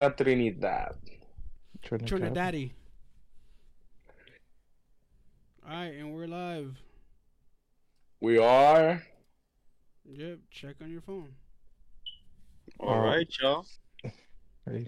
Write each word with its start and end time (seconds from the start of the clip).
Trinidad. 0.00 0.94
Trinidad. 1.82 2.32
Daddy. 2.32 2.72
Alright, 5.62 5.92
and 5.92 6.14
we're 6.14 6.26
live. 6.26 6.74
We 8.22 8.38
are. 8.38 9.02
Yep, 10.06 10.38
check 10.50 10.76
on 10.80 10.90
your 10.90 11.02
phone. 11.02 11.28
All 12.78 12.98
right, 13.00 13.28
y'all. 13.42 13.66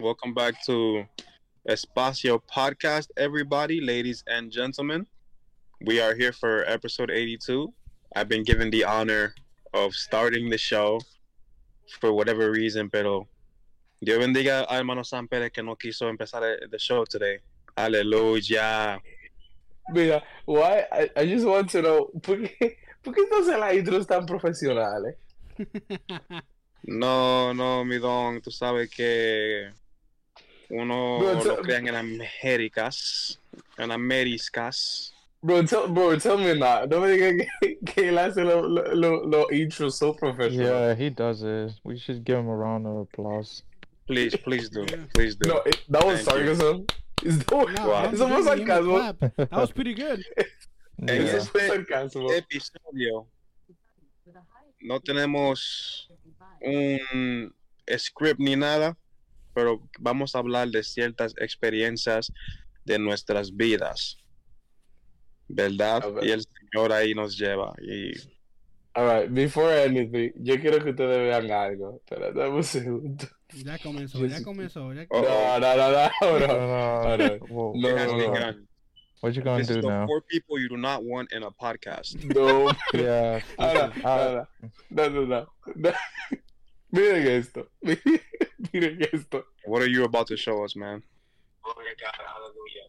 Welcome 0.01 0.33
back 0.33 0.65
to 0.65 1.05
Espacio 1.69 2.41
Podcast, 2.51 3.09
everybody, 3.19 3.83
ladies 3.83 4.25
and 4.27 4.51
gentlemen. 4.51 5.07
We 5.85 6.01
are 6.01 6.15
here 6.15 6.33
for 6.33 6.65
episode 6.65 7.11
82. 7.11 7.71
I've 8.17 8.31
been 8.31 8.45
given 8.45 8.71
the 8.71 8.85
honor 8.85 9.35
of 9.75 9.95
starting 9.95 10.49
the 10.49 10.57
show 10.57 11.03
for 12.01 12.15
whatever 12.15 12.51
reason, 12.51 12.89
pero 12.89 13.29
Dios 14.03 14.19
bendiga 14.19 14.67
a 14.69 14.79
hermano 14.79 15.05
San 15.05 15.29
Pérez 15.29 15.53
que 15.53 15.63
no 15.63 15.77
quiso 15.77 16.09
empezar 16.09 16.43
the 16.69 16.77
show 16.77 17.05
today. 17.05 17.39
Aleluya. 17.77 19.01
Mira, 19.95 20.21
why? 20.45 20.85
I, 20.91 21.11
I 21.15 21.25
just 21.25 21.47
want 21.47 21.71
to 21.71 21.83
know, 21.83 22.11
¿por 22.21 22.37
qué, 22.39 22.79
¿por 23.01 23.15
qué 23.15 23.21
entonces 23.21 23.57
las 23.57 23.75
intros 23.75 24.07
tan 24.09 24.27
profesionales? 24.27 25.17
No, 26.85 27.55
no, 27.55 27.85
mi 27.85 27.99
don, 27.99 28.41
tú 28.41 28.51
sabes 28.51 28.91
que 28.91 29.71
uno 30.69 31.21
Bro, 31.21 31.45
lo 31.45 31.57
crean 31.59 31.87
en 31.87 31.95
Américas, 31.95 33.41
en 33.79 33.93
Américas. 33.93 35.15
Bro, 35.41 35.65
tell, 35.65 35.87
bro, 35.87 36.19
tell 36.19 36.39
me 36.39 36.57
not. 36.57 36.91
No 36.91 36.99
me 36.99 37.11
digas 37.11 37.35
que, 37.61 37.79
que 37.87 38.09
él 38.09 38.19
hace 38.19 38.43
los 38.43 38.69
lo, 38.69 38.95
lo, 38.97 39.25
lo 39.27 39.47
intros 39.53 39.97
so 39.97 40.13
professional. 40.13 40.67
Yeah, 40.67 40.95
he 40.97 41.09
does 41.09 41.45
it. 41.45 41.79
We 41.85 41.97
should 41.97 42.25
give 42.25 42.41
him 42.41 42.49
a 42.49 42.57
round 42.57 42.85
of 42.85 42.97
applause. 42.97 43.63
Please, 44.07 44.37
please 44.45 44.69
do, 44.69 44.85
please 45.15 45.37
do. 45.37 45.49
No, 45.49 45.59
it, 45.67 45.79
that 45.89 46.05
was 46.05 46.23
Thank 46.23 46.39
you. 46.47 46.55
sarcasm. 46.55 46.87
Is 47.25 47.39
that 47.39 47.53
Wow. 47.53 48.11
that 48.11 48.13
was 48.13 48.47
sarcasmo. 48.47 49.19
That 49.37 49.53
was 49.53 49.71
pretty 49.73 49.95
good. 49.95 50.23
En 51.09 51.27
Yeah. 51.27 51.37
Este 51.37 51.67
sarcasmo. 51.67 52.31
episodio 52.33 53.27
no 54.81 55.01
tenemos 55.01 56.09
un 56.61 57.53
script 57.99 58.39
ni 58.39 58.55
nada, 58.57 58.97
pero 59.55 59.81
vamos 59.99 60.35
a 60.35 60.39
hablar 60.39 60.69
de 60.69 60.83
ciertas 60.85 61.35
experiencias 61.39 62.31
de 62.85 62.99
nuestras 62.99 63.57
vidas, 63.57 64.17
¿verdad? 65.49 66.05
Y 66.23 66.31
el 66.31 66.43
Señor 66.43 66.93
ahí 66.93 67.15
nos 67.15 67.37
lleva. 67.39 67.75
Y 67.81 68.13
Alright, 68.95 69.31
before 69.33 69.83
anything, 69.85 70.31
yo 70.37 70.61
quiero 70.61 70.83
que 70.85 70.91
ustedes 70.91 71.19
vean 71.19 71.51
algo. 71.51 71.97
Espera, 71.97 72.31
dame 72.33 72.57
un 72.57 72.65
segundo. 72.65 73.25
Ya 73.55 73.79
comenzó, 73.79 74.19
Yo 74.19 74.27
ya 74.27 74.39
sí- 74.39 74.45
comenzó. 74.45 74.93
Ya... 74.95 75.07
Oh. 75.11 75.21
No, 75.23 75.59
no, 75.59 75.77
no, 75.77 75.91
no, 75.93 76.11
No, 76.21 76.39
bro. 76.39 77.17
no, 77.17 77.17
no. 77.17 77.39
Whoa. 77.47 77.73
No, 77.77 77.89
it 77.89 77.99
has 77.99 78.11
no, 78.13 78.19
no. 78.19 78.33
begun. 78.33 78.69
What 79.21 79.35
you 79.37 79.43
gonna 79.43 79.59
This 79.59 79.71
is 79.71 79.77
do 79.77 79.83
the 79.83 79.89
now? 79.89 80.07
four 80.07 80.21
people 80.23 80.59
you 80.59 80.69
do 80.69 80.77
not 80.77 81.05
want 81.05 81.33
in 81.33 81.43
a 81.45 81.51
podcast. 81.51 82.17
No, 82.35 82.73
Yeah. 82.95 83.41
Ahora, 83.59 83.93
Ah, 84.05 84.09
ahora. 84.09 84.49
No, 84.91 85.09
no, 85.09 85.25
no. 85.27 85.47
no. 85.77 85.93
Miren 86.93 87.27
esto. 87.27 87.69
Miren 88.73 89.01
esto. 89.13 89.45
What 89.65 89.81
are 89.83 89.87
you 89.89 90.05
about 90.05 90.27
to 90.29 90.37
show 90.37 90.65
us, 90.65 90.75
man? 90.75 91.03
Glory 91.63 91.87
to 91.91 92.05
God, 92.05 92.15
hallelujah. 92.27 92.89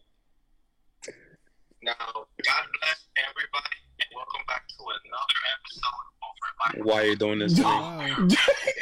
Now, 1.82 1.92
God 2.02 2.64
bless 2.80 3.06
everybody, 3.16 3.76
and 3.78 3.83
welcome 4.14 4.44
back 4.46 4.66
to 4.68 4.84
another 5.04 5.40
episode 5.54 6.80
of. 6.80 6.86
Why 6.86 7.00
are 7.02 7.06
you 7.06 7.16
doing 7.16 7.38
this 7.40 7.54
to 7.54 7.60
me? 7.60 7.64
Wow. 7.66 8.28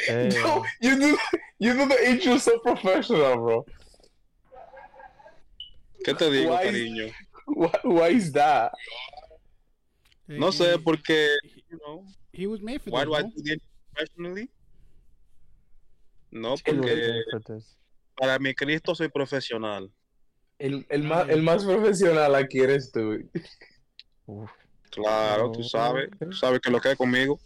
Hey. 0.07 0.29
Yo, 0.33 0.63
you 0.81 0.99
do, 0.99 1.17
you 1.59 1.73
do 1.73 1.85
the 1.87 2.09
intro 2.09 2.37
so 2.37 2.59
professional, 2.59 3.35
bro. 3.37 3.65
¿Qué 6.05 6.13
te 6.17 6.29
digo, 6.29 6.51
Why- 6.51 6.65
cariño? 6.65 7.13
Why, 7.47 7.71
why 7.83 8.07
is 8.09 8.31
that? 8.33 8.71
No 10.27 10.49
sé, 10.51 10.73
He- 10.73 10.77
porque, 10.79 11.37
you 11.69 11.79
know, 11.85 12.05
He 12.31 12.47
was 12.47 12.61
made 12.61 12.81
for 12.81 12.89
why 12.91 13.03
this, 13.05 13.07
do 13.07 13.15
I 13.15 13.21
do 13.21 13.29
it 13.53 13.61
professionally? 13.93 14.49
No, 16.31 16.55
porque 16.65 17.23
para 18.17 18.39
mi 18.39 18.53
Cristo 18.53 18.93
soy 18.95 19.07
profesional. 19.09 19.89
El, 20.59 20.85
el, 20.89 21.03
más, 21.03 21.29
el 21.29 21.41
más 21.41 21.63
profesional 21.63 22.33
aquí 22.35 22.59
eres 22.59 22.91
tú. 22.91 23.19
Oof. 24.27 24.49
Claro, 25.01 25.51
tú 25.51 25.63
sabes, 25.63 26.09
tú 26.19 26.31
sabes 26.33 26.59
que 26.59 26.69
lo 26.69 26.79
que 26.79 26.91
es 26.91 26.97
conmigo. 26.97 27.39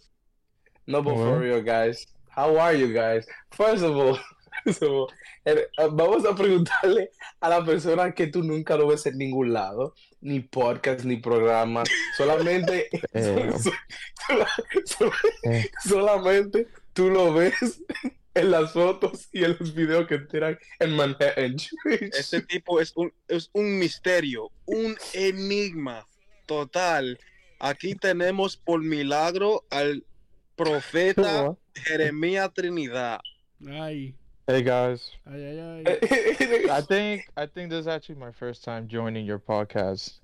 No, 0.86 1.02
but 1.02 1.14
for 1.16 1.38
real, 1.40 1.62
guys. 1.62 2.06
How 2.34 2.58
are 2.58 2.78
you 2.78 2.88
guys? 2.92 3.26
First 3.50 3.82
of 3.82 3.96
all, 3.96 4.18
first 4.64 4.82
of 4.82 4.90
all, 4.90 5.08
eh, 5.44 5.66
eh, 5.78 5.88
vamos 5.90 6.24
a 6.24 6.34
preguntarle 6.34 7.10
a 7.40 7.48
la 7.48 7.64
persona 7.64 8.12
que 8.12 8.26
tú 8.28 8.42
nunca 8.42 8.76
lo 8.76 8.86
ves 8.86 9.04
en 9.06 9.18
ningún 9.18 9.52
lado, 9.52 9.94
ni 10.20 10.40
podcast, 10.40 11.04
ni 11.04 11.16
programa, 11.16 11.82
solamente, 12.16 12.88
Eh. 13.12 13.52
so- 13.58 13.70
so- 14.86 15.10
so- 15.10 15.12
Eh. 15.44 15.68
solamente 15.84 16.68
tú 16.92 17.10
lo 17.10 17.32
ves 17.34 17.82
en 18.34 18.50
las 18.52 18.72
fotos 18.72 19.28
y 19.32 19.42
en 19.44 19.56
los 19.58 19.74
videos 19.74 20.06
que 20.06 20.18
tiran 20.20 20.56
en 20.78 20.94
Manhattan. 20.96 21.56
Este 21.84 22.40
tipo 22.42 22.80
es 22.80 22.92
un, 22.96 23.12
es 23.26 23.50
un 23.52 23.78
misterio, 23.78 24.50
un 24.64 24.96
enigma 25.12 26.06
total. 26.46 27.18
Aquí 27.60 27.94
tenemos 27.94 28.56
por 28.56 28.80
milagro 28.82 29.64
al 29.70 30.04
profeta 30.56 31.56
Jeremías 31.74 32.52
Trinidad. 32.54 33.20
Ay, 33.66 34.14
Hey 34.50 34.62
guys, 34.62 35.10
ay, 35.26 35.44
ay, 35.44 35.84
ay. 35.84 36.70
I 36.70 36.80
think 36.80 37.28
I 37.36 37.44
think 37.44 37.68
this 37.68 37.80
is 37.80 37.86
actually 37.86 38.14
my 38.14 38.32
first 38.32 38.64
time 38.64 38.88
joining 38.88 39.26
your 39.26 39.38
podcast. 39.38 40.20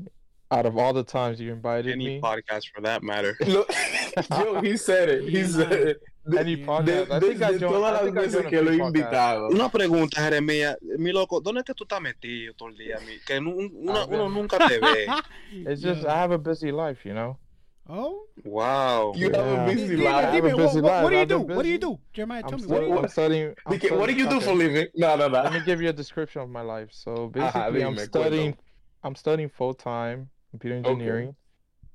Out 0.51 0.65
of 0.65 0.79
all 0.79 0.95
the 0.95 1.05
times 1.05 1.39
you 1.39 1.53
invited 1.53 1.93
Any 1.93 2.07
me, 2.07 2.21
podcast 2.23 2.73
for 2.75 2.81
that 2.81 3.03
matter. 3.03 3.37
Look, 3.47 3.71
Yo, 4.31 4.63
he 4.63 4.79
said 4.79 5.11
it. 5.11 5.29
He 5.29 5.45
said 5.45 5.73
it. 5.73 6.03
De, 6.27 6.39
any 6.41 6.57
De- 6.57 6.65
podcast. 6.65 7.11
De- 7.23 7.37
de 7.53 7.59
todas 7.59 8.03
las 8.03 8.13
veces 8.13 8.47
que 8.47 8.63
lo 8.63 8.71
he 8.71 8.77
invitado. 8.77 9.49
Una 9.49 9.69
pregunta, 9.69 10.23
Jeremías. 10.23 10.77
Mi 10.99 11.13
loco, 11.13 11.41
¿dónde 11.41 11.61
es 11.61 11.65
que 11.67 11.75
tú 11.75 11.85
estás 11.85 12.01
metido 12.01 12.55
todo 12.55 12.69
el 12.71 12.77
día? 12.77 12.99
mi? 13.07 13.19
Que 13.27 13.41
nu- 13.41 13.55
una- 13.57 14.07
uno 14.07 14.29
nunca 14.31 14.57
te 14.67 14.79
ve. 14.79 15.07
It's 15.71 15.83
just 15.83 16.03
Yeah. 16.03 16.15
I 16.15 16.19
have 16.23 16.33
a 16.35 16.39
busy 16.39 16.73
life, 16.73 17.07
you 17.09 17.15
know. 17.15 17.39
Oh, 17.87 18.27
Wow. 18.45 19.13
You 19.15 19.31
have 19.31 19.47
a 19.47 19.53
Yeah. 19.55 19.67
busy 19.67 19.97
life. 19.97 20.09
have 20.09 20.29
a 20.29 20.33
dime, 20.33 20.55
what, 20.55 20.57
busy 20.57 20.81
what, 20.81 21.03
what 21.03 21.11
do 21.11 21.19
you 21.19 21.27
do? 21.27 21.41
I've 21.41 21.57
What 21.57 21.63
do 21.65 21.69
you 21.69 21.79
do? 21.79 21.99
Jeremiah, 22.15 22.43
tell 22.43 22.53
I'm, 22.55 22.57
me, 22.57 22.63
stu- 22.63 22.73
what 22.73 22.81
do 22.81 22.87
you 22.87 22.95
I'm 22.97 23.03
do? 23.03 23.09
studying. 23.09 23.55
I'm 23.67 23.79
Dije, 23.79 23.99
what 23.99 24.07
do 24.09 24.13
you 24.15 24.25
do 24.29 24.41
studying- 24.41 24.41
for 24.41 24.51
okay. 24.51 24.59
living? 24.75 24.87
No, 24.95 25.17
no, 25.17 25.29
no. 25.29 25.43
Let 25.43 25.53
me 25.53 25.61
give 25.67 25.83
you 25.83 25.91
a 25.91 25.93
description 25.93 26.41
of 26.41 26.49
my 26.49 26.63
life. 26.63 26.89
So 26.93 27.29
basically, 27.29 27.85
I'm 27.85 27.99
studying. 27.99 28.57
I'm 29.03 29.15
studying 29.15 29.51
full 29.51 29.75
time 29.75 30.31
computer 30.51 30.77
Okay. 30.79 30.89
engineering. 30.91 31.37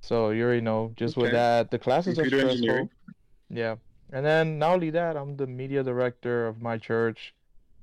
So 0.01 0.29
you 0.29 0.43
already 0.43 0.61
know. 0.61 0.93
Just 0.95 1.17
with 1.17 1.31
that, 1.31 1.71
the 1.71 1.79
classes 1.79 2.13
Computer 2.15 2.37
are 2.37 2.39
stressful. 2.41 2.57
engineering. 2.69 2.89
Yeah, 3.49 3.75
and 4.11 4.25
then 4.25 4.59
not 4.59 4.75
only 4.75 4.89
that, 4.91 5.15
I'm 5.17 5.37
the 5.37 5.47
media 5.47 5.83
director 5.83 6.47
of 6.47 6.61
my 6.61 6.77
church. 6.77 7.33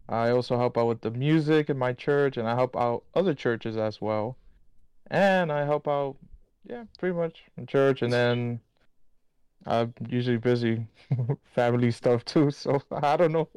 I 0.08 0.30
also 0.30 0.56
help 0.56 0.78
out 0.78 0.86
with 0.86 1.00
the 1.00 1.10
music 1.10 1.68
in 1.68 1.78
my 1.78 1.92
church, 1.92 2.36
and 2.36 2.48
I 2.48 2.54
help 2.54 2.76
out 2.76 3.02
other 3.14 3.34
churches 3.34 3.76
as 3.76 4.00
well. 4.00 4.36
And 5.10 5.50
I 5.52 5.64
help 5.64 5.88
out, 5.88 6.16
yeah, 6.68 6.84
pretty 6.98 7.14
much 7.14 7.42
in 7.56 7.66
church, 7.66 8.02
and 8.02 8.12
then 8.12 8.60
I'm 9.66 9.94
usually 10.08 10.36
busy 10.36 10.86
family 11.54 11.90
stuff 11.90 12.24
too. 12.24 12.50
So 12.50 12.80
I 12.90 13.16
don't 13.16 13.32
know. 13.32 13.48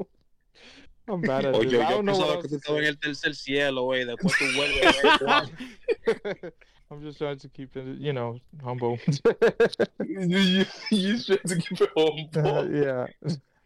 I'm 1.07 1.21
bad 1.21 1.45
at 1.45 1.55
Oye, 1.55 1.63
this. 1.63 1.73
yo 1.73 1.81
I 1.81 1.89
don't 1.89 2.05
know 2.05 2.13
pensaba 2.13 2.41
que 2.41 2.49
tú 2.49 2.61
to 2.61 2.77
en 2.77 2.85
el 2.85 2.95
tercer 2.97 3.35
cielo, 3.35 3.85
güey. 3.85 4.05
Después 4.05 4.33
tú 4.37 4.45
vuelves. 4.55 6.53
I'm 6.91 7.01
just 7.03 7.17
trying 7.19 7.37
to 7.37 7.49
keep 7.49 7.75
it, 7.77 7.99
you 7.99 8.13
know, 8.13 8.39
humble. 8.63 8.97
You, 10.05 10.37
you, 10.39 10.65
you 10.91 11.19
trying 11.19 11.39
to 11.47 11.55
keep 11.57 11.81
it 11.81 11.89
humble. 11.95 12.71
yeah, 12.75 13.05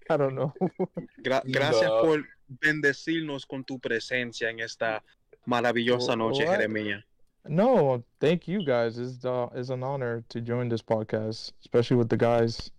I 0.09 0.17
don't 0.17 0.35
know. 0.35 0.53
Gra- 1.23 1.44
gracias 1.50 1.84
No. 1.89 2.01
por 2.01 2.23
bendecirnos 2.61 3.45
con 3.47 3.63
tu 3.63 3.79
presencia 3.79 4.50
en 4.50 4.59
esta 4.59 5.02
maravillosa 5.46 6.16
noche, 6.17 6.46
what? 6.46 6.59
Jeremías. 6.59 7.03
No, 7.47 8.03
thank 8.20 8.47
you 8.47 8.64
guys. 8.66 8.97
It's 8.97 9.25
uh, 9.25 9.47
it's 9.55 9.70
an 9.70 9.84
honor 9.84 10.23
to 10.29 10.40
join 10.41 10.70
this 10.70 10.81
podcast, 10.81 11.52
especially 11.61 11.97
with 11.97 12.09
the 12.09 12.17
guys. 12.17 12.72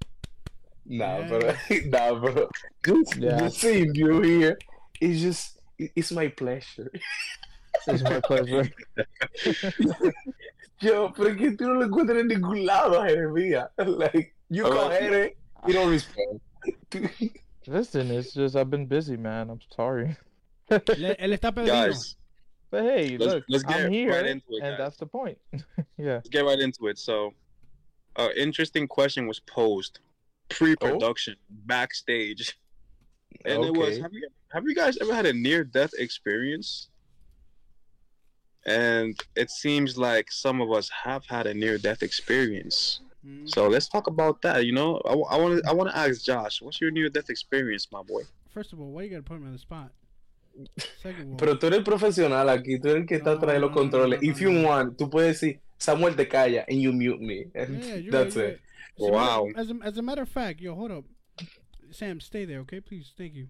Nah, 0.86 1.18
Yeah. 1.18 1.28
bro. 1.28 1.54
Nah, 1.86 2.14
bro. 2.20 2.48
Just, 2.84 3.16
Yeah. 3.16 3.38
just 3.38 3.60
seeing 3.60 3.94
you 3.94 4.20
here 4.20 4.58
is 5.00 5.22
just, 5.22 5.58
it's 5.78 6.12
my 6.12 6.28
pleasure. 6.28 6.90
It's 7.86 8.02
my 8.02 8.20
pleasure. 8.20 8.68
Yo, 10.80 11.10
pero 11.10 11.28
es 11.30 11.36
que 11.36 11.56
tú 11.56 11.64
no 11.66 11.74
lo 11.74 11.84
encuentras 11.86 12.18
en 12.18 12.28
ningún 12.28 12.64
lado, 12.66 13.02
Jeremías. 13.04 13.68
Like, 13.78 14.34
you 14.50 14.66
A 14.66 14.70
call 14.70 14.88
ver. 14.88 15.00
Jere, 15.00 15.36
you 15.66 15.72
don't 15.72 15.90
respond. 15.90 16.40
Listen, 17.66 18.10
it's 18.10 18.34
just 18.34 18.56
I've 18.56 18.70
been 18.70 18.86
busy, 18.86 19.16
man. 19.16 19.48
I'm 19.50 19.60
sorry. 19.74 20.16
Le- 20.70 21.16
él 21.16 21.32
está 21.32 21.52
perdido. 21.54 21.66
Guys, 21.72 22.16
But 22.70 22.82
hey, 22.84 23.16
Let's- 23.16 23.32
look, 23.34 23.44
let's 23.48 23.62
get 23.64 23.76
I'm 23.84 23.92
here, 23.92 24.10
right 24.10 24.26
into 24.26 24.46
it, 24.50 24.62
and 24.62 24.72
guys. 24.72 24.78
that's 24.78 24.96
the 24.96 25.06
point. 25.06 25.38
yeah. 25.96 26.14
let's 26.14 26.28
get 26.28 26.44
right 26.44 26.58
into 26.58 26.88
it. 26.88 26.98
So, 26.98 27.32
an 28.16 28.30
interesting 28.36 28.86
question 28.88 29.26
was 29.26 29.40
posed 29.40 30.00
pre-production, 30.48 31.36
oh. 31.38 31.54
backstage. 31.66 32.58
and 33.44 33.64
it 33.64 33.72
was 33.76 33.98
have 33.98 34.12
you 34.12 34.28
have 34.52 34.64
you 34.64 34.74
guys 34.74 34.98
ever 35.00 35.14
had 35.14 35.26
a 35.26 35.32
near 35.32 35.64
death 35.64 35.92
experience? 35.98 36.88
And 38.66 39.18
it 39.36 39.50
seems 39.50 39.98
like 39.98 40.32
some 40.32 40.60
of 40.60 40.70
us 40.72 40.88
have 41.04 41.26
had 41.26 41.46
a 41.46 41.54
near 41.54 41.76
death 41.78 42.02
experience. 42.02 43.00
Mm. 43.26 43.48
So 43.48 43.68
let's 43.68 43.88
talk 43.88 44.06
about 44.06 44.40
that. 44.42 44.64
You 44.64 44.72
know, 44.72 45.00
I 45.04 45.14
want 45.36 45.62
to 45.62 45.68
I 45.68 45.72
want 45.72 45.90
to 45.90 45.96
ask 45.96 46.24
Josh, 46.24 46.62
what's 46.62 46.80
your 46.80 46.90
near 46.90 47.08
death 47.08 47.28
experience, 47.30 47.88
my 47.92 48.02
boy? 48.02 48.22
First 48.52 48.72
of 48.72 48.80
all, 48.80 48.90
why 48.90 49.02
you 49.02 49.10
gotta 49.10 49.22
put 49.22 49.40
me 49.40 49.46
on 49.46 49.52
the 49.52 49.58
spot? 49.58 49.90
Second 51.02 51.22
of 51.22 51.30
all, 51.32 51.36
Pero 51.36 51.54
tú 51.58 51.66
eres 51.66 51.78
el 51.78 51.84
profesional 51.84 52.48
aquí, 52.48 52.78
tú 52.80 52.88
eres 52.88 53.02
el 53.02 53.06
que 53.06 53.16
está 53.18 53.32
No, 53.34 53.38
atrás 53.38 53.54
de 53.54 53.60
los 53.60 53.70
no, 53.70 53.74
no, 53.76 53.80
controles. 53.82 54.20
no, 54.22 54.26
no, 54.26 54.30
If 54.32 54.40
you 54.40 54.62
want, 54.62 54.96
tú 54.96 55.10
puedes 55.10 55.40
decir, 55.40 55.60
Samuel 55.78 56.14
te 56.14 56.26
calla, 56.26 56.64
and 56.68 56.80
you 56.80 56.92
mute 56.92 57.20
me. 57.20 57.46
And 57.54 57.82
yeah, 57.82 57.94
you're 57.96 58.12
that's 58.12 58.36
right, 58.36 58.44
it. 58.50 58.60
right. 59.00 59.12
Wow. 59.12 59.48
As 59.56 59.70
a, 59.70 59.74
as 59.82 59.98
a 59.98 60.02
matter 60.02 60.22
of 60.22 60.28
fact, 60.28 60.60
yo, 60.60 60.74
hold 60.74 60.92
up. 60.92 61.04
Sam, 61.90 62.20
stay 62.20 62.44
there, 62.44 62.60
okay? 62.60 62.80
Please, 62.80 63.12
thank 63.18 63.34
you. 63.34 63.48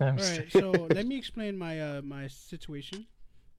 All 0.00 0.12
right, 0.12 0.46
so 0.50 0.70
let 0.90 1.06
me 1.06 1.16
explain 1.18 1.58
my 1.58 1.80
uh 1.80 2.00
my 2.02 2.26
situation 2.28 3.06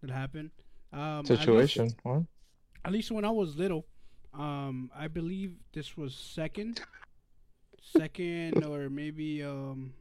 that 0.02 0.10
happened. 0.12 0.52
Um, 0.94 1.00
at 1.02 1.30
least- 1.30 1.40
Situation. 1.42 1.96
At 2.84 2.92
least, 2.92 3.12
when 3.12 3.26
I 3.26 3.30
was 3.30 3.56
little, 3.58 3.86
um, 4.34 4.90
I 4.96 5.08
believe 5.08 5.54
this 5.74 5.96
was 5.96 6.16
second, 6.16 6.82
second 7.82 8.64
or 8.66 8.90
maybe 8.90 9.44
um. 9.44 9.94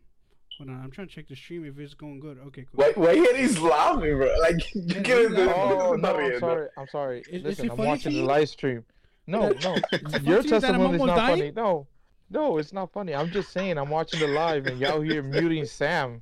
Hold 0.59 0.71
on, 0.71 0.81
I'm 0.85 0.91
trying 0.91 1.09
to 1.09 1.15
check 1.15 1.27
the 1.27 1.35
stream 1.37 1.65
if 1.65 1.79
it's 1.79 1.95
going 1.95 2.21
good. 2.21 2.39
Okay, 2.49 2.67
cool. 2.71 2.85
Why, 2.85 2.93
why 2.95 3.13
is 3.13 3.57
he 3.57 3.63
laughing, 3.67 4.19
bro? 4.19 4.31
Like, 4.43 4.57
you 4.75 4.83
Yeah, 4.89 5.01
can't 5.03 5.39
Oh 5.39 5.97
no, 5.99 6.11
I'm 6.11 6.17
riendo. 6.17 6.41
sorry. 6.41 6.69
I'm 6.77 6.87
sorry. 6.89 7.21
Is- 7.21 7.27
is 7.29 7.43
Listen, 7.45 7.67
it 7.67 7.73
I'm 7.73 7.79
watching 7.79 8.13
the 8.13 8.23
live 8.23 8.49
stream. 8.51 8.85
No, 9.27 9.49
no. 9.63 9.75
Is 9.75 9.83
it 9.93 10.11
funny 10.11 10.25
Your 10.29 10.43
to 10.43 10.49
you 10.49 10.51
that 10.51 10.55
I'm 10.55 10.61
testimony 10.61 10.97
is 10.97 11.03
not 11.05 11.17
dying? 11.17 11.39
funny. 11.39 11.53
No, 11.53 11.87
no, 12.31 12.59
it's 12.59 12.73
not 12.75 12.93
funny. 12.93 13.15
I'm 13.15 13.31
just 13.31 13.53
saying 13.53 13.79
I'm 13.79 13.89
watching 13.89 14.21
the 14.21 14.27
live 14.29 14.67
and 14.67 14.79
y'all 14.79 15.01
here 15.01 15.23
muting 15.23 15.65
Sam 15.65 16.21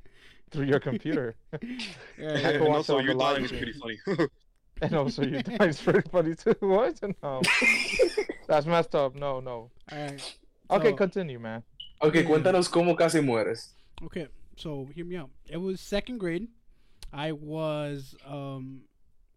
through 0.52 0.66
your 0.66 0.78
computer. 0.80 1.34
Yeah, 1.52 1.58
I 1.62 1.66
yeah, 2.18 2.48
and 2.50 2.68
also, 2.68 2.98
your 3.00 3.14
the 3.14 3.18
live 3.18 3.42
is 3.42 3.50
pretty 3.50 3.72
funny. 3.72 3.98
And 4.82 4.94
also 4.94 5.22
your 5.22 5.42
dice 5.42 5.80
pretty 5.82 6.08
funny 6.10 6.34
too. 6.34 6.54
What? 6.60 7.00
No. 7.22 7.40
That's 8.46 8.66
messed 8.66 8.94
up. 8.94 9.14
No, 9.14 9.40
no. 9.40 9.70
All 9.90 9.98
right. 9.98 10.36
Okay, 10.70 10.90
So- 10.90 10.96
continue, 10.96 11.38
man. 11.38 11.62
Ok, 12.00 12.14
Yeah. 12.14 12.22
cuéntanos 12.22 12.68
cómo 12.70 12.96
casi 12.96 13.20
mueres. 13.20 13.74
Okay, 14.04 14.28
so 14.56 14.88
hear 14.94 15.04
me 15.04 15.16
out. 15.16 15.30
It 15.48 15.56
was 15.56 15.80
second 15.80 16.18
grade. 16.18 16.46
I 17.12 17.32
was 17.32 18.14
um 18.26 18.82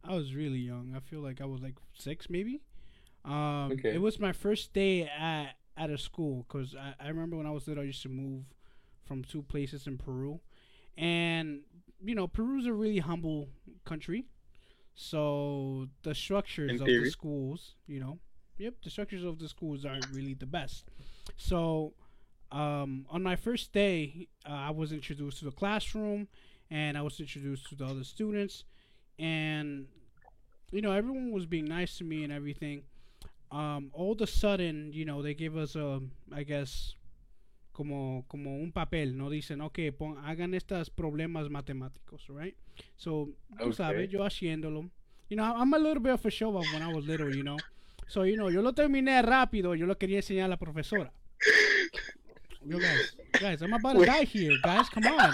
I 0.03 0.13
was 0.15 0.33
really 0.35 0.59
young. 0.59 0.93
I 0.95 0.99
feel 0.99 1.21
like 1.21 1.41
I 1.41 1.45
was 1.45 1.61
like 1.61 1.75
6 1.97 2.29
maybe. 2.29 2.61
Um 3.25 3.71
Okay. 3.73 3.93
it 3.95 4.01
was 4.01 4.19
my 4.19 4.31
first 4.31 4.73
day 4.73 5.07
at 5.07 5.55
at 5.77 5.89
a 5.89 5.97
school 5.97 6.45
cuz 6.49 6.75
I, 6.75 6.93
I 6.99 7.07
remember 7.07 7.37
when 7.37 7.47
I 7.47 7.51
was 7.51 7.67
little 7.67 7.81
I 7.83 7.87
used 7.87 8.03
to 8.03 8.09
move 8.09 8.43
from 9.05 9.23
two 9.23 9.41
places 9.41 9.87
in 9.87 9.97
Peru. 9.97 10.39
And 10.97 11.61
you 12.03 12.13
know, 12.15 12.27
Peru's 12.27 12.65
a 12.67 12.73
really 12.73 12.99
humble 12.99 13.49
country. 13.85 14.25
So 14.95 15.87
the 16.03 16.13
structures 16.13 16.79
of 16.81 16.87
the 16.87 17.09
schools, 17.09 17.75
you 17.87 17.99
know, 17.99 18.19
yep, 18.57 18.75
the 18.83 18.89
structures 18.89 19.23
of 19.23 19.39
the 19.39 19.49
schools 19.49 19.85
aren't 19.85 20.07
really 20.11 20.33
the 20.33 20.45
best. 20.45 20.85
So 21.37 21.93
um, 22.51 23.05
on 23.09 23.23
my 23.23 23.35
first 23.35 23.71
day, 23.71 24.27
uh, 24.47 24.51
I 24.51 24.71
was 24.71 24.91
introduced 24.91 25.39
to 25.39 25.45
the 25.45 25.51
classroom, 25.51 26.27
and 26.69 26.97
I 26.97 27.01
was 27.01 27.19
introduced 27.19 27.69
to 27.69 27.75
the 27.75 27.85
other 27.85 28.03
students, 28.03 28.65
and 29.17 29.87
you 30.71 30.81
know 30.81 30.91
everyone 30.91 31.31
was 31.31 31.45
being 31.45 31.65
nice 31.65 31.97
to 31.97 32.03
me 32.03 32.23
and 32.23 32.31
everything. 32.31 32.83
Um, 33.51 33.91
all 33.93 34.13
of 34.13 34.21
a 34.21 34.27
sudden, 34.27 34.91
you 34.93 35.03
know, 35.03 35.21
they 35.21 35.33
gave 35.33 35.57
us 35.57 35.75
a, 35.75 35.99
I 36.33 36.43
guess, 36.43 36.95
como 37.71 38.25
como 38.27 38.57
un 38.57 38.71
papel, 38.71 39.17
no 39.17 39.29
dicen, 39.29 39.61
okay, 39.61 39.91
pon, 39.91 40.17
hagan 40.25 40.53
estos 40.53 40.89
problemas 40.89 41.49
matemáticos, 41.49 42.27
right? 42.29 42.55
So, 42.97 43.29
tú 43.57 43.63
Okay. 43.69 43.73
sabes, 43.73 44.09
yo 44.09 44.23
haciéndolo. 44.23 44.89
You 45.29 45.37
know, 45.37 45.45
I'm 45.45 45.73
a 45.73 45.77
little 45.79 46.01
bit 46.01 46.13
of 46.13 46.25
a 46.25 46.29
show 46.29 46.55
off 46.57 46.65
when 46.73 46.81
I 46.83 46.93
was 46.93 47.05
little, 47.05 47.33
you 47.33 47.43
know. 47.43 47.57
So, 48.07 48.23
you 48.23 48.35
know, 48.35 48.49
yo 48.49 48.61
lo 48.61 48.73
terminé 48.73 49.21
rápido, 49.21 49.73
yo 49.75 49.85
lo 49.85 49.95
quería 49.97 50.17
enseñar 50.17 50.45
a 50.45 50.49
la 50.49 50.57
profesora. 50.57 51.13
Yo, 52.63 52.77
guys, 52.77 53.15
guys, 53.39 53.61
I'm 53.63 53.73
about 53.73 53.97
to 53.97 54.05
die 54.05 54.23
here, 54.25 54.57
guys, 54.61 54.87
come 54.89 55.07
on. 55.07 55.33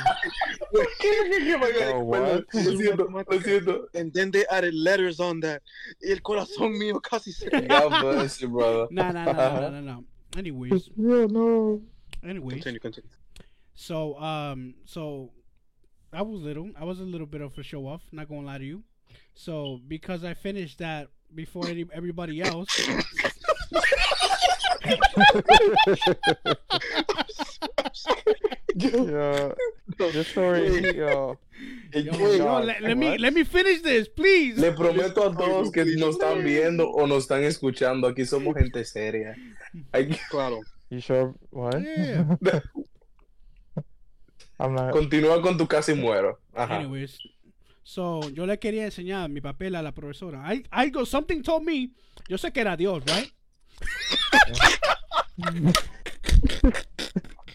Oh, 1.93 1.99
what? 2.03 2.45
Lo 2.53 2.71
siento, 2.77 3.09
lo 3.09 3.39
siento. 3.41 3.87
and 3.95 4.13
then 4.13 4.31
they 4.31 4.45
added 4.49 4.73
letters 4.73 5.19
on 5.19 5.39
that. 5.41 5.61
Y 6.01 6.11
el 6.11 6.21
corazón 6.21 6.77
mío 6.77 7.01
casi 7.01 7.31
se. 7.31 7.49
God 7.49 7.89
bless 8.01 8.39
you, 8.41 8.49
brother. 8.49 8.87
No, 8.91 9.11
no, 9.11 9.23
no, 9.25 9.33
no, 9.33 9.59
no, 9.59 9.69
no, 9.69 9.81
no. 9.81 10.03
Anyways, 10.37 10.89
Yeah, 10.95 11.25
no. 11.29 11.81
Anyways. 12.29 12.53
Continue, 12.55 12.79
continue. 12.79 13.09
So, 13.73 14.17
um, 14.19 14.73
so 14.85 15.31
I 16.13 16.21
was 16.21 16.41
little. 16.41 16.71
I 16.79 16.83
was 16.83 16.99
a 16.99 17.03
little 17.03 17.27
bit 17.27 17.41
of 17.41 17.57
a 17.57 17.63
show 17.63 17.87
off. 17.87 18.01
Not 18.11 18.27
gonna 18.29 18.41
lie 18.45 18.57
to 18.57 18.65
you. 18.65 18.83
So 19.33 19.79
because 19.87 20.23
I 20.23 20.33
finished 20.33 20.79
that 20.79 21.07
before 21.35 21.67
any, 21.67 21.85
everybody 21.93 22.41
else, 22.41 22.69
Yeah. 28.75 29.53
This 29.97 30.27
story, 30.27 30.95
yo. 30.97 31.37
yo, 31.93 32.31
yo, 32.35 32.59
let, 32.61 32.81
let 32.81 32.97
me 32.97 33.17
let 33.17 33.33
me 33.33 33.43
finish 33.43 33.81
this, 33.81 34.07
please. 34.07 34.57
Le 34.59 34.71
prometo 34.73 35.23
a 35.31 35.35
todos 35.35 35.71
que 35.71 35.85
nos 35.97 36.15
están 36.17 36.43
viendo 36.43 36.87
o 36.91 37.07
nos 37.07 37.23
están 37.23 37.43
escuchando. 37.43 38.07
Aquí 38.07 38.25
somos 38.25 38.55
gente 38.55 38.83
seria. 38.85 39.35
Aquí- 39.91 40.19
Claro. 40.29 40.61
You 40.89 40.99
sure? 41.01 41.35
What? 41.49 41.81
Yeah. 41.81 42.23
I'm 44.59 44.73
not. 44.73 44.93
Continúa 44.93 45.41
con 45.41 45.57
tu 45.57 45.67
casi 45.67 45.93
muero. 45.93 46.39
Ajá. 46.55 46.79
Anyways, 46.79 47.19
so 47.83 48.21
yo 48.29 48.45
le 48.45 48.57
quería 48.57 48.85
enseñar 48.85 49.29
mi 49.29 49.41
papel 49.41 49.75
a 49.75 49.81
la 49.81 49.91
profesora. 49.91 50.43
I, 50.47 50.63
I 50.71 50.89
go, 50.89 51.05
something 51.05 51.43
told 51.43 51.63
me. 51.63 51.91
Yo 52.27 52.37
sé 52.37 52.51
que 52.51 52.61
era 52.61 52.75
Dios, 52.75 53.03
right? 53.05 53.31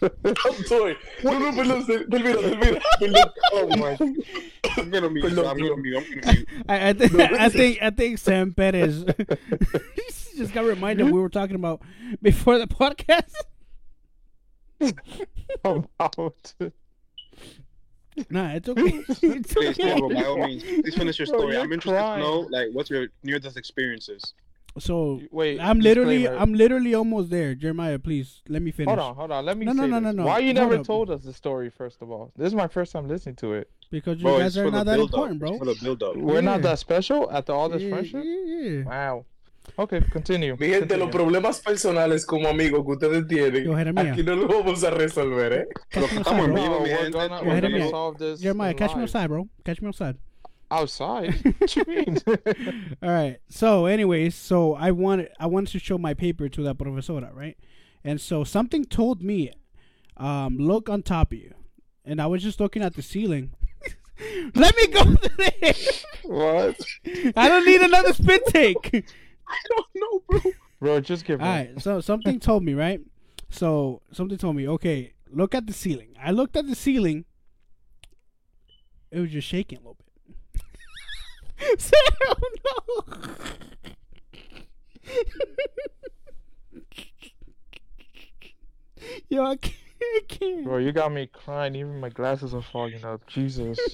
I'm 0.01 0.63
sorry. 0.65 0.95
No, 1.23 1.39
no, 1.39 1.51
perdón, 1.51 1.85
termina, 1.85 2.37
termina. 2.39 2.81
Perdón. 2.99 3.31
Oh 3.53 3.67
my. 3.77 3.95
Perdón, 4.75 4.91
perdón. 4.91 5.13
mute. 5.13 5.25
I'm 5.27 5.57
gonna 5.57 5.77
mute. 5.77 6.05
I, 6.67 6.89
I 6.89 7.49
think 7.49 7.81
I 7.81 7.89
think 7.91 8.17
Sam 8.17 8.53
Perez 8.53 9.05
just 10.37 10.53
got 10.53 10.65
reminded 10.65 11.05
we 11.05 11.19
were 11.19 11.29
talking 11.29 11.55
about 11.55 11.81
before 12.21 12.57
the 12.59 12.67
podcast. 12.67 13.33
about. 15.63 16.53
Nah, 18.29 18.51
it's 18.53 18.69
okay. 18.69 19.03
It's 19.09 19.53
Please, 19.53 19.79
okay. 19.79 19.99
bro, 19.99 20.09
by 20.09 20.23
all 20.23 20.37
means, 20.37 20.63
please 20.63 20.95
finish 20.95 21.17
your 21.17 21.25
story. 21.25 21.53
you're 21.53 21.61
I'm 21.63 21.71
interested 21.73 21.97
crying. 21.99 22.19
to 22.21 22.25
know, 22.27 22.39
like, 22.51 22.67
what's 22.71 22.89
your 22.89 23.07
near-death 23.23 23.57
experiences? 23.57 24.33
So 24.79 25.21
Wait. 25.31 25.59
I'm 25.59 25.79
literally 25.79 26.19
disclaimer. 26.19 26.41
I'm 26.41 26.53
literally 26.53 26.93
almost 26.95 27.29
there. 27.29 27.53
Jeremiah, 27.55 27.99
please 27.99 28.41
let 28.49 28.61
me 28.61 28.71
finish. 28.71 28.87
Hold 28.87 28.99
on, 28.99 29.15
hold 29.15 29.31
on. 29.31 29.45
Let 29.45 29.55
me 29.57 29.65
No, 29.67 29.71
say 29.73 29.77
no, 29.77 29.85
no, 29.87 29.99
this. 29.99 30.03
no, 30.15 30.23
no. 30.23 30.25
Why 30.27 30.39
you 30.39 30.47
Hold 30.47 30.55
never 30.55 30.75
up. 30.81 30.85
told 30.85 31.09
us 31.11 31.21
the 31.23 31.33
story 31.33 31.69
first 31.69 32.01
of 32.01 32.09
all? 32.11 32.31
This 32.35 32.47
is 32.47 32.55
my 32.55 32.67
first 32.67 32.91
time 32.91 33.07
listening 33.07 33.35
to 33.37 33.53
it. 33.53 33.69
Because 33.91 34.17
you 34.17 34.23
Bro, 34.23 34.39
guys 34.39 34.57
are 34.57 34.69
not 34.71 34.87
that 34.87 34.95
build-up. 34.95 35.13
important, 35.13 35.39
bro. 35.39 35.49
It's 35.51 35.59
for 35.59 35.65
the 35.65 35.75
build-up. 35.75 36.15
We're 36.17 36.41
not 36.41 36.63
that 36.63 36.79
special 36.79 37.31
after 37.31 37.51
all 37.53 37.69
this 37.69 37.83
yeah, 37.83 37.89
friendship. 37.89 38.23
yeah, 38.25 38.45
yeah. 38.61 38.83
Wow. 38.83 39.25
Okay, 39.75 40.01
continue. 40.11 40.55
Mi 40.57 40.67
gente, 40.67 40.97
los 40.97 41.09
problemas 41.09 41.59
personales 41.61 42.25
como 42.25 42.47
amigos 42.47 42.83
que 42.85 42.91
ustedes 42.91 43.27
tienen, 43.27 43.63
Yo, 43.63 43.75
Jeremías. 43.75 44.13
aquí 44.13 44.21
no 44.23 44.35
los 44.35 44.47
vamos 44.47 44.83
a 44.83 44.89
resolver, 44.91 45.53
¿eh? 45.53 45.67
Pero 45.89 46.05
estamos 46.05 46.45
en 46.47 46.53
vivo, 46.53 46.65
No, 46.67 46.79
mi 46.81 46.89
we're 46.89 46.97
gente. 46.97 47.11
gonna, 47.17 47.39
Yo, 47.39 47.45
we're 47.45 47.61
Jeremiah. 47.61 47.89
solve 47.89 48.17
this. 48.19 48.41
Jeremiah, 48.41 48.71
in 48.71 48.77
catch 48.77 48.95
me 48.95 49.01
outside, 49.03 49.27
bro. 49.29 49.47
Catch 49.65 49.81
me 49.81 49.87
outside. 49.87 50.17
Outside? 50.69 51.33
what 51.59 51.75
you 51.75 51.83
mean? 51.87 52.17
All 53.03 53.09
right. 53.09 53.37
So, 53.49 53.85
anyways, 53.85 54.35
so 54.35 54.73
I 54.75 54.91
wanted 54.91 55.29
I 55.39 55.45
wanted 55.47 55.71
to 55.71 55.79
show 55.79 55.97
my 55.97 56.13
paper 56.13 56.49
to 56.49 56.63
that 56.63 56.77
profesora, 56.77 57.31
right? 57.33 57.57
And 58.03 58.19
so 58.19 58.43
something 58.43 58.83
told 58.85 59.21
me, 59.21 59.51
um, 60.17 60.57
look 60.57 60.89
on 60.89 61.03
top 61.03 61.31
of 61.31 61.37
you, 61.39 61.53
and 62.05 62.19
I 62.21 62.25
was 62.27 62.43
just 62.43 62.59
looking 62.59 62.83
at 62.83 62.95
the 62.95 63.01
ceiling. 63.01 63.51
Let 64.55 64.75
me 64.75 64.87
go 64.87 65.03
there. 65.37 65.73
what? 66.23 66.75
I 67.35 67.47
don't 67.49 67.65
need 67.65 67.81
another 67.81 68.13
spit 68.13 68.45
take. 68.47 69.05
I 69.47 69.57
don't 69.69 69.87
know, 69.95 70.23
bro. 70.27 70.39
Bro, 70.79 70.99
just 71.01 71.25
give 71.25 71.41
All 71.41 71.47
up. 71.47 71.53
right. 71.53 71.81
So 71.81 72.01
something 72.01 72.39
told 72.39 72.63
me, 72.63 72.73
right? 72.73 72.99
So 73.49 74.01
something 74.11 74.37
told 74.37 74.55
me, 74.55 74.67
okay, 74.67 75.13
look 75.31 75.53
at 75.55 75.67
the 75.67 75.73
ceiling. 75.73 76.15
I 76.21 76.31
looked 76.31 76.57
at 76.57 76.67
the 76.67 76.75
ceiling. 76.75 77.25
It 79.11 79.19
was 79.19 79.31
just 79.31 79.47
shaking 79.47 79.77
a 79.77 79.81
little 79.81 79.97
bit. 79.97 80.07
Sam, 81.79 82.01
no. 82.65 83.03
Yo, 89.29 89.43
I 89.45 89.55
can't. 89.57 89.75
I 90.01 90.21
can't. 90.27 90.63
Bro, 90.65 90.77
you 90.79 90.91
got 90.91 91.11
me 91.11 91.27
crying. 91.27 91.75
Even 91.75 91.99
my 91.99 92.09
glasses 92.09 92.53
are 92.53 92.61
fogging 92.61 93.03
up. 93.05 93.25
Jesus. 93.27 93.77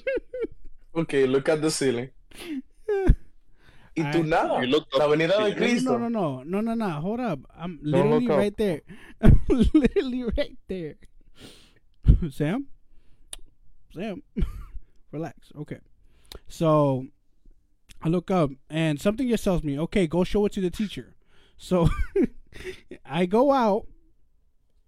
Ok, 0.95 1.27
look 1.27 1.47
at 1.47 1.61
the 1.61 1.69
ceiling. 1.69 2.09
Tú 4.03 4.05
Alright. 4.07 4.25
nada. 4.25 4.61
You 4.61 4.67
looked 4.67 4.93
up 4.95 4.99
La 4.99 5.07
venida 5.07 5.37
the 5.37 5.49
de. 5.51 5.55
Cristo. 5.55 5.97
No, 5.97 6.07
no, 6.09 6.43
no, 6.43 6.61
no, 6.61 6.61
no, 6.61 6.73
no. 6.73 6.89
Hold 7.01 7.19
up. 7.19 7.39
I'm 7.57 7.79
literally 7.81 8.25
look 8.25 8.31
up. 8.31 8.37
right 8.37 8.57
there. 8.57 8.81
I'm 9.21 9.41
literally 9.73 10.23
right 10.37 10.57
there. 10.67 10.95
Sam, 12.31 12.67
Sam, 13.93 14.23
relax. 15.11 15.51
Okay. 15.57 15.79
So 16.47 17.05
I 18.01 18.09
look 18.09 18.31
up 18.31 18.51
and 18.69 18.99
something 18.99 19.27
just 19.27 19.43
tells 19.43 19.63
me, 19.63 19.77
okay, 19.79 20.07
go 20.07 20.23
show 20.23 20.45
it 20.45 20.53
to 20.53 20.61
the 20.61 20.69
teacher. 20.69 21.15
So 21.57 21.89
I 23.05 23.25
go 23.25 23.51
out 23.51 23.87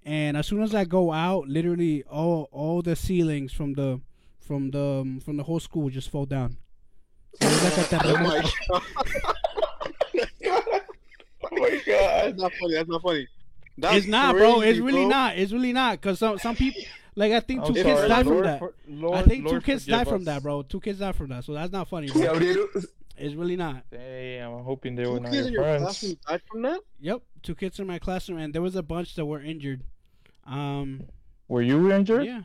and 0.03 0.35
as 0.37 0.47
soon 0.47 0.61
as 0.63 0.73
I 0.73 0.85
go 0.85 1.11
out, 1.11 1.47
literally 1.47 2.03
all 2.03 2.47
all 2.51 2.81
the 2.81 2.95
ceilings 2.95 3.53
from 3.53 3.73
the 3.73 4.01
from 4.39 4.71
the 4.71 5.01
um, 5.01 5.19
from 5.19 5.37
the 5.37 5.43
whole 5.43 5.59
school 5.59 5.89
just 5.89 6.09
fall 6.09 6.25
down. 6.25 6.57
It 7.39 7.45
was 7.45 7.77
like 7.77 7.91
a 7.93 8.07
Oh 8.07 8.17
my 8.17 8.51
god. 8.69 8.81
Oh 11.43 11.47
my 11.51 11.69
god. 11.85 11.87
That's 11.87 12.37
not 12.37 12.51
funny. 12.59 12.73
That's 12.75 12.89
not 12.89 13.01
funny. 13.01 13.27
That's 13.77 13.97
it's 13.97 14.07
not, 14.07 14.35
bro. 14.35 14.61
It's 14.61 14.79
really 14.79 15.01
bro. 15.01 15.07
not. 15.09 15.37
It's 15.37 15.51
really 15.51 15.73
not. 15.73 15.99
Cause 16.01 16.19
some 16.19 16.37
some 16.39 16.55
people, 16.55 16.81
like 17.15 17.31
I 17.31 17.39
think 17.39 17.61
I'm 17.61 17.73
two 17.73 17.81
sorry, 17.81 17.95
kids 17.95 18.07
died 18.07 18.25
from 18.27 18.43
that. 18.43 18.59
for- 18.59 18.73
Lord, 18.87 19.17
I 19.17 19.21
think 19.23 19.47
two 19.47 19.61
kids 19.61 19.83
forgive 19.85 19.99
died 19.99 20.07
from 20.07 20.23
that, 20.25 20.43
bro. 20.43 20.61
Two 20.63 20.79
kids 20.79 20.99
died 20.99 21.15
from 21.15 21.29
that. 21.29 21.43
So 21.45 21.53
that's 21.53 21.71
not 21.71 21.87
funny. 21.87 22.07
Bro. 22.11 22.39
It's 23.17 23.35
really 23.35 23.55
not. 23.55 23.83
Damn, 23.91 24.51
I'm 24.53 24.63
hoping 24.63 24.95
they 24.95 25.03
Two 25.03 25.11
were 25.13 25.19
not 25.19 25.31
kids 25.31 25.47
in 25.47 25.53
your 25.53 25.63
your 25.63 25.71
friends. 25.79 25.83
classroom 25.83 26.17
died 26.27 26.41
from 26.49 26.61
that? 26.63 26.79
Yep, 27.01 27.21
two 27.43 27.55
kids 27.55 27.79
in 27.79 27.87
my 27.87 27.99
classroom, 27.99 28.39
and 28.39 28.53
there 28.53 28.61
was 28.61 28.75
a 28.75 28.81
bunch 28.83 29.15
that 29.15 29.25
were 29.25 29.41
injured. 29.41 29.81
Um, 30.47 31.03
Were 31.47 31.61
you 31.61 31.91
injured? 31.91 32.25
yeah, 32.25 32.41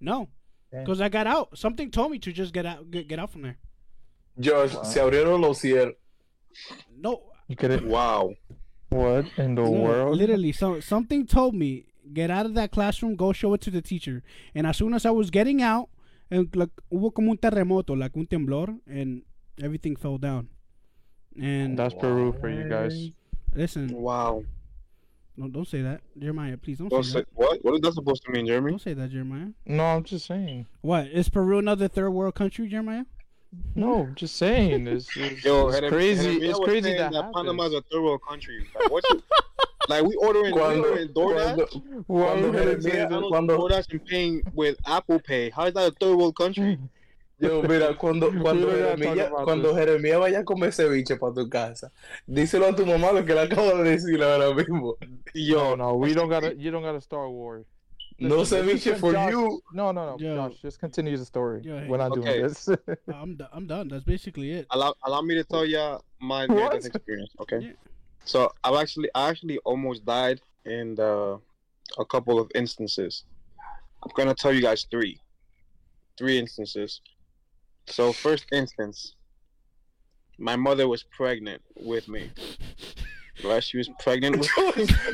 no, 0.00 0.28
because 0.70 1.00
I 1.00 1.08
got 1.10 1.26
out. 1.26 1.58
Something 1.58 1.90
told 1.90 2.10
me 2.10 2.18
to 2.20 2.32
just 2.32 2.54
get 2.54 2.64
out, 2.64 2.90
get, 2.90 3.06
get 3.08 3.18
out 3.18 3.30
from 3.30 3.42
there. 3.42 3.58
Josh, 4.38 4.74
Wow. 4.74 4.82
se 4.84 5.00
abrieron 5.00 5.40
los 5.40 5.60
cielos. 5.60 5.94
No, 6.96 7.22
You 7.48 7.56
could 7.56 7.70
have. 7.70 7.84
Wow. 7.84 8.34
What 8.90 9.26
in 9.38 9.54
the 9.56 9.62
no, 9.62 9.70
world? 9.70 10.16
literally, 10.16 10.52
so 10.52 10.80
something 10.80 11.26
told 11.26 11.54
me 11.54 11.86
get 12.12 12.30
out 12.30 12.46
of 12.46 12.54
that 12.54 12.70
classroom, 12.70 13.16
go 13.16 13.32
show 13.32 13.54
it 13.54 13.60
to 13.62 13.70
the 13.70 13.82
teacher. 13.82 14.22
And 14.54 14.66
as 14.66 14.76
soon 14.76 14.94
as 14.94 15.04
I 15.04 15.10
was 15.10 15.30
getting 15.30 15.62
out, 15.62 15.88
and 16.30 16.54
like 16.54 16.70
hubo 16.92 17.12
como 17.12 17.30
un 17.32 17.36
terremoto, 17.38 17.98
like 17.98 18.16
un 18.16 18.26
temblor, 18.26 18.78
and 18.86 19.22
everything 19.62 19.96
fell 19.96 20.18
down. 20.18 20.48
And 21.40 21.76
That's 21.78 21.94
Peru 21.94 22.32
for 22.40 22.48
you 22.48 22.68
guys. 22.68 23.10
listen, 23.54 23.90
Wow. 23.92 24.44
no, 25.36 25.48
don't 25.48 25.66
say 25.66 25.82
that, 25.82 26.00
Jeremiah. 26.16 26.56
Please 26.56 26.78
don't 26.78 26.88
Don't 26.88 27.02
say 27.02 27.12
say, 27.12 27.18
that. 27.20 27.28
what? 27.34 27.64
What 27.64 27.74
is 27.74 27.80
that 27.80 27.94
supposed 27.94 28.22
to 28.24 28.30
mean, 28.32 28.46
Jeremy? 28.46 28.70
Don't 28.70 28.80
say 28.80 28.94
that, 28.94 29.10
Jeremiah. 29.10 29.48
No, 29.66 29.84
I'm 29.84 30.04
just 30.04 30.26
saying. 30.26 30.66
What 30.82 31.08
is 31.08 31.28
Peru 31.28 31.58
another 31.58 31.88
third 31.88 32.10
world 32.10 32.34
country, 32.36 32.68
Jeremiah? 32.68 33.04
No, 33.74 34.08
just 34.14 34.36
saying. 34.36 34.86
It's, 34.86 35.08
it's, 35.16 35.44
Yo, 35.44 35.68
it's 35.68 35.88
crazy. 35.88 36.24
Jeremiah 36.24 36.50
It's 36.50 36.58
crazy 36.60 36.92
that, 36.92 37.12
that 37.12 37.14
happens. 37.14 37.34
Panama's 37.34 37.74
a 37.74 37.82
third 37.82 38.02
world 38.02 38.22
country. 38.26 38.66
Like, 38.74 38.90
what 38.90 39.04
you, 39.10 39.22
like 39.88 40.04
we 40.04 40.14
ordering, 40.16 40.54
we 40.54 40.60
ordering 40.60 41.08
DoorDash. 41.08 41.56
cuando, 41.56 42.04
Why 42.06 42.26
cuando 42.26 42.52
would 42.52 42.68
it 42.68 42.82
say 42.82 43.06
cuando, 43.28 43.58
DoorDash 43.58 43.90
and 43.90 44.06
paying 44.06 44.42
with 44.52 44.76
Apple 44.86 45.18
Pay. 45.20 45.50
How 45.50 45.64
is 45.64 45.74
that 45.74 45.92
a 45.92 45.94
third 45.98 46.16
world 46.16 46.36
country? 46.36 46.78
yo, 47.38 47.62
mira, 47.62 47.94
cuando, 47.96 48.30
cuando, 48.40 48.66
We 48.68 48.72
don't 48.72 48.80
gotta 48.80 48.96
Jeremías, 48.96 49.16
talk 49.18 49.32
about 49.32 49.44
cuando 49.44 49.68
this. 49.74 49.78
Jeremías 49.78 50.18
vaya 50.20 50.38
a 50.40 50.44
comer 50.44 50.72
ceviche 50.72 51.18
para 51.18 51.34
tu 51.34 51.48
casa, 51.48 51.92
díselo 52.28 52.68
a 52.68 52.76
tu 52.76 52.86
mamá 52.86 53.12
lo 53.12 53.24
que 53.24 53.34
le 53.34 53.40
acabo 53.40 53.82
de 53.82 53.90
decir 53.90 54.22
ahora 54.22 54.54
mismo. 54.54 54.96
Yo, 55.34 55.74
no, 55.76 55.94
we 55.94 56.14
don't 56.14 56.28
gotta. 56.28 56.54
You 56.54 56.70
don't 56.70 56.82
gotta 56.82 57.00
start 57.00 57.30
war. 57.30 57.64
No 58.20 58.38
Listen, 58.38 58.64
let's 58.66 58.84
ceviche 58.84 58.96
for 58.98 59.12
Josh, 59.12 59.30
you. 59.32 59.60
No, 59.72 59.90
no, 59.90 60.16
no, 60.16 60.18
Yo. 60.18 60.36
Josh. 60.36 60.58
Just 60.62 60.78
continue 60.78 61.16
the 61.16 61.24
story. 61.24 61.62
Yo, 61.64 61.78
hey. 61.80 61.88
We're 61.88 61.96
not 61.96 62.12
Okay. 62.12 62.38
doing 62.38 62.42
this. 62.42 62.68
I'm 63.14 63.34
do- 63.36 63.46
I'm 63.52 63.66
done. 63.66 63.88
That's 63.88 64.04
basically 64.04 64.52
it. 64.52 64.66
Allow, 64.70 64.94
allow 65.04 65.20
me 65.20 65.34
to 65.34 65.44
tell 65.44 65.64
ya 65.66 65.98
my 66.20 66.46
What? 66.46 66.50
near-death 66.72 66.86
experience. 66.86 67.30
Okay. 67.40 67.58
Yeah. 67.60 67.72
So 68.24 68.52
I've 68.62 68.76
actually, 68.76 69.10
I 69.14 69.28
actually 69.30 69.58
almost 69.64 70.04
died 70.04 70.40
in 70.64 70.94
the, 70.94 71.40
a 71.98 72.04
couple 72.04 72.38
of 72.38 72.50
instances. 72.54 73.24
I'm 74.02 74.10
gonna 74.16 74.34
tell 74.34 74.52
you 74.52 74.62
guys 74.62 74.86
three, 74.90 75.18
three 76.16 76.38
instances. 76.38 77.00
So 77.86 78.12
first 78.12 78.46
instance, 78.52 79.16
my 80.38 80.56
mother 80.56 80.86
was 80.88 81.02
pregnant 81.02 81.62
with 81.76 82.08
me. 82.08 82.30
Right, 83.42 83.62
she 83.62 83.78
was 83.78 83.88
pregnant 83.98 84.36
with. 84.38 84.48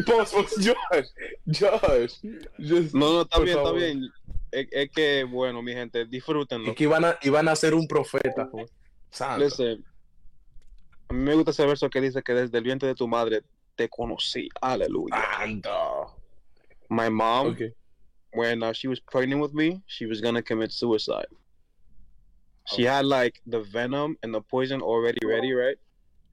Pause, 0.07 0.33
pause, 0.33 0.57
Josh, 0.63 1.07
Josh. 1.51 2.15
Just, 2.59 2.95
No, 2.95 3.13
no, 3.15 3.21
está 3.23 3.37
Por 3.39 3.45
bien, 3.47 3.57
está 3.59 3.73
bien. 3.73 4.09
Es, 4.53 4.67
es 4.73 4.91
que 4.91 5.25
bueno, 5.25 5.63
mi 5.63 5.73
gente, 5.73 6.05
disfrútenlo. 6.05 6.71
es 6.71 6.77
que 6.77 6.85
iban 6.85 7.05
a, 7.05 7.19
iban 7.23 7.49
a 7.49 7.57
ser 7.57 7.75
un 7.75 7.87
profeta. 7.89 8.49
jo. 8.53 8.67
Santo. 9.11 9.45
Listen, 9.45 9.85
a 11.09 11.13
mí 11.15 11.21
me 11.21 11.35
gusta 11.35 11.51
ese 11.53 11.65
verso 11.67 11.89
que 11.89 12.01
dice 12.01 12.23
que 12.23 12.35
desde 12.35 12.59
el 12.59 12.65
vientre 12.65 12.89
de 12.89 12.95
tu 12.95 13.09
madre 13.09 13.43
te 13.75 13.89
conocí. 13.89 14.49
Aleluya. 14.61 15.17
Santo. 15.39 16.15
My 16.91 17.09
mom, 17.09 17.49
Okay. 17.53 17.73
when 18.35 18.63
uh, 18.63 18.73
she 18.73 18.87
was 18.89 19.01
pregnant 19.01 19.41
with 19.41 19.55
me, 19.55 19.81
she 19.87 20.05
was 20.07 20.21
gonna 20.21 20.43
commit 20.43 20.73
suicide. 20.73 21.27
She 22.67 22.85
had 22.85 23.07
like 23.07 23.41
the 23.47 23.61
venom 23.63 24.17
and 24.23 24.33
the 24.35 24.41
poison 24.43 24.83
already 24.83 25.19
ready, 25.27 25.53
right? 25.53 25.79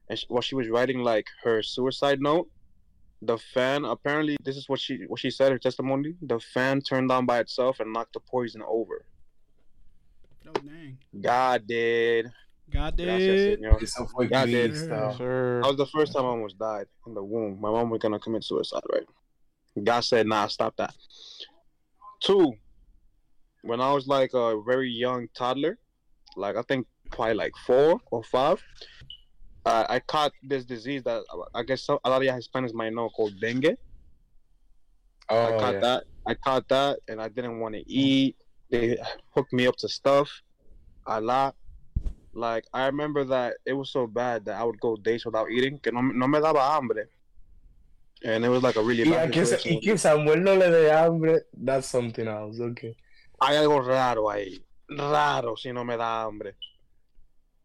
And 0.08 0.18
she, 0.18 0.26
while 0.28 0.42
she 0.42 0.54
was 0.54 0.68
writing 0.68 1.00
like 1.00 1.26
her 1.44 1.62
suicide 1.62 2.20
note, 2.20 2.48
the 3.20 3.36
fan 3.36 3.84
apparently 3.84 4.36
this 4.44 4.56
is 4.56 4.68
what 4.68 4.78
she 4.78 5.04
what 5.08 5.20
she 5.20 5.30
said 5.30 5.50
her 5.52 5.58
testimony. 5.58 6.14
The 6.22 6.38
fan 6.38 6.80
turned 6.80 7.10
on 7.10 7.26
by 7.26 7.40
itself 7.40 7.80
and 7.80 7.92
knocked 7.92 8.12
the 8.14 8.20
poison 8.20 8.62
over. 8.66 9.04
Oh 10.46 10.52
dang. 10.52 10.98
God 11.20 11.66
did. 11.66 12.30
God 12.70 12.96
Gracias, 12.96 13.18
did. 13.18 13.60
señor. 13.60 13.82
Eso 13.82 14.06
fue 14.06 14.28
Ya, 14.30 14.44
dude. 14.44 14.70
Cristo. 14.70 15.14
Sir. 15.16 15.60
That 15.62 15.68
was 15.68 15.76
the 15.76 15.86
first 15.86 16.12
time 16.12 16.24
I 16.24 16.28
almost 16.28 16.58
died 16.58 16.86
in 17.06 17.14
the 17.14 17.22
womb. 17.22 17.60
My 17.60 17.70
mom 17.70 17.90
was 17.90 17.98
gonna 17.98 18.18
commit 18.20 18.44
suicide, 18.44 18.82
right? 18.92 19.06
God 19.82 20.00
said, 20.00 20.26
"Nah, 20.26 20.46
stop 20.48 20.76
that." 20.76 20.94
Two, 22.20 22.54
when 23.62 23.80
I 23.80 23.92
was 23.92 24.06
like 24.06 24.32
a 24.34 24.60
very 24.62 24.90
young 24.90 25.28
toddler, 25.34 25.78
like 26.36 26.56
I 26.56 26.62
think 26.62 26.86
probably 27.10 27.34
like 27.34 27.52
four 27.66 28.00
or 28.10 28.22
five, 28.22 28.62
uh, 29.68 29.84
I 29.88 29.98
caught 30.12 30.32
this 30.42 30.64
disease 30.74 31.02
that 31.08 31.20
I 31.54 31.62
guess 31.68 31.82
some, 31.86 31.98
a 32.04 32.08
lot 32.10 32.18
of 32.22 32.24
you 32.24 32.32
Hispanics 32.32 32.72
might 32.80 32.92
know 32.96 33.08
called 33.16 33.34
dengue. 33.40 33.76
I 35.28 35.34
Oh, 35.34 35.58
caught 35.60 35.74
yeah. 35.74 35.80
that. 35.86 36.04
I 36.26 36.34
caught 36.46 36.66
that, 36.68 36.94
and 37.08 37.20
I 37.20 37.28
didn't 37.28 37.60
want 37.60 37.74
to 37.74 37.82
eat. 38.04 38.36
They 38.70 38.96
hooked 39.34 39.52
me 39.52 39.66
up 39.66 39.76
to 39.82 39.88
stuff 39.88 40.28
a 41.06 41.20
lot. 41.20 41.54
Like 42.34 42.64
I 42.72 42.86
remember 42.86 43.24
that 43.24 43.50
it 43.70 43.74
was 43.80 43.90
so 43.90 44.06
bad 44.06 44.44
that 44.46 44.56
I 44.60 44.64
would 44.64 44.80
go 44.80 44.96
days 44.96 45.24
without 45.26 45.50
eating, 45.50 45.78
que 45.82 45.90
no, 45.92 46.00
no 46.00 46.26
me 46.28 46.38
daba 46.38 46.60
hambre, 46.74 47.04
and 48.24 48.44
it 48.44 48.48
was 48.48 48.62
like 48.62 48.76
a 48.76 48.82
really 48.82 49.04
Y, 49.04 49.10
bad 49.16 49.28
a 49.28 49.32
que, 49.32 49.44
situation. 49.44 49.76
y 49.76 49.80
que 49.84 49.98
Samuel 49.98 50.40
no 50.42 50.54
le 50.54 50.66
dé 50.70 50.90
hambre, 50.90 51.40
that's 51.64 51.88
something 51.88 52.26
else, 52.28 52.60
okay. 52.60 52.94
Hay 53.42 53.56
algo 53.56 53.80
raro 53.86 54.24
ahí, 54.28 54.60
raro 54.90 55.56
si 55.56 55.72
no 55.72 55.84
me 55.84 55.96
da 55.96 56.24
hambre. 56.26 56.52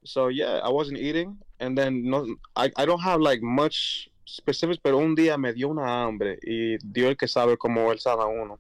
So 0.06 0.30
yeah, 0.30 0.60
I 0.64 0.70
wasn't 0.70 0.98
eating, 1.00 1.38
and 1.64 1.78
then 1.78 2.04
no, 2.04 2.36
I, 2.56 2.72
I 2.76 2.86
don't 2.86 3.00
have 3.00 3.22
like 3.22 3.42
much 3.42 4.10
specifics, 4.26 4.80
pero 4.84 4.98
un 4.98 5.16
día 5.16 5.38
me 5.38 5.54
dio 5.54 5.70
una 5.70 6.04
hambre 6.04 6.38
y 6.46 6.78
Dios 6.84 7.10
el 7.12 7.18
que 7.18 7.28
sabe 7.28 7.58
cómo 7.58 7.92
él 7.92 8.00
sabe 8.00 8.24
a 8.24 8.28
uno. 8.28 8.60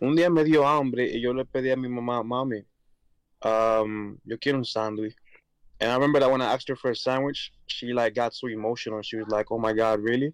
Un 0.00 0.14
día 0.14 0.30
me 0.30 0.44
dio 0.44 0.66
hambre 0.66 1.10
y 1.10 1.20
yo 1.20 1.32
le 1.32 1.44
pedí 1.44 1.70
a 1.70 1.76
mi 1.76 1.88
mamá, 1.88 2.22
mami, 2.22 2.64
um, 3.42 4.18
yo 4.24 4.38
quiero 4.38 4.58
un 4.58 4.64
sándwich. 4.64 5.14
And 5.80 5.90
I 5.90 5.94
remember 5.94 6.20
that 6.20 6.30
when 6.30 6.40
I 6.40 6.52
asked 6.52 6.68
her 6.68 6.76
for 6.76 6.90
a 6.90 6.96
sandwich, 6.96 7.52
she 7.66 7.92
like 7.92 8.14
got 8.14 8.32
so 8.32 8.48
emotional. 8.48 9.02
She 9.02 9.16
was 9.16 9.28
like, 9.28 9.50
"Oh 9.50 9.58
my 9.58 9.74
God, 9.74 10.00
really?" 10.00 10.32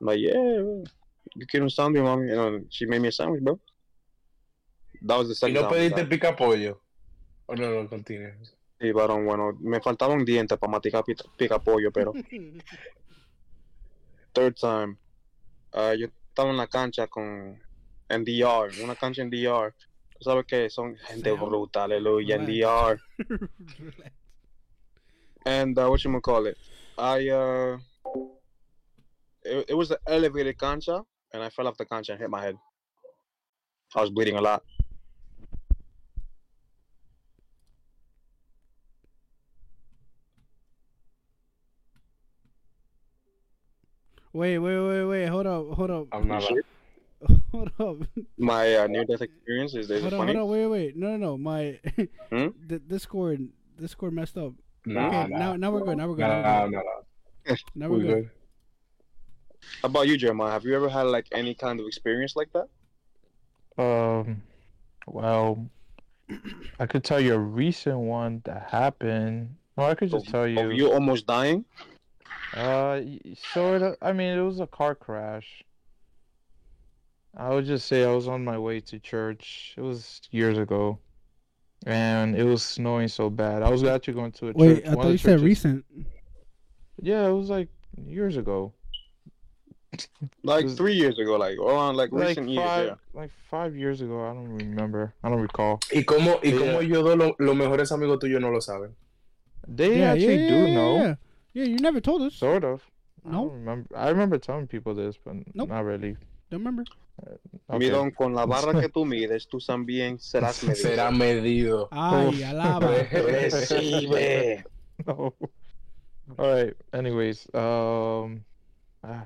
I'm 0.00 0.06
like, 0.06 0.20
"Yeah, 0.20 0.34
yo 0.34 1.46
quiero 1.48 1.64
un 1.64 1.70
sándwich, 1.70 2.02
mami." 2.02 2.30
And 2.32 2.66
she 2.70 2.86
made 2.86 3.00
me 3.00 3.08
a 3.08 3.12
sandwich, 3.12 3.42
bro. 3.42 3.58
That 5.02 5.18
was 5.18 5.28
the 5.28 5.32
Y 5.32 5.52
second 5.52 5.54
no 5.54 5.62
time. 5.62 5.72
I 5.72 5.88
pediste 5.88 6.08
pica 6.08 6.36
pollo. 6.36 6.80
O 7.48 7.54
no, 7.54 7.82
no. 7.82 7.88
Sí, 8.78 8.92
varón, 8.92 9.24
bueno, 9.24 9.56
me 9.60 9.80
faltaba 9.80 10.12
un 10.12 10.24
diente 10.24 10.58
para 10.58 10.70
maticar 10.70 11.02
pica, 11.36 11.58
pollo, 11.58 11.90
pero 11.90 12.12
third 14.32 14.54
time, 14.54 14.98
ah, 15.72 15.94
yo 15.94 16.08
estaba 16.28 16.50
en 16.50 16.58
la 16.58 16.66
cancha 16.66 17.06
con 17.06 17.58
en 18.08 18.24
DR, 18.24 18.70
una 18.82 18.94
cancha 18.94 19.22
en 19.22 19.30
DR. 19.30 19.74
Sabes 20.20 20.46
que 20.46 20.70
son 20.70 20.96
gente 20.96 21.32
bruta, 21.32 21.84
aleluya, 21.84 22.36
en. 22.36 22.46
DR. 22.46 22.98
And 25.46 25.78
uh, 25.78 25.88
what 25.88 26.02
you 26.02 26.20
call 26.20 26.46
it? 26.46 26.58
I 26.98 27.28
uh, 27.28 27.78
it, 29.44 29.66
it 29.68 29.74
was 29.74 29.92
an 29.92 29.98
elevated 30.08 30.58
cancha, 30.58 31.04
and 31.32 31.42
I 31.42 31.50
fell 31.50 31.68
off 31.68 31.76
the 31.76 31.84
cancha 31.84 32.12
and 32.12 32.20
hit 32.20 32.28
my 32.28 32.42
head. 32.42 32.56
I 33.94 34.00
was 34.00 34.10
bleeding 34.10 34.36
a 34.36 34.40
lot. 34.40 34.64
Wait, 44.36 44.58
wait, 44.58 44.78
wait, 44.78 45.04
wait. 45.04 45.26
Hold 45.26 45.46
up, 45.46 45.70
hold 45.72 45.90
up, 45.90 46.06
I'm 46.12 46.28
not 46.28 46.42
Shit. 46.42 46.64
hold 47.52 47.70
up, 47.80 47.96
My 48.36 48.76
uh, 48.76 48.86
near-death 48.86 49.22
experience 49.22 49.74
is, 49.74 49.90
is 49.90 50.02
hold 50.02 50.12
it 50.12 50.16
up, 50.16 50.20
funny? 50.20 50.34
hold 50.34 50.46
up. 50.48 50.52
Wait, 50.52 50.66
wait. 50.66 50.96
No, 50.96 51.16
no, 51.16 51.16
no. 51.16 51.38
My 51.38 51.80
Hmm? 52.30 52.48
the 52.68 52.78
Discord, 52.78 53.48
Discord 53.80 54.12
messed 54.12 54.36
up. 54.36 54.52
Nah, 54.84 55.08
okay, 55.08 55.30
nah. 55.32 55.38
now, 55.38 55.56
now 55.56 55.70
we're 55.72 55.80
good. 55.84 55.96
Now 55.98 56.08
we're 56.08 56.14
good. 56.16 56.22
Nah, 56.28 56.42
now 56.42 56.42
nah, 56.42 56.64
we're 56.64 56.70
nah, 56.70 56.80
good. 56.80 56.84
nah. 57.48 57.56
Now 57.74 57.88
we're 57.88 57.96
We 57.96 58.02
good. 58.04 58.14
good. 58.14 58.30
How 59.82 59.86
about 59.86 60.06
you, 60.06 60.16
Jeremiah? 60.16 60.52
Have 60.52 60.64
you 60.64 60.76
ever 60.76 60.88
had 60.88 61.04
like 61.04 61.26
any 61.32 61.54
kind 61.54 61.80
of 61.80 61.86
experience 61.86 62.36
like 62.36 62.50
that? 62.52 62.68
Um, 63.82 64.42
well, 65.06 65.66
I 66.78 66.86
could 66.86 67.02
tell 67.04 67.20
you 67.20 67.34
a 67.34 67.38
recent 67.38 67.98
one 67.98 68.42
that 68.44 68.68
happened. 68.70 69.56
Or 69.76 69.84
I 69.86 69.94
could 69.94 70.10
just 70.10 70.26
Of- 70.26 70.32
tell 70.32 70.46
you. 70.46 70.58
Of 70.60 70.72
you 70.72 70.92
almost 70.92 71.26
dying? 71.26 71.64
Uh, 72.54 73.00
sort 73.52 73.82
of. 73.82 73.96
I 74.00 74.12
mean, 74.12 74.36
it 74.38 74.40
was 74.42 74.60
a 74.60 74.66
car 74.66 74.94
crash. 74.94 75.62
I 77.36 77.50
would 77.50 77.66
just 77.66 77.86
say 77.86 78.04
I 78.04 78.12
was 78.14 78.28
on 78.28 78.44
my 78.44 78.56
way 78.58 78.80
to 78.80 78.98
church. 78.98 79.74
It 79.76 79.82
was 79.82 80.20
years 80.30 80.56
ago, 80.56 80.98
and 81.84 82.34
it 82.36 82.44
was 82.44 82.62
snowing 82.62 83.08
so 83.08 83.28
bad. 83.28 83.62
I 83.62 83.68
was 83.70 83.84
actually 83.84 84.14
going 84.14 84.32
to 84.32 84.48
a 84.48 84.52
Wait, 84.54 84.84
church. 84.84 84.86
I 84.90 84.94
thought 84.94 85.10
you 85.10 85.18
said 85.18 85.40
recent. 85.40 85.84
Yeah, 87.02 87.26
it 87.28 87.32
was 87.32 87.50
like 87.50 87.68
years 87.96 88.36
ago. 88.38 88.72
Like 90.42 90.64
Was- 90.64 90.74
three 90.76 90.94
years 90.94 91.18
ago, 91.18 91.36
like 91.36 91.58
around 91.58 91.96
like 91.96 92.10
Like 92.12 92.28
recent 92.28 92.48
years. 92.48 92.64
five, 92.66 92.86
Yeah. 92.86 92.94
like 93.20 93.30
five 93.50 93.76
years 93.76 94.00
ago. 94.00 94.24
I 94.28 94.32
don't 94.34 94.48
remember. 94.48 95.12
I 95.22 95.28
don't 95.28 95.40
recall. 95.40 95.80
¿Y 95.92 96.02
cómo, 96.04 96.40
y 96.42 96.52
cómo 96.52 96.80
Yeah. 96.80 96.88
ellos 96.88 97.04
dos, 97.04 97.16
lo- 97.16 97.36
los 97.38 97.56
mejores 97.56 97.92
amigos 97.92 98.18
tuyos, 98.18 98.40
no 98.40 98.50
lo 98.50 98.60
saben? 98.60 98.94
They 99.68 99.98
yeah, 99.98 100.12
actually 100.12 100.36
yeah, 100.44 100.48
do 100.48 100.54
yeah, 100.66 100.74
know, 100.74 101.16
Yeah. 101.56 101.64
yeah, 101.64 101.70
you 101.70 101.76
never 101.78 102.00
told 102.00 102.22
us. 102.22 102.34
sort 102.34 102.64
of. 102.64 102.82
I 103.24 103.30
No. 103.30 103.44
don't 103.48 103.52
remember. 103.54 103.96
I 103.96 104.08
remember 104.10 104.38
telling 104.38 104.66
people 104.66 104.94
this, 104.94 105.16
but 105.24 105.34
Nope. 105.54 105.68
not 105.68 105.84
really. 105.84 106.16
Don't 106.50 106.60
remember. 106.60 106.84
Okay. 107.24 107.88
Midón, 107.88 108.14
con 108.14 108.34
la 108.34 108.44
barra 108.46 108.72
que 108.80 108.88
tú 108.88 109.04
mides, 109.12 109.46
tú 109.46 109.58
también 109.58 110.18
serás 110.20 110.62
medido. 110.62 110.76
Será 110.96 111.10
medido. 111.10 111.88
Ay, 111.90 112.42
alaba. 112.42 112.88
Recibe. 113.10 114.64
No. 115.06 115.34
All 116.38 116.54
right. 116.54 116.74
Anyways, 116.92 117.48
um, 117.54 118.44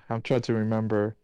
I'm 0.08 0.22
trying 0.22 0.42
to 0.42 0.54
remember. 0.54 1.16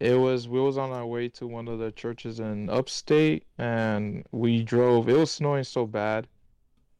It 0.00 0.14
was 0.18 0.48
we 0.48 0.60
was 0.60 0.78
on 0.78 0.90
our 0.92 1.04
way 1.06 1.28
to 1.30 1.46
one 1.46 1.68
of 1.68 1.78
the 1.78 1.92
churches 1.92 2.40
in 2.40 2.70
upstate, 2.70 3.44
and 3.58 4.24
we 4.32 4.62
drove. 4.62 5.08
It 5.08 5.16
was 5.16 5.30
snowing 5.30 5.64
so 5.64 5.86
bad, 5.86 6.26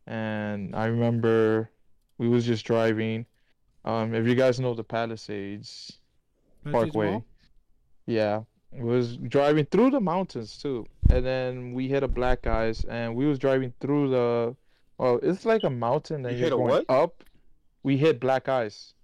and 0.06 0.74
I 0.74 0.86
remember 0.86 1.70
we 2.22 2.28
was 2.28 2.46
just 2.46 2.64
driving. 2.64 3.26
Um, 3.84 4.14
if 4.14 4.26
you 4.28 4.36
guys 4.36 4.60
know 4.60 4.74
the 4.74 4.84
Palisades 4.84 5.98
Parkway, 6.70 7.20
yeah, 8.06 8.42
we 8.70 8.84
was 8.84 9.16
driving 9.16 9.66
through 9.66 9.90
the 9.90 10.00
mountains 10.00 10.56
too, 10.56 10.86
and 11.10 11.26
then 11.26 11.72
we 11.72 11.88
hit 11.88 12.04
a 12.04 12.08
black 12.08 12.46
ice, 12.46 12.84
and 12.84 13.16
we 13.16 13.26
was 13.26 13.38
driving 13.40 13.72
through 13.80 14.10
the. 14.10 14.56
Well, 14.98 15.18
it's 15.20 15.44
like 15.44 15.64
a 15.64 15.70
mountain, 15.70 16.24
and 16.24 16.36
You 16.36 16.38
you're 16.38 16.44
hit 16.46 16.52
a 16.52 16.56
going 16.56 16.70
what? 16.70 16.84
up. 16.88 17.24
We 17.82 17.96
hit 17.96 18.20
black 18.20 18.48
ice. 18.48 18.94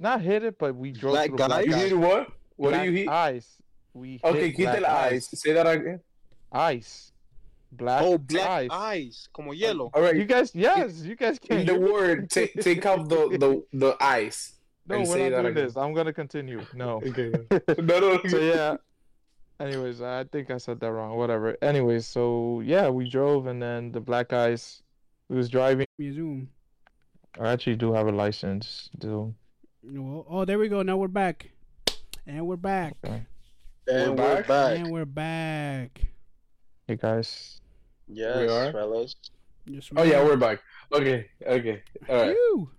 Not 0.00 0.20
hit 0.22 0.42
it, 0.42 0.58
but 0.58 0.74
we 0.74 0.90
drove 0.90 1.12
Black 1.14 1.28
through 1.28 1.36
black 1.36 1.50
ice? 1.52 1.66
You 1.66 1.74
ice. 1.74 1.82
hit 1.82 1.96
what? 1.98 2.32
What 2.56 2.74
do 2.74 2.82
you 2.84 2.90
hit? 2.92 3.08
Ice. 3.08 3.62
We 3.94 4.20
Okay, 4.24 4.46
hit 4.46 4.54
quita 4.56 4.70
black 4.78 4.82
la 4.82 4.98
ice. 5.02 5.28
ice. 5.32 5.40
Say 5.40 5.52
that 5.52 5.66
again. 5.68 6.00
Ice. 6.50 7.12
Black, 7.70 8.02
Oh, 8.02 8.16
black 8.18 8.48
ice. 8.48 8.68
ice, 8.72 9.28
como 9.32 9.52
hielo. 9.52 9.90
All 9.92 10.00
right. 10.02 10.16
You 10.16 10.24
guys, 10.24 10.54
yes, 10.54 11.02
you 11.02 11.14
guys 11.16 11.38
in 11.50 11.64
can. 11.64 11.66
the 11.66 11.78
word, 11.78 12.30
take 12.30 12.54
take 12.60 12.86
out 12.86 13.08
the 13.08 13.28
the 13.38 13.62
the 13.76 13.96
ice. 14.00 14.54
no, 14.86 14.96
and 14.96 15.06
we're 15.08 15.14
say 15.14 15.28
not 15.28 15.36
that 15.36 15.42
doing 15.42 15.52
again. 15.52 15.64
this. 15.66 15.76
I'm 15.76 15.92
gonna 15.92 16.12
continue. 16.12 16.62
No. 16.74 17.00
Okay. 17.06 17.30
no, 17.82 18.00
no. 18.00 18.20
so 18.26 18.38
yeah. 18.38 18.76
Anyways, 19.60 20.00
I 20.00 20.24
think 20.24 20.50
I 20.50 20.56
said 20.58 20.80
that 20.80 20.90
wrong. 20.92 21.16
Whatever. 21.18 21.56
Anyways, 21.62 22.06
so 22.06 22.60
yeah, 22.64 22.88
we 22.88 23.08
drove, 23.10 23.46
and 23.48 23.60
then 23.60 23.92
the 23.92 24.00
black 24.00 24.32
ice. 24.32 24.82
We 25.28 25.36
was 25.36 25.50
driving. 25.50 25.86
Me 25.98 26.10
Zoom. 26.12 26.48
I 27.38 27.50
actually 27.52 27.76
do 27.76 27.92
have 27.92 28.06
a 28.08 28.12
license. 28.12 28.88
Do 28.98 29.34
Well, 29.82 30.24
oh, 30.28 30.44
there 30.46 30.58
we 30.58 30.68
go. 30.68 30.80
Now 30.82 30.96
we're 30.96 31.08
back. 31.12 31.50
And 32.26 32.46
we're 32.46 32.56
back. 32.56 32.96
And 33.04 33.26
We're 33.86 34.10
we're 34.10 34.16
back? 34.16 34.46
back. 34.46 34.78
And 34.78 34.90
we're 34.90 35.04
back. 35.04 36.00
Hey 36.88 36.96
guys. 36.96 37.60
Yes, 38.08 38.36
We 38.38 38.48
are? 38.48 38.72
fellas. 38.72 39.14
Yes, 39.66 39.90
Oh 39.94 40.02
we 40.02 40.10
yeah, 40.10 40.24
we're 40.24 40.36
back. 40.36 40.60
Okay, 40.92 41.28
okay. 41.46 41.82
All 42.08 42.16
right. 42.16 42.34
Phew. 42.34 42.70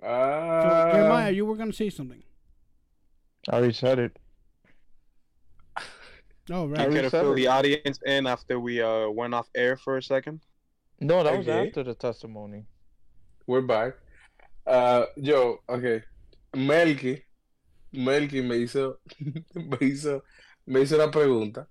So, 0.00 0.06
Uh, 0.08 0.92
Jeremiah, 0.92 1.30
you 1.30 1.44
were 1.44 1.56
gonna 1.56 1.72
say 1.72 1.90
something. 1.90 2.22
I 3.50 3.56
already 3.56 3.74
said 3.74 3.98
it. 3.98 4.18
Oh, 6.50 6.64
right. 6.66 6.80
already 6.80 7.02
could 7.02 7.10
said 7.10 7.20
fill 7.20 7.32
it. 7.32 7.36
the 7.36 7.46
audience 7.48 7.98
in 8.06 8.26
after 8.26 8.58
we 8.58 8.80
uh 8.80 9.10
went 9.10 9.34
off 9.34 9.48
air 9.54 9.76
for 9.76 9.98
a 9.98 10.02
second. 10.02 10.40
No, 10.98 11.22
that 11.22 11.36
was 11.36 11.46
after 11.46 11.82
the 11.84 11.94
testimony. 11.94 12.64
we're 13.46 13.60
back. 13.60 13.92
Uh, 14.66 15.04
yo, 15.16 15.58
okay. 15.68 16.02
Melky, 16.56 17.22
Melky 17.92 18.40
me 18.40 18.60
hizo, 18.64 18.96
me 19.54 19.76
hizo, 19.76 20.22
me 20.66 20.80
hizo 20.80 20.94
una 20.96 21.10
pregunta. 21.10 21.66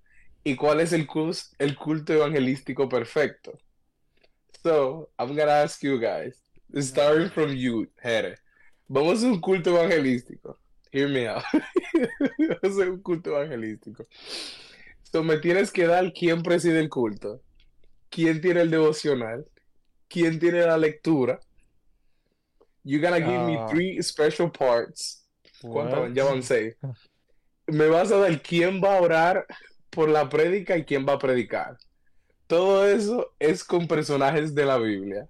¿Y 0.47 0.55
cuál 0.55 0.79
es 0.79 0.93
el 0.93 1.05
culto, 1.05 1.41
el 1.60 1.75
culto 1.75 2.13
evangelístico 2.13 2.88
perfecto? 2.88 3.60
So, 4.63 5.10
I'm 5.19 5.36
gonna 5.36 5.62
ask 5.63 5.81
you 5.83 5.99
guys, 5.99 6.41
starting 6.73 7.29
from 7.29 7.51
you, 7.53 7.91
Jere. 8.01 8.38
Vamos 8.88 9.23
a 9.23 9.27
un 9.27 9.41
culto 9.41 9.71
evangelístico. 9.71 10.57
Hear 10.89 11.10
me 11.10 11.27
out. 11.27 11.43
Vamos 12.63 12.79
a 12.79 12.89
un 12.89 13.01
culto 13.01 13.31
evangelístico. 13.31 14.07
So, 15.12 15.21
me 15.21 15.38
tienes 15.39 15.69
que 15.69 15.86
dar 15.86 16.13
quién 16.13 16.41
preside 16.43 16.79
el 16.79 16.88
culto, 16.88 17.41
quién 18.10 18.39
tiene 18.39 18.62
el 18.62 18.71
devocional, 18.71 19.45
quién 20.07 20.39
tiene 20.39 20.62
la 20.62 20.77
lectura. 20.77 21.41
You're 22.86 23.01
gonna 23.05 23.19
give 23.19 23.45
me 23.45 23.57
Ah. 23.57 23.67
three 23.69 24.01
special 24.01 24.49
parts. 24.49 25.27
Ya 26.13 26.23
van 26.23 26.41
seis. 26.41 26.77
Me 27.67 27.88
vas 27.88 28.13
a 28.13 28.17
dar 28.17 28.41
quién 28.41 28.81
va 28.81 28.97
a 28.97 29.01
orar 29.01 29.45
por 29.89 30.10
la 30.10 30.30
prédica 30.30 30.78
y 30.78 30.86
quién 30.86 31.06
va 31.08 31.13
a 31.13 31.19
predicar. 31.19 31.78
Todo 32.47 32.88
eso 32.88 33.34
es 33.39 33.63
con 33.63 33.88
personajes 33.88 34.56
de 34.56 34.65
la 34.65 34.78
Biblia. 34.78 35.28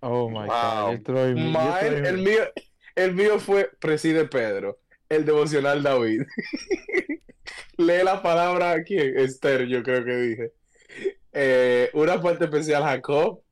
Oh 0.00 0.28
my 0.30 0.46
Wow. 0.46 0.98
God, 1.04 2.04
el 2.06 2.18
mío, 2.18 2.44
el 2.94 3.14
mío 3.14 3.38
fue 3.40 3.70
preside 3.80 4.26
Pedro, 4.26 4.78
el 5.08 5.24
devocional 5.24 5.82
David. 5.82 6.22
Lee 7.78 8.02
la 8.04 8.22
palabra 8.22 8.72
aquí, 8.72 8.96
Esther, 8.96 9.66
yo 9.66 9.82
creo 9.82 10.04
que 10.04 10.16
dije. 10.16 10.52
Eh, 11.32 11.90
una 11.94 12.20
parte 12.20 12.44
especial 12.44 12.82
Jacob, 12.82 13.42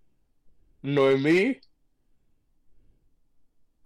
Noemí. 0.82 1.60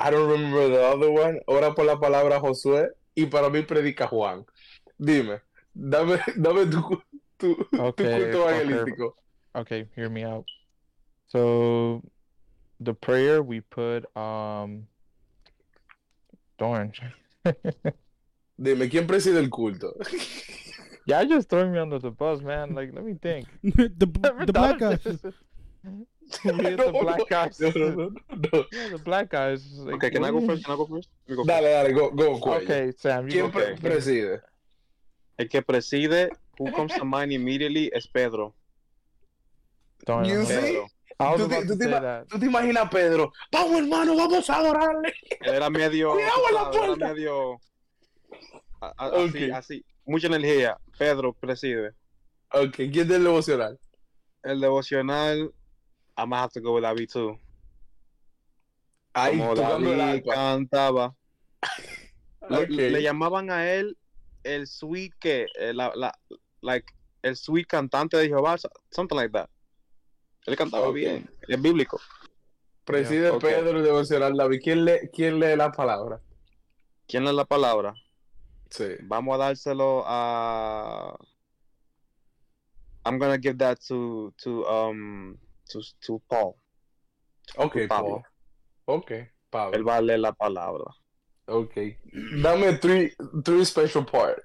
I 0.00 0.11
don't 0.11 0.31
remember 0.31 0.68
the 0.68 0.78
other 0.85 1.09
one. 1.11 1.40
Ora 1.46 1.74
por 1.74 1.85
la 1.85 1.98
palabra 1.98 2.38
Josué 2.38 2.90
y 3.14 3.26
para 3.26 3.50
mí 3.50 3.62
predica 3.62 4.07
Juan. 4.07 4.44
Dime, 4.96 5.40
dame, 5.78 6.18
dame 6.40 6.70
tu, 6.70 6.82
cu- 6.82 7.02
tu, 7.38 7.54
tu 7.72 7.80
Okay, 7.80 8.04
culto 8.04 8.42
okay. 8.44 8.60
evangelístico. 8.64 9.12
Okay, 9.54 9.86
hear 9.94 10.08
me 10.10 10.24
out. 10.24 10.44
So, 11.28 12.02
the 12.80 12.94
prayer 12.94 13.42
we 13.42 13.60
put, 13.60 14.04
um, 14.16 14.86
darn. 16.58 16.92
Dime, 18.60 18.88
¿quién 18.88 19.06
preside 19.06 19.38
el 19.38 19.48
culto? 19.50 19.92
Yeah, 21.06 21.22
you 21.22 21.36
just 21.36 21.48
throwing 21.48 21.72
me 21.72 21.78
under 21.78 21.98
the 21.98 22.10
bus, 22.10 22.42
man. 22.42 22.74
Like, 22.74 22.92
let 22.92 23.02
me 23.02 23.14
think. 23.14 23.46
the 23.62 24.06
Never 24.22 24.44
the 24.44 24.52
black 24.52 24.78
guys. 24.78 24.98
this. 25.02 25.22
We 26.44 26.52
hit 26.52 26.76
the 26.76 26.92
black 26.92 27.26
guys. 27.30 27.58
no, 27.60 27.70
no, 27.70 27.88
no, 27.88 28.10
no. 28.52 28.64
Yeah, 28.70 28.88
the 28.90 28.98
black 28.98 29.30
guys. 29.30 29.64
Like, 29.78 29.94
Okay, 29.94 30.10
can 30.10 30.22
I 30.22 30.30
go 30.30 30.42
first? 30.46 30.64
Can 30.66 30.74
I 30.74 30.76
go 30.76 30.84
first? 30.84 31.08
Let 31.26 31.30
me 31.30 31.36
go 31.36 31.44
Dale, 31.48 31.62
dale, 31.62 31.94
go, 31.94 32.10
go, 32.10 32.38
Cuello. 32.38 32.62
Okay, 32.62 32.92
Sam, 32.98 33.26
you 33.26 33.32
¿Quién 33.32 33.46
go 33.46 33.50
pre- 33.52 33.62
first. 33.68 33.82
preside? 33.82 34.40
El 35.38 35.48
que 35.48 35.62
preside, 35.62 36.31
who 36.59 36.70
comes 36.72 36.92
to 36.96 37.05
mind 37.05 37.33
immediately 37.33 37.90
es 37.94 38.07
Pedro. 38.09 38.55
You 40.07 40.44
see? 40.44 40.79
Tú 41.37 41.48
te- 41.48 41.66
tú 41.66 41.77
te 41.77 41.85
say 41.85 41.88
ima- 41.92 42.01
that. 42.01 42.27
¿Tú 42.29 42.38
te 42.38 42.46
imaginas 42.46 42.85
a 42.87 42.90
Pedro? 42.90 43.33
Vamos, 43.53 43.81
hermano, 43.81 44.16
vamos 44.16 44.48
a 44.51 44.57
adorarle. 44.57 45.12
Era 45.40 45.68
medio. 45.70 46.12
Cuidado 46.14 46.48
en 46.48 46.55
la 46.55 46.70
puerta. 46.70 47.05
Era 47.07 47.14
medio. 47.14 47.61
a- 48.81 48.94
a- 48.96 49.09
Ok. 49.09 49.29
Así, 49.35 49.51
así. 49.51 49.85
Mucha 50.05 50.27
energía. 50.29 50.77
Pedro 50.98 51.33
preside. 51.33 51.92
Ok, 52.53 52.77
¿quién 52.77 52.92
es 52.94 53.11
el 53.11 53.24
devocional? 53.24 53.79
El 54.42 54.61
devocional. 54.61 55.53
I'm 56.16 56.31
gonna 56.31 56.42
have 56.42 56.53
to 56.53 56.61
go 56.61 56.74
with 56.74 56.83
David 56.83 57.09
too. 57.12 57.38
Ahí, 59.12 59.38
Como 59.38 59.55
David 59.55 59.87
le 62.90 63.03
llamaban 63.03 63.51
a 63.51 63.70
él 63.70 63.96
el 64.54 64.66
sweet 64.66 65.12
que 65.20 65.46
eh, 65.58 65.72
la, 65.74 65.92
la, 65.94 66.12
like 66.62 66.87
el 67.22 67.37
sweet 67.37 67.66
cantante 67.66 68.16
de 68.16 68.28
Jehová, 68.28 68.56
so- 68.58 68.70
something 68.90 69.16
like 69.16 69.32
that. 69.32 69.48
Él 70.46 70.56
cantaba 70.56 70.90
bien, 70.92 71.28
es 71.46 71.61
bíblico. 71.61 72.00
Preside 72.84 73.30
Ok. 73.30 73.42
Pedro 73.42 73.78
el 73.78 73.84
devocional 73.84 74.34
David. 74.37 74.61
¿Quién 74.62 74.84
lee, 74.84 75.11
¿Quién 75.12 75.38
lee 75.38 75.54
la 75.56 75.70
palabra? 75.70 76.20
¿Quién 77.06 77.26
es 77.26 77.34
la 77.34 77.44
palabra? 77.44 77.94
Sí. 78.70 78.84
Vamos 79.02 79.34
a 79.34 79.38
dárselo 79.38 80.04
a. 80.06 81.16
I'm 83.04 83.18
gonna 83.18 83.38
give 83.38 83.56
that 83.58 83.78
to 83.88 84.32
to 84.42 84.66
um 84.66 85.38
to 85.70 85.80
to 86.06 86.18
Paul. 86.28 86.54
Ok, 87.56 87.76
Pablo. 87.88 88.22
Paul. 88.84 88.96
Ok, 88.98 89.11
Él 89.12 89.30
Pablo. 89.50 89.84
va 89.84 89.96
a 89.96 90.00
leer 90.02 90.20
la 90.20 90.32
palabra. 90.32 90.84
Ok. 91.48 91.74
Dame 92.42 92.74
three, 92.74 93.12
three 93.44 93.64
special 93.64 94.04
part. 94.04 94.38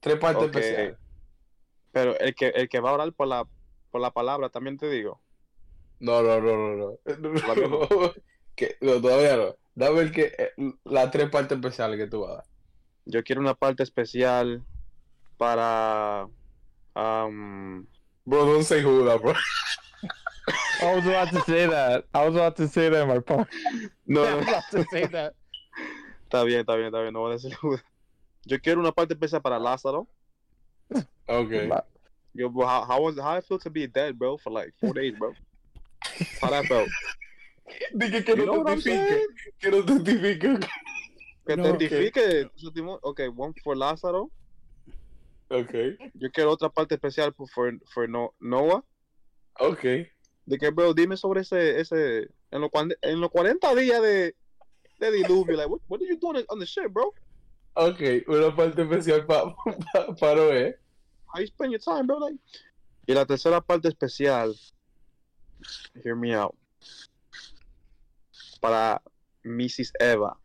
Tres 0.00 0.18
partes 0.18 0.44
Ok. 0.44 0.54
especiales. 0.54 0.96
Pero 1.92 2.18
el 2.18 2.34
que, 2.34 2.48
el 2.48 2.68
que 2.68 2.80
va 2.80 2.90
a 2.90 2.94
orar 2.94 3.12
por 3.12 3.26
la, 3.28 3.44
por 3.90 4.00
la 4.00 4.10
palabra, 4.12 4.48
también 4.48 4.78
te 4.78 4.88
digo. 4.88 5.20
No, 6.00 6.22
no, 6.22 6.40
no, 6.40 6.56
no, 6.56 6.76
no. 6.76 6.98
que, 8.56 8.76
no 8.80 9.00
todavía 9.00 9.36
no. 9.36 9.56
Dame 9.74 10.00
el 10.00 10.12
que, 10.12 10.32
eh, 10.38 10.52
las 10.84 11.10
tres 11.10 11.30
partes 11.30 11.56
especiales 11.56 11.98
que 11.98 12.06
tú 12.06 12.20
vas 12.22 12.30
a 12.30 12.34
dar. 12.36 12.44
Yo 13.06 13.22
quiero 13.22 13.40
una 13.40 13.54
parte 13.54 13.82
especial 13.82 14.64
para. 15.36 16.26
Um, 16.94 17.86
Bro, 18.24 18.46
don't 18.46 18.64
say 18.64 18.80
Judas, 18.82 19.20
bro. 19.20 19.34
I 20.82 20.94
was 20.94 21.06
about 21.06 21.30
to 21.30 21.40
say 21.42 21.66
that. 21.66 22.04
I 22.14 22.24
was 22.26 22.34
about 22.34 22.56
to 22.56 22.68
say 22.68 22.88
that 22.88 23.02
in 23.02 23.08
my 23.08 23.18
part. 23.18 23.48
no, 24.06 24.24
I 24.24 24.30
no, 24.30 24.36
was 24.36 24.48
about 24.48 24.70
to 24.70 24.84
say 24.90 25.06
that. 25.06 25.34
Está 26.24 26.44
bien, 26.44 26.60
está 26.60 26.74
bien, 26.74 26.86
está 26.86 27.00
bien, 27.00 27.12
no 27.12 27.20
voy 27.20 27.30
a 27.30 27.34
decir. 27.34 27.52
Yo 28.44 28.60
quiero 28.60 28.80
una 28.80 28.92
parte 28.92 29.14
especial 29.14 29.40
para 29.40 29.58
Lázaro. 29.58 30.06
Okay. 31.26 31.70
Yo, 32.34 32.50
bro, 32.50 32.66
how, 32.66 32.84
how 32.84 33.02
was 33.02 33.18
how 33.18 33.38
it 33.38 33.44
feel 33.46 33.58
to 33.58 33.70
be 33.70 33.86
dead, 33.86 34.18
bro, 34.18 34.36
for 34.36 34.52
like 34.52 34.74
four 34.78 34.92
days, 34.92 35.14
bro? 35.18 35.32
How 36.42 36.50
that 36.50 36.66
felt? 36.66 36.88
Dije 37.94 38.24
que 38.24 38.36
no 38.36 38.62
testifique. 38.64 38.82
saying? 38.82 39.26
Que 39.58 39.70
no 39.70 39.82
testifique. 39.82 40.68
Que 41.46 41.56
No, 41.56 41.76
te 41.76 42.82
okay. 43.02 43.28
one 43.28 43.54
for 43.62 43.76
Lázaro. 43.76 44.30
Okay. 45.50 45.96
Yo 46.14 46.30
quiero 46.30 46.50
otra 46.50 46.70
parte 46.70 46.94
especial 46.94 47.32
for, 47.34 47.46
for, 47.48 47.72
for 47.92 48.08
no, 48.08 48.34
Noah. 48.40 48.82
Okay. 49.60 50.08
De 50.46 50.58
que, 50.58 50.70
bro, 50.70 50.92
dime 50.94 51.16
sobre 51.16 51.42
ese, 51.42 51.80
ese, 51.80 52.28
en 52.50 52.60
los, 52.60 52.70
en 53.02 53.20
los 53.20 53.30
40 53.30 53.74
días 53.74 54.02
de, 54.02 54.34
de 55.10 55.18
diluvio, 55.24 55.56
like, 55.56 55.68
what, 55.68 55.80
what 55.88 56.00
are 56.00 56.06
you 56.06 56.16
doing 56.18 56.44
on 56.50 56.58
the 56.58 56.66
ship, 56.66 56.92
bro? 56.92 57.12
Okay. 57.76 58.22
Una 58.28 58.54
parte 58.54 58.82
especial 58.82 59.26
para 59.26 59.54
pa, 59.92 60.14
pa 60.14 60.34
Noé. 60.34 60.74
How 61.32 61.40
you 61.40 61.46
spend 61.48 61.72
your 61.72 61.80
time, 61.80 62.06
bro? 62.06 62.18
Like, 62.18 62.36
y 63.06 63.14
la 63.14 63.24
tercera 63.26 63.60
parte 63.60 63.88
especial, 63.88 64.54
hear 66.02 66.14
me 66.16 66.34
out, 66.34 66.54
para 68.60 69.00
Mrs. 69.44 69.90
Eva. 70.00 70.36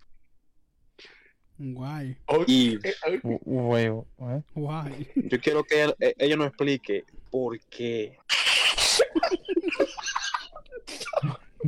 Why? 1.58 2.18
Y 2.48 2.78
Okay. 2.78 2.94
W- 3.24 3.40
Wait, 3.46 3.92
what? 4.18 4.44
Why? 4.56 5.08
yo 5.16 5.38
quiero 5.40 5.64
que 5.64 5.84
ella, 5.84 5.94
eh, 6.00 6.14
ella 6.18 6.36
nos 6.38 6.48
explique 6.48 7.06
por 7.30 7.58
qué. 7.70 8.18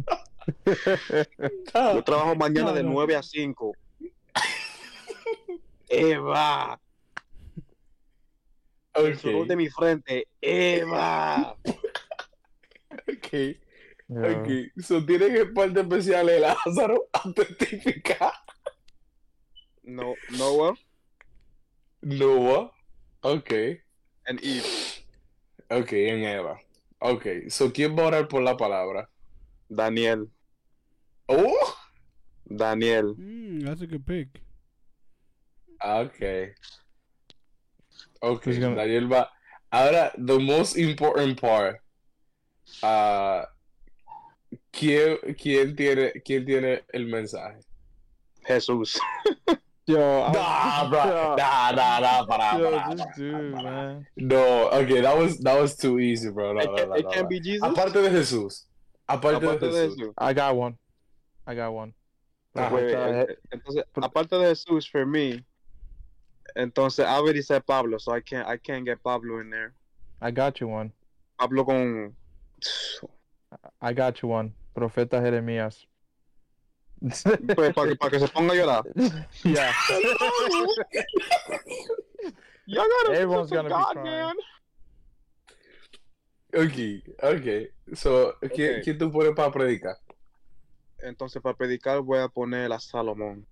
Yo 0.66 2.04
trabajo 2.06 2.36
mañana 2.36 2.72
de 2.74 2.84
No, 2.84 2.90
no. 2.90 2.96
9 2.96 3.16
a 3.16 3.24
5. 3.24 3.74
Eva, 5.90 6.80
el 8.94 9.18
sudor 9.18 9.48
de 9.48 9.54
Okay. 9.54 9.56
mi 9.58 9.70
frente. 9.70 10.28
Eva. 10.40 11.58
Okay. 13.08 13.60
Yeah. 14.08 14.42
Okay. 14.42 14.72
So 14.82 15.06
tiene 15.06 15.30
que 15.34 15.46
parte 15.48 15.82
especial 15.82 16.28
de 16.28 16.40
Lázaro 16.40 17.08
a 17.14 17.32
testificar. 17.34 18.34
No, 19.84 20.14
Noah 20.30 20.76
Noah. 22.02 22.72
Okay. 23.24 23.82
and 24.26 24.40
Eve. 24.44 24.66
Okay, 25.70 26.10
en 26.10 26.24
Eva. 26.24 26.60
Okay. 27.00 27.50
So 27.50 27.72
¿quién 27.72 27.96
va 27.98 28.04
a 28.04 28.08
orar 28.08 28.28
por 28.28 28.42
la 28.42 28.56
palabra? 28.58 29.10
Daniel. 29.70 30.30
Oh. 31.32 31.78
Daniel. 32.56 33.16
Mm, 33.16 33.64
that's 33.66 33.82
a 33.82 33.88
good 33.88 34.06
pick. 34.06 34.28
Okay. 35.84 36.52
Okay. 38.22 38.60
Gonna- 38.60 38.76
Daniel 38.76 39.08
va. 39.08 39.30
Ahora, 39.72 40.12
the 40.18 40.38
most 40.40 40.76
important 40.78 41.40
part. 41.40 41.78
Ah, 42.84 43.46
¿quién, 44.72 45.18
quién 45.38 45.76
tiene, 45.76 46.12
quién 46.26 46.46
tiene 46.46 46.82
el 46.94 47.06
mensaje? 47.08 47.60
Jesús. 48.46 49.00
Yo, 49.88 49.98
I- 50.24 50.32
Nah, 50.34 50.90
bro. 50.90 51.04
Yo, 51.06 51.36
Nah, 51.38 51.72
nah, 51.72 52.00
nah, 52.00 52.26
para, 52.26 52.60
yo, 52.60 52.72
para, 52.72 52.96
this 52.96 53.06
para. 53.06 53.16
dude, 53.18 53.52
man. 53.64 54.08
No, 54.18 54.70
okay, 54.72 55.02
that 55.02 55.18
was 55.18 55.38
that 55.40 55.60
was 55.60 55.76
too 55.76 56.00
easy, 56.00 56.30
bro. 56.30 56.54
No, 56.54 56.60
It 56.62 56.66
no, 56.70 56.76
can, 56.76 56.90
no, 56.90 56.96
it 56.96 57.04
no, 57.06 57.10
can 57.12 57.24
no. 57.24 57.28
be 57.30 57.40
Jesus. 57.40 57.64
Aparte 57.64 57.94
de 58.02 58.10
Jesús. 58.10 58.66
Aparte, 59.10 59.38
Aparte 59.44 59.60
de 59.66 59.72
de 59.72 59.88
Jesús. 59.88 59.98
Jesús. 59.98 60.14
I 60.18 60.34
got 60.34 60.56
one. 60.56 60.78
I 61.48 61.56
got 61.56 61.72
one. 61.74 61.94
Ajá. 62.56 62.70
Wait, 62.74 62.92
Profeta- 62.94 63.32
eh, 63.32 63.38
entonces, 63.52 63.84
aparte 63.96 64.36
de 64.38 64.46
Jesús, 64.50 64.88
for 64.90 65.06
me, 65.06 65.44
entonces 66.56 67.06
I 67.06 67.16
already 67.16 67.42
said 67.42 67.64
Pablo, 67.66 67.98
so 67.98 68.12
I 68.14 68.22
can't, 68.22 68.48
I 68.48 68.58
can't 68.58 68.86
get 68.86 69.02
Pablo 69.02 69.40
in 69.40 69.50
there. 69.50 69.74
I 70.22 70.32
got 70.32 70.60
you 70.60 70.68
one. 70.68 70.92
Pablo 71.40 71.64
con. 71.66 72.16
I 73.82 73.94
got 73.94 74.22
you 74.22 74.28
one. 74.30 74.54
Profeta 74.76 75.22
Jeremías. 75.22 75.86
Pues 77.56 77.74
para 77.74 77.88
que, 77.90 77.96
para 77.96 78.12
que 78.12 78.20
se 78.20 78.28
ponga 78.28 78.54
a 78.54 78.56
llorar. 78.56 78.84
yeah. 79.44 79.74
Y'all 82.68 82.86
gotta 82.88 83.14
Everyone's 83.16 83.52
listen 83.52 83.64
to 83.66 83.70
gonna 83.70 83.70
be 83.70 83.84
God, 83.84 83.94
crying. 83.94 84.06
man. 84.28 84.36
Okay, 86.54 87.04
okay. 87.24 87.68
So, 87.96 88.34
¿quién, 88.42 88.52
Okay. 88.52 88.82
¿quién 88.84 88.98
tú 89.00 89.12
pones 89.12 89.34
para 89.36 89.52
predicar? 89.52 89.96
Entonces, 91.04 91.42
para 91.42 91.56
predicar, 91.56 92.02
voy 92.02 92.20
a 92.20 92.28
poner 92.28 92.72
a 92.72 92.80
Salomón. 92.80 93.46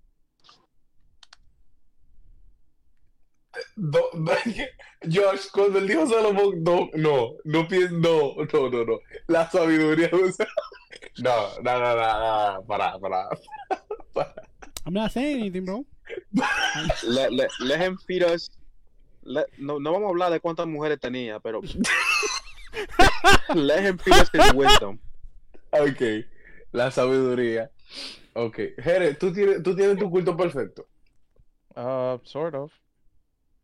No, 3.75 3.99
no, 4.13 4.31
Josh, 5.12 5.49
cuando 5.51 5.79
él 5.79 5.88
dijo 5.88 6.05
Salomón, 6.07 6.63
no, 6.63 6.89
no, 6.93 7.31
no 7.43 7.67
pienso, 7.67 7.95
no, 7.95 8.35
no, 8.53 8.69
no, 8.69 8.85
no. 8.85 8.99
La 9.27 9.49
sabiduría 9.49 10.07
de 10.09 10.33
No, 11.17 11.59
no, 11.62 11.79
no, 11.79 11.95
no, 11.95 12.53
no, 12.53 12.65
para, 12.65 12.99
para. 12.99 13.29
I'm 14.85 14.93
not 14.93 15.12
saying 15.12 15.39
anything, 15.41 15.65
bro. 15.65 15.85
Let, 17.03 17.31
let, 17.31 17.49
let 17.59 17.79
him 17.79 17.97
feed 17.97 18.23
us. 18.23 18.49
Let- 19.23 19.47
no, 19.57 19.79
no 19.79 19.91
vamos 19.93 20.07
a 20.07 20.09
hablar 20.09 20.31
de 20.31 20.39
cuántas 20.39 20.67
mujeres 20.67 20.99
tenía, 20.99 21.39
pero. 21.39 21.62
let 23.55 23.83
him 23.83 23.97
feed 23.97 24.13
us 24.13 24.29
his 24.33 24.53
wisdom. 24.53 24.99
Ok, 25.71 26.01
la 26.71 26.91
sabiduría. 26.91 27.71
Ok, 28.34 28.60
Jere, 28.77 29.13
¿tú 29.15 29.34
tienes, 29.34 29.63
tú 29.63 29.75
tienes 29.75 29.97
tu 29.97 30.10
culto 30.10 30.36
perfecto. 30.38 30.86
Uh, 31.75 32.17
sort 32.23 32.55
of. 32.55 32.71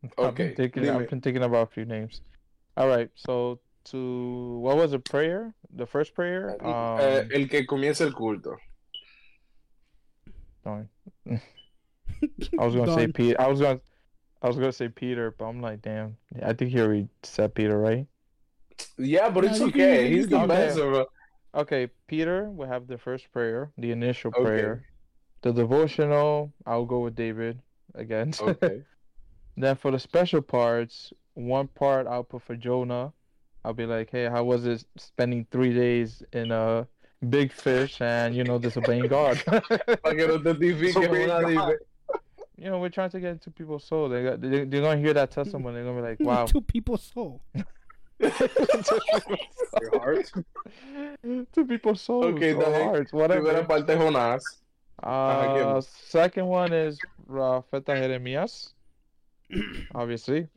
I've 0.03 0.11
Okay, 0.29 0.47
been 0.47 0.55
thinking. 0.55 0.89
I've 0.89 1.09
been 1.09 1.21
thinking 1.21 1.43
about 1.43 1.63
a 1.69 1.71
few 1.71 1.85
names. 1.85 2.21
All 2.77 2.87
right. 2.87 3.09
So 3.15 3.59
to 3.85 4.59
what 4.61 4.77
was 4.77 4.91
the 4.91 4.99
prayer? 4.99 5.53
The 5.75 5.85
first 5.85 6.13
prayer. 6.13 6.57
Um, 6.63 6.99
Eh, 6.99 7.27
el 7.33 7.47
que 7.47 7.65
comienza 7.65 8.01
el 8.05 8.13
culto. 8.13 8.55
darn. 10.63 10.89
I 12.59 12.65
was 12.65 12.75
gonna 12.75 12.93
say 12.93 13.07
Peter. 13.07 13.39
I 13.39 13.47
was 13.47 13.59
gonna. 13.61 13.79
I 14.41 14.47
was 14.47 14.57
gonna 14.57 14.71
say 14.71 14.89
Peter, 14.89 15.31
but 15.37 15.45
I'm 15.45 15.61
like, 15.61 15.81
damn. 15.81 16.17
I 16.43 16.53
think 16.53 16.71
he 16.71 16.79
already 16.79 17.07
said 17.23 17.53
Peter, 17.55 17.79
right? 17.79 18.05
Yeah, 18.97 19.29
but 19.29 19.43
No, 19.45 19.49
it's 19.51 19.59
you 19.59 19.67
okay. 19.67 20.09
He's 20.11 20.27
the 20.27 20.37
can- 20.39 20.47
master, 20.47 20.89
bro. 20.89 21.05
Okay, 21.55 21.87
Peter 22.07 22.49
we 22.51 22.67
have 22.67 22.87
the 22.87 22.97
first 22.97 23.31
prayer, 23.31 23.71
the 23.77 23.91
initial 23.91 24.31
Okay. 24.35 24.43
prayer. 24.43 24.85
The 25.41 25.53
devotional, 25.53 26.51
I'll 26.65 26.85
go 26.85 26.99
with 26.99 27.15
David 27.15 27.61
again. 27.93 28.33
Okay. 28.41 28.81
Then 29.57 29.75
for 29.77 29.91
the 29.91 29.99
special 29.99 30.41
parts, 30.41 31.13
one 31.33 31.67
part 31.69 32.07
I'll 32.07 32.25
put 32.25 32.41
for 32.41 32.57
Jonah. 32.57 33.13
I'll 33.63 33.73
be 33.73 33.85
like, 33.85 34.09
hey, 34.11 34.25
how 34.25 34.43
was 34.43 34.65
it 34.65 34.83
spending 34.97 35.47
three 35.49 35.73
days 35.73 36.21
in 36.33 36.51
a 36.51 36.85
big 37.29 37.53
fish 37.53 38.01
and 38.01 38.35
you 38.35 38.43
know 38.43 38.59
disobeying 38.59 39.07
God? 39.07 39.41
Para 39.45 39.61
que 40.15 40.27
no 40.27 40.39
testifique 40.39 40.93
Disobeying 40.93 41.29
una 41.29 41.41
God. 41.41 41.55
dime. 41.67 41.77
you 42.57 42.69
know, 42.69 42.79
we're 42.79 42.89
trying 42.89 43.09
to 43.11 43.19
get 43.21 43.31
into 43.31 43.49
people's 43.49 43.85
soul. 43.85 44.09
They 44.09 44.23
got, 44.23 44.41
they, 44.41 44.65
they're 44.65 44.81
gonna 44.81 44.97
hear 44.99 45.13
that 45.13 45.31
testimony. 45.31 45.75
They're 45.75 45.85
gonna 45.85 46.01
be 46.01 46.07
like, 46.09 46.19
wow. 46.23 46.45
Two 46.45 46.61
people's 46.61 47.03
soul. 47.03 47.41
Your 48.19 49.99
heart. 49.99 50.31
Two 51.53 51.65
people's 51.65 52.01
souls, 52.01 52.25
Okay, 52.35 52.53
or 52.53 52.63
dale. 52.63 52.83
hearts, 52.83 53.11
Primera 53.11 53.41
whatever. 53.43 53.63
parte 53.65 53.95
Jonás. 53.95 54.41
Ajá, 55.03 55.77
Uh, 55.77 55.81
second 55.81 56.45
one 56.47 56.71
is 56.73 56.97
Rafeta 57.29 57.95
Jeremías. 57.95 58.73
Obviously. 59.93 60.47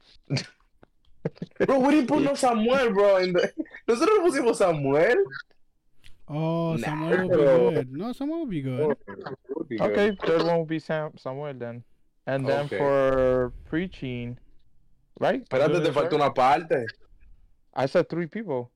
Bro, 1.66 1.80
we 1.80 1.90
didn't 1.94 2.06
put 2.08 2.22
no 2.22 2.34
Samuel, 2.46 2.90
bro. 2.92 3.16
in 3.18 3.32
the- 3.32 3.52
Nosotros 3.88 4.18
no 4.18 4.24
pusimos 4.24 4.56
Samuel. 4.56 5.16
Oh, 6.28 6.74
Nah, 6.76 6.86
Samuel 6.86 7.28
will 7.28 7.70
be 7.70 7.74
good. 7.74 7.92
No, 7.92 8.12
Samuel 8.12 8.38
will 8.40 8.46
be 8.46 8.60
good. 8.62 8.96
Okay, 9.80 10.16
third 10.24 10.42
one 10.42 10.58
will 10.58 10.64
be 10.66 10.78
Sam 10.78 11.10
Samuel 11.18 11.54
then. 11.54 11.82
And 12.26 12.46
then 12.46 12.66
Okay. 12.66 12.78
for 12.78 13.52
preaching, 13.68 14.38
right? 15.18 15.42
Espérate, 15.48 15.72
Doing 15.72 15.84
te 15.84 15.92
falta 15.92 16.14
una 16.14 16.30
parte. 16.30 16.86
I 17.78 17.86
said 17.86 18.08
three 18.08 18.26
people. 18.26 18.72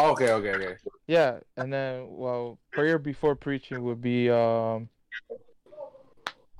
Okay, 0.00 0.32
okay, 0.32 0.50
okay. 0.50 0.76
Yeah, 1.06 1.38
and 1.56 1.72
then 1.72 2.06
well, 2.08 2.58
prayer 2.72 2.98
before 2.98 3.36
preaching 3.36 3.84
would 3.84 4.02
be 4.02 4.28
um. 4.28 4.88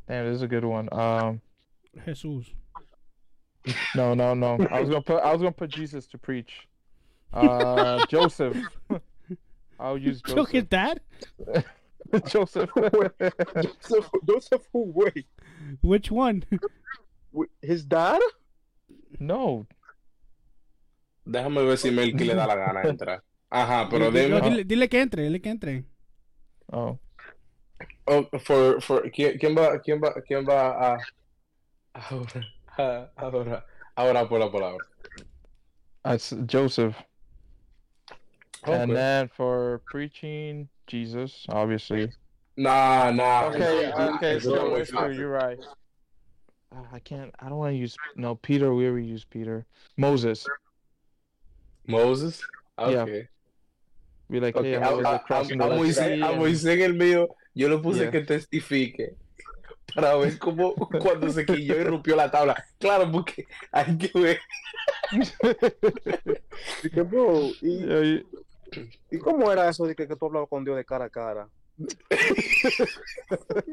Damn, 0.08 0.26
this 0.26 0.36
is 0.36 0.42
a 0.42 0.46
good 0.48 0.64
one. 0.64 0.88
Um, 0.92 1.40
Jesus. 2.06 2.50
No, 3.96 4.14
no, 4.14 4.32
no. 4.34 4.58
I 4.70 4.80
was 4.80 4.88
gonna 4.90 5.02
put 5.02 5.22
I 5.22 5.32
was 5.32 5.40
gonna 5.42 5.50
put 5.50 5.70
Jesus 5.70 6.06
to 6.08 6.18
preach. 6.18 6.68
Uh, 7.32 8.06
Joseph. 8.08 8.56
I'll 9.80 9.98
use 9.98 10.22
Look 10.28 10.52
Joseph. 10.52 10.54
at 10.54 10.70
that. 10.70 11.64
Joseph. 12.28 12.70
Joseph, 13.60 14.10
Joseph 14.24 14.62
who? 14.72 14.92
Wait, 14.94 15.26
Which 15.80 16.12
one? 16.12 16.44
His 17.60 17.84
dad? 17.84 18.20
no, 19.18 19.66
Déjame 21.24 21.62
ver 21.64 21.76
si 21.78 21.90
Melky 21.90 22.24
le 22.24 22.34
da 22.34 22.46
la 22.46 22.56
gana 22.56 22.80
de 22.84 22.88
entrar. 22.90 23.22
Ajá, 23.50 23.88
pero 23.90 24.10
Dile- 24.10 24.26
dime. 24.28 24.40
dile, 24.40 24.60
ah. 24.60 24.64
dile 24.64 24.88
que 24.88 25.00
entre, 25.00 25.22
dile 25.24 25.40
que 25.40 25.50
entre. 25.50 25.84
oh, 26.72 26.98
Oh, 28.06 28.26
for, 28.40 28.80
for, 28.80 29.10
¿quién, 29.12 29.38
quién 29.38 29.54
va, 29.56 29.78
quién 29.80 30.00
va, 30.00 30.12
quién 30.26 30.44
va 30.44 30.70
a 30.94 30.98
ahora, 31.94 32.48
a- 32.76 33.10
ahora, 33.16 33.64
ahora 33.96 34.28
por 34.28 34.40
la 34.40 34.50
palabra? 34.50 34.78
Ah, 36.04 36.10
that's 36.10 36.34
Joseph. 36.46 36.96
Oh, 38.66 38.72
and 38.72 38.90
Okay. 38.90 38.94
then 38.94 39.28
for 39.28 39.82
preaching, 39.88 40.68
Jesus, 40.88 41.46
obviously. 41.48 42.10
Nah, 42.56 43.10
nah. 43.12 43.46
Okay, 43.50 43.90
Nah, 43.90 43.96
uh, 43.96 44.16
okay, 44.16 44.40
so 44.40 44.54
no 44.54 44.74
it's 44.76 44.90
es 44.90 44.96
true. 44.98 45.12
You're 45.12 45.30
right. 45.30 45.58
Ah, 46.74 46.88
I 46.92 46.98
can't. 47.00 47.32
I 47.38 47.48
don't 47.48 47.58
want 47.58 47.72
to 47.72 47.76
use 47.78 47.96
no 48.16 48.34
Peter. 48.34 48.74
We 48.74 48.86
already 48.86 49.06
use 49.06 49.24
Peter. 49.24 49.64
Moses. 49.96 50.46
Moses. 51.86 52.40
Yeah. 52.78 53.02
Okay. 53.02 53.28
Be 54.28 54.40
like, 54.40 54.56
Okay, 54.56 54.70
hey, 54.70 54.76
a, 54.76 54.88
I 54.88 54.94
was 54.94 55.04
a- 55.04 55.12
like, 55.12 55.24
crossing 55.24 55.60
a- 55.60 55.64
the 55.64 55.64
a 55.64 55.68
Red 55.70 55.78
Moisés, 55.78 56.22
a 56.22 56.72
en 56.72 56.80
el 56.82 56.94
mío, 56.94 57.28
yo 57.54 57.68
le 57.68 57.78
puse 57.78 58.00
Yeah. 58.02 58.10
que 58.10 58.20
testifique 58.22 59.16
para 59.94 60.16
ver 60.16 60.38
cómo 60.38 60.74
cuando 60.74 61.28
se 61.30 61.44
quilló 61.44 61.78
y 61.78 61.84
rompió 61.84 62.16
la 62.16 62.30
tabla. 62.30 62.64
Claro, 62.78 63.10
porque 63.12 63.46
hay 63.70 63.98
que 63.98 64.10
ver. 64.18 64.38
Dije, 66.82 67.02
bro, 67.02 67.42
¿y, 67.60 67.78
Yeah, 67.86 68.02
you- 68.02 68.24
¿y 69.10 69.18
cómo 69.18 69.52
era 69.52 69.68
eso 69.68 69.84
de 69.86 69.94
que, 69.94 70.08
que 70.08 70.16
tú 70.16 70.26
hablabas 70.26 70.48
con 70.48 70.64
Dios 70.64 70.76
de 70.76 70.84
cara 70.84 71.04
a 71.06 71.10
cara? 71.10 71.48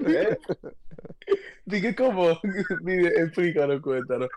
¿Eh? 0.08 0.38
Dije, 1.66 1.96
¿cómo? 1.96 2.40
Dime, 2.82 3.08
explícanos, 3.10 3.82
cuéntanos. 3.82 4.30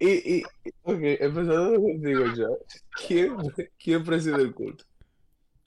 Y, 0.00 0.36
y, 0.36 0.42
ok, 0.82 1.00
empezando 1.20 1.80
contigo, 1.80 2.34
yo. 2.34 2.58
¿Quién, 3.06 3.36
¿Quién 3.78 4.04
preside 4.04 4.42
el 4.42 4.52
culto? 4.52 4.84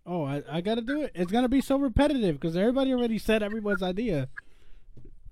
Oh, 0.05 0.25
I, 0.25 0.43
I 0.49 0.61
gotta 0.61 0.81
do 0.81 1.03
it. 1.03 1.11
It's 1.15 1.31
gonna 1.31 1.49
be 1.49 1.61
so 1.61 1.77
repetitive 1.77 2.39
because 2.39 2.55
everybody 2.55 2.93
already 2.93 3.17
said 3.17 3.43
everyone's 3.43 3.83
idea. 3.83 4.29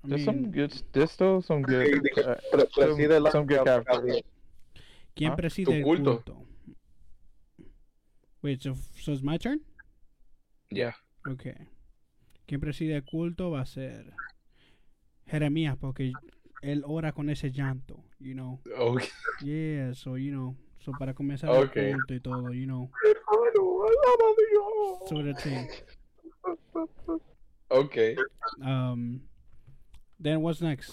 I 0.03 0.07
There's 0.09 0.25
some 0.25 0.51
good. 0.51 0.73
There's 0.91 1.11
still 1.11 1.41
some 1.41 1.61
good. 1.61 2.01
Uh, 2.17 2.35
some, 2.73 3.31
some 3.31 3.45
good 3.45 3.63
characters. 3.63 4.21
¿quién 5.15 5.31
¿Ah? 5.31 5.35
preside 5.35 5.77
el 5.77 5.83
culto. 5.83 6.23
culto? 6.23 6.45
Wait, 8.41 8.61
so, 8.61 8.75
so 9.01 9.13
it's 9.13 9.23
my 9.23 9.37
turn? 9.37 9.61
Ya. 10.69 10.93
Okay. 11.27 11.55
Quien 12.45 12.59
preside 12.59 12.95
el 12.95 13.03
culto 13.03 13.49
va 13.49 13.61
a 13.61 13.65
ser 13.65 14.13
Jeremías 15.25 15.77
porque 15.77 16.11
él 16.61 16.83
ora 16.85 17.13
con 17.13 17.29
ese 17.29 17.51
llanto, 17.51 18.03
you 18.25 18.33
know. 18.33 18.59
Ok. 18.77 19.03
Yeah, 19.41 19.93
so 19.93 20.15
you 20.17 20.31
know, 20.31 20.55
so 20.83 20.91
para 20.97 21.13
comenzar 21.13 21.49
Okay. 21.51 21.91
el 21.91 21.93
culto 21.97 22.13
y 22.15 22.19
todo, 22.19 22.51
you 22.53 22.65
know, 22.65 22.89
sort 25.07 25.27
of 25.27 25.37
thing. 25.43 25.67
Ok. 27.69 27.97
Um, 28.61 29.21
then 30.19 30.41
what's 30.41 30.61
next? 30.61 30.91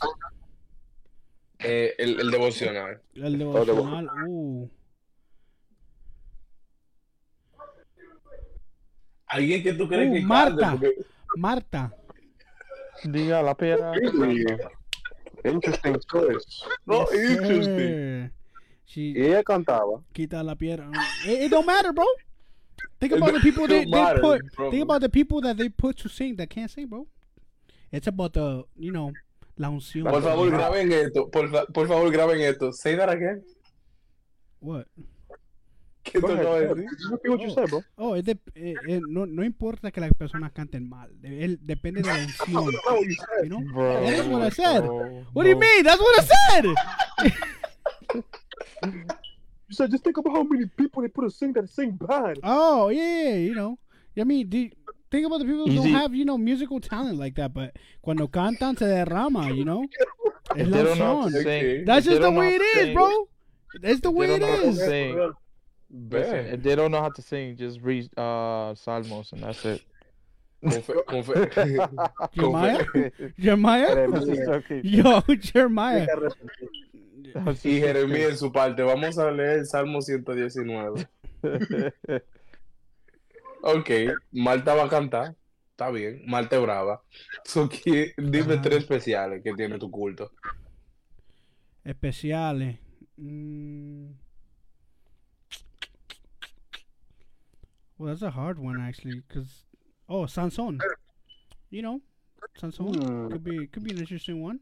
Eh, 1.61 1.95
el, 1.99 2.21
el 2.21 2.31
devocional. 2.31 3.01
El 3.15 3.39
devocional. 3.39 4.09
Uh, 4.29 4.69
Alguien 9.27 9.63
que 9.63 9.73
tú 9.73 9.89
crees 9.89 10.11
Uh, 10.11 10.15
que 10.15 10.21
Marta. 10.21 10.71
porque- 10.73 10.95
Marta. 11.37 11.95
Diga 13.05 13.43
la 13.43 13.55
piedra. 13.57 13.93
Interesting 15.45 15.97
choice. 16.11 16.63
No, 16.87 17.07
Yes, 17.13 17.31
interesting. 17.31 18.31
She 18.85 19.13
Y 19.17 19.27
ella 19.27 19.43
cantaba. 19.43 20.03
quita 20.13 20.43
la 20.43 20.55
piedra. 20.55 20.91
It, 21.27 21.43
it 21.45 21.51
don't 21.51 21.67
matter, 21.67 21.93
bro. 21.93 22.05
Think 23.01 23.13
about 23.15 23.33
the 23.35 23.41
people 23.41 23.67
they, 23.67 23.85
Don't 23.85 24.15
they 24.15 24.21
put. 24.21 24.55
bro. 24.55 24.71
Think 24.71 24.83
about 24.83 25.01
the 25.01 25.09
people 25.09 25.41
that 25.43 25.57
they 25.57 25.69
put 25.69 25.97
to 25.99 26.09
sing 26.09 26.37
that 26.37 26.51
can't 26.51 26.71
sing, 26.71 26.87
bro. 26.87 27.07
It's 27.91 28.07
about 28.07 28.33
the, 28.35 28.65
you 28.79 28.93
know, 28.93 29.13
la 29.59 29.69
unción. 29.69 30.05
Por 30.11 30.23
favor, 30.23 30.51
graben 30.51 30.93
esto. 30.93 31.27
Por, 31.29 31.49
por 31.73 31.87
favor, 31.89 32.11
graben 32.11 32.41
esto. 32.41 32.71
Say 32.73 32.95
that 32.97 33.09
again. 33.09 33.43
What? 34.61 34.87
Oh, 37.97 38.15
es 38.17 38.25
de- 38.25 38.39
eh, 38.55 38.75
eh, 38.89 39.01
no, 39.09 39.27
no 39.27 39.45
importa 39.45 39.91
que 39.91 40.01
las 40.01 40.13
personas 40.15 40.53
canten 40.53 40.89
mal. 40.89 41.11
De- 41.21 41.45
él- 41.45 41.59
depende 41.63 42.03
de 42.03 42.09
la. 42.09 42.17
You 43.43 43.49
know? 43.49 43.61
Bro, 43.73 44.01
That 44.03 44.13
is 44.13 44.27
what 44.27 44.43
I 44.43 44.51
said. 44.51 44.85
bro, 44.85 45.25
What 45.33 45.45
do 45.45 45.51
you 45.51 45.57
mean? 45.57 45.83
That's 45.85 46.01
what 46.01 46.21
I 46.21 46.25
said. 46.25 47.33
You 49.69 49.75
said 49.77 49.91
just 49.91 50.05
think 50.05 50.19
about 50.19 50.35
how 50.37 50.43
many 50.43 50.67
people 50.67 51.01
they 51.03 51.09
put 51.09 51.23
to 51.23 51.31
sing 51.31 51.53
that 51.55 51.69
sing 51.71 51.93
bad. 51.93 52.39
Oh 52.43 52.89
yeah, 52.91 53.23
yeah, 53.31 53.35
you 53.37 53.55
know. 53.55 53.79
I 54.19 54.25
mean, 54.25 54.47
do, 54.49 54.69
think 55.11 55.25
about 55.27 55.39
the 55.39 55.47
people 55.47 55.67
who 55.67 55.75
don't 55.75 55.87
have, 55.95 56.15
you 56.15 56.27
know, 56.27 56.37
musical 56.37 56.79
talent 56.81 57.19
like 57.19 57.35
that, 57.37 57.55
but 57.55 57.75
cuando 58.03 58.29
cantan 58.29 58.77
se 58.79 58.85
derrama, 58.85 59.55
you 59.57 59.65
know. 59.65 59.87
La. 60.55 61.29
That's 61.87 62.05
just 62.05 62.21
the 62.21 62.31
way 62.31 62.57
it 62.57 62.61
is, 62.61 62.93
bro. 62.95 63.29
That's 63.81 64.01
the 64.01 64.11
way 64.11 64.35
it 64.35 64.43
is. 64.43 64.77
sing, 64.79 65.33
listen, 65.93 66.47
if 66.55 66.63
they 66.63 66.75
don't 66.75 66.91
know 66.91 67.01
how 67.03 67.11
to 67.11 67.23
sing, 67.23 67.57
just 67.57 67.81
read 67.83 68.09
uh 68.17 68.75
Salmos 68.75 69.33
and 69.33 69.43
that's 69.43 69.65
it. 69.65 69.83
Confe- 70.65 71.05
confe- 71.07 72.33
Jeremiah? 72.35 72.85
Jeremiah? 73.39 74.63
Yo, 74.83 75.21
Jeremiah. 75.41 76.07
Y. 77.65 77.81
Jeremías 77.81 78.31
en 78.31 78.37
su 78.37 78.53
parte. 78.53 78.83
Vamos 78.83 79.19
a 79.19 79.31
leer 79.31 79.59
el 79.61 79.67
Salmo 79.67 80.01
119. 80.03 81.07
Ok, 83.63 83.91
Marta 84.33 84.75
va 84.75 84.85
a 84.85 84.89
cantar. 84.89 85.35
Está 85.71 85.91
bien, 85.91 86.23
Marta 86.27 86.57
es 86.57 86.63
brava. 86.63 87.03
So, 87.45 87.69
¿qué- 87.69 88.13
dime 88.17 88.59
tres 88.59 88.79
especiales 88.79 89.43
que 89.43 89.53
tiene 89.55 89.79
tu 89.79 89.91
culto. 89.91 90.31
Especiales. 91.85 92.79
Mm. 93.17 94.11
Well, 98.03 98.11
that's 98.13 98.23
a 98.23 98.31
hard 98.33 98.59
one 98.59 98.81
actually, 98.81 99.23
cause 99.33 99.63
oh, 100.09 100.23
Sansón. 100.25 100.81
You 101.71 101.83
know, 101.83 102.01
Sansón 102.61 102.97
Hmm. 102.97 103.29
could 103.31 103.45
be 103.45 103.67
could 103.69 103.85
be 103.85 103.93
an 103.93 103.99
interesting 103.99 104.43
one. 104.43 104.59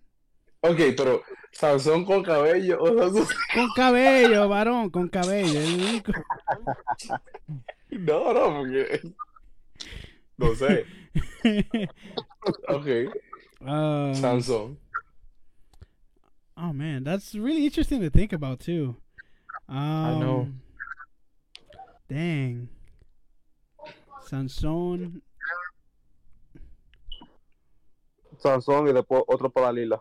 Ok, 0.62 0.76
pero 0.94 1.22
Sansón 1.56 2.04
con 2.04 2.22
cabello 2.22 2.76
o 2.78 2.90
Sansón- 2.90 3.34
Con 3.54 3.70
cabello, 3.74 4.46
varón, 4.46 4.90
con 4.92 5.08
cabello. 5.08 5.58
el 5.58 5.80
único- 5.80 6.12
No, 7.92 8.32
no, 8.34 8.58
porque... 8.58 9.00
No 10.36 10.54
sé. 10.54 10.84
Ok, 12.68 12.86
um, 13.62 14.14
Sansón. 14.16 14.76
oh 16.58 16.74
man, 16.74 17.04
that's 17.04 17.34
really 17.34 17.64
interesting 17.64 18.02
to 18.02 18.10
think 18.10 18.34
about 18.34 18.60
too. 18.60 18.96
Um, 19.66 19.76
I 19.78 20.18
know. 20.20 20.48
Dang. 22.06 22.68
Sansón. 24.30 25.24
Sansón 28.38 28.86
y 28.86 28.92
después 28.92 29.24
otro 29.26 29.50
para 29.50 29.72
Lila. 29.72 30.00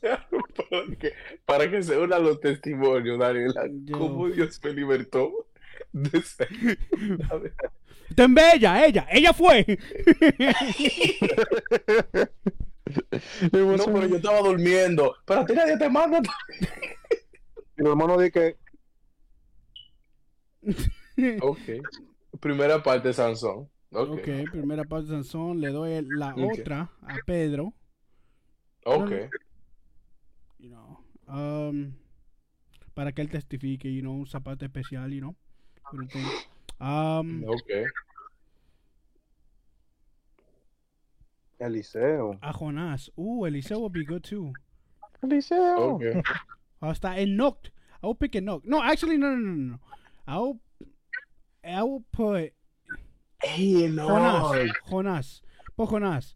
Claro, 0.00 0.24
para 0.70 0.96
que, 0.98 1.12
para 1.44 1.70
que 1.70 1.82
se 1.82 1.98
unan 1.98 2.22
los 2.22 2.40
testimonios, 2.40 3.18
Daniela. 3.18 3.68
Yo. 3.84 3.98
¿Cómo 3.98 4.28
Dios 4.28 4.58
me 4.64 4.72
libertó 4.72 5.46
de 5.92 6.22
ser? 6.22 6.48
Tan 8.16 8.34
bella, 8.34 8.86
ella, 8.86 9.06
ella 9.10 9.34
fue. 9.34 9.66
No, 13.52 13.84
pero 13.84 14.06
yo 14.06 14.16
estaba 14.16 14.38
durmiendo. 14.38 15.14
Pero 15.26 15.40
a 15.40 15.44
ti 15.44 15.52
nadie 15.52 15.76
te 15.76 15.90
manda. 15.90 16.22
Y 17.76 17.82
los 17.82 17.90
hermanos 17.90 18.18
de 18.20 18.30
que 18.30 18.63
Ok. 21.42 21.60
Primera 22.40 22.82
parte 22.82 23.08
de 23.08 23.14
Sansón. 23.14 23.68
Ok. 23.92 24.18
ok, 24.18 24.50
primera 24.50 24.84
parte 24.84 25.06
de 25.06 25.12
Sansón, 25.12 25.60
le 25.60 25.68
doy 25.68 26.04
la 26.08 26.34
otra 26.34 26.90
a 27.02 27.16
Pedro. 27.24 27.72
Ok. 28.84 29.12
You 30.58 30.70
know, 30.70 31.04
um, 31.28 31.94
para 32.94 33.12
que 33.12 33.22
él 33.22 33.30
testifique, 33.30 33.92
you 33.92 34.00
know, 34.00 34.14
un 34.14 34.26
zapato 34.26 34.64
especial, 34.64 35.12
you 35.12 35.20
know. 35.20 35.36
Um, 36.80 37.44
Ok. 37.44 37.70
Eliseo. 41.58 42.38
A 42.40 42.52
Jonás. 42.52 43.12
Ooh, 43.16 43.46
Eliseo 43.46 43.78
would 43.78 43.92
be 43.92 44.04
good 44.04 44.22
too. 44.22 44.52
Eliseo. 45.22 45.94
Okay. 45.94 46.20
Hasta 46.80 47.18
Enoch. 47.18 47.70
I 48.02 48.06
will 48.06 48.16
pick 48.16 48.34
Enoch. 48.34 48.64
No, 48.64 48.82
actually, 48.82 49.16
no, 49.18 49.30
no, 49.30 49.36
no, 49.36 49.72
no. 49.72 49.80
I 50.26 50.38
will. 50.38 50.60
I 51.66 51.82
will 51.82 52.04
put 52.12 52.52
Hey, 53.42 53.86
no. 53.88 54.06
Jonas. 54.08 54.72
Jonas. 54.88 55.42
Put 55.76 55.90
Jonas. 55.90 56.34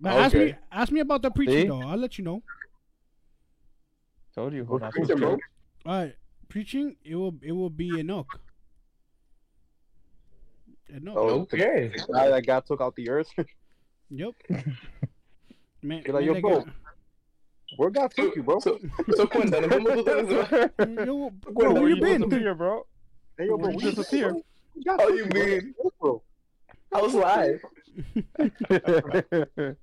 But 0.00 0.12
ask 0.12 0.34
me, 0.34 0.54
ask 0.70 0.92
me 0.92 1.00
about 1.00 1.22
the 1.22 1.30
preaching 1.30 1.62
See? 1.62 1.66
though. 1.68 1.84
I'll 1.84 1.96
let 1.96 2.18
you 2.18 2.24
know. 2.24 2.42
Told 4.34 4.52
you. 4.52 4.64
Jonas 4.64 4.92
preaching, 4.94 5.14
was 5.14 5.20
bro? 5.20 5.30
good. 5.36 5.40
All 5.86 5.94
right, 6.02 6.14
preaching. 6.48 6.96
It 7.04 7.14
will. 7.14 7.34
It 7.42 7.52
will 7.52 7.70
be 7.70 7.98
Enoch. 7.98 8.38
Enoch. 10.94 11.14
Oh. 11.16 11.28
Okay. 11.52 11.92
The 11.94 12.12
guy 12.12 12.28
that 12.28 12.46
God 12.46 12.66
took 12.66 12.80
out 12.80 12.94
the 12.96 13.08
earth. 13.10 13.28
Yep. 14.08 14.34
Man, 15.82 16.02
You're 16.06 16.14
like, 16.14 16.26
man, 16.26 16.34
yo, 16.36 16.40
bro. 16.40 16.58
got- 16.60 16.68
Where 17.76 17.90
God 17.90 18.12
took 18.12 18.36
you, 18.36 18.44
bro? 18.44 18.60
So, 18.60 18.78
so 19.16 19.26
cuéntanos, 19.26 19.68
¿cómo 19.68 19.88
tú 19.96 20.04
te 20.04 21.04
Yo, 21.04 21.30
bro, 21.30 21.52
Where 21.52 21.70
where 21.74 21.88
you 21.88 21.96
been? 22.00 22.20
disappear, 22.28 22.54
bro? 22.54 22.86
Hey, 23.38 23.46
yo, 23.46 23.56
bro, 23.58 23.68
Where 23.68 23.76
oh, 23.76 23.80
you 23.80 23.92
disappear? 23.92 24.34
How 24.86 25.08
you 25.08 25.26
mean? 25.26 25.74
bro? 26.00 26.22
was 26.92 27.14
life? 27.14 27.60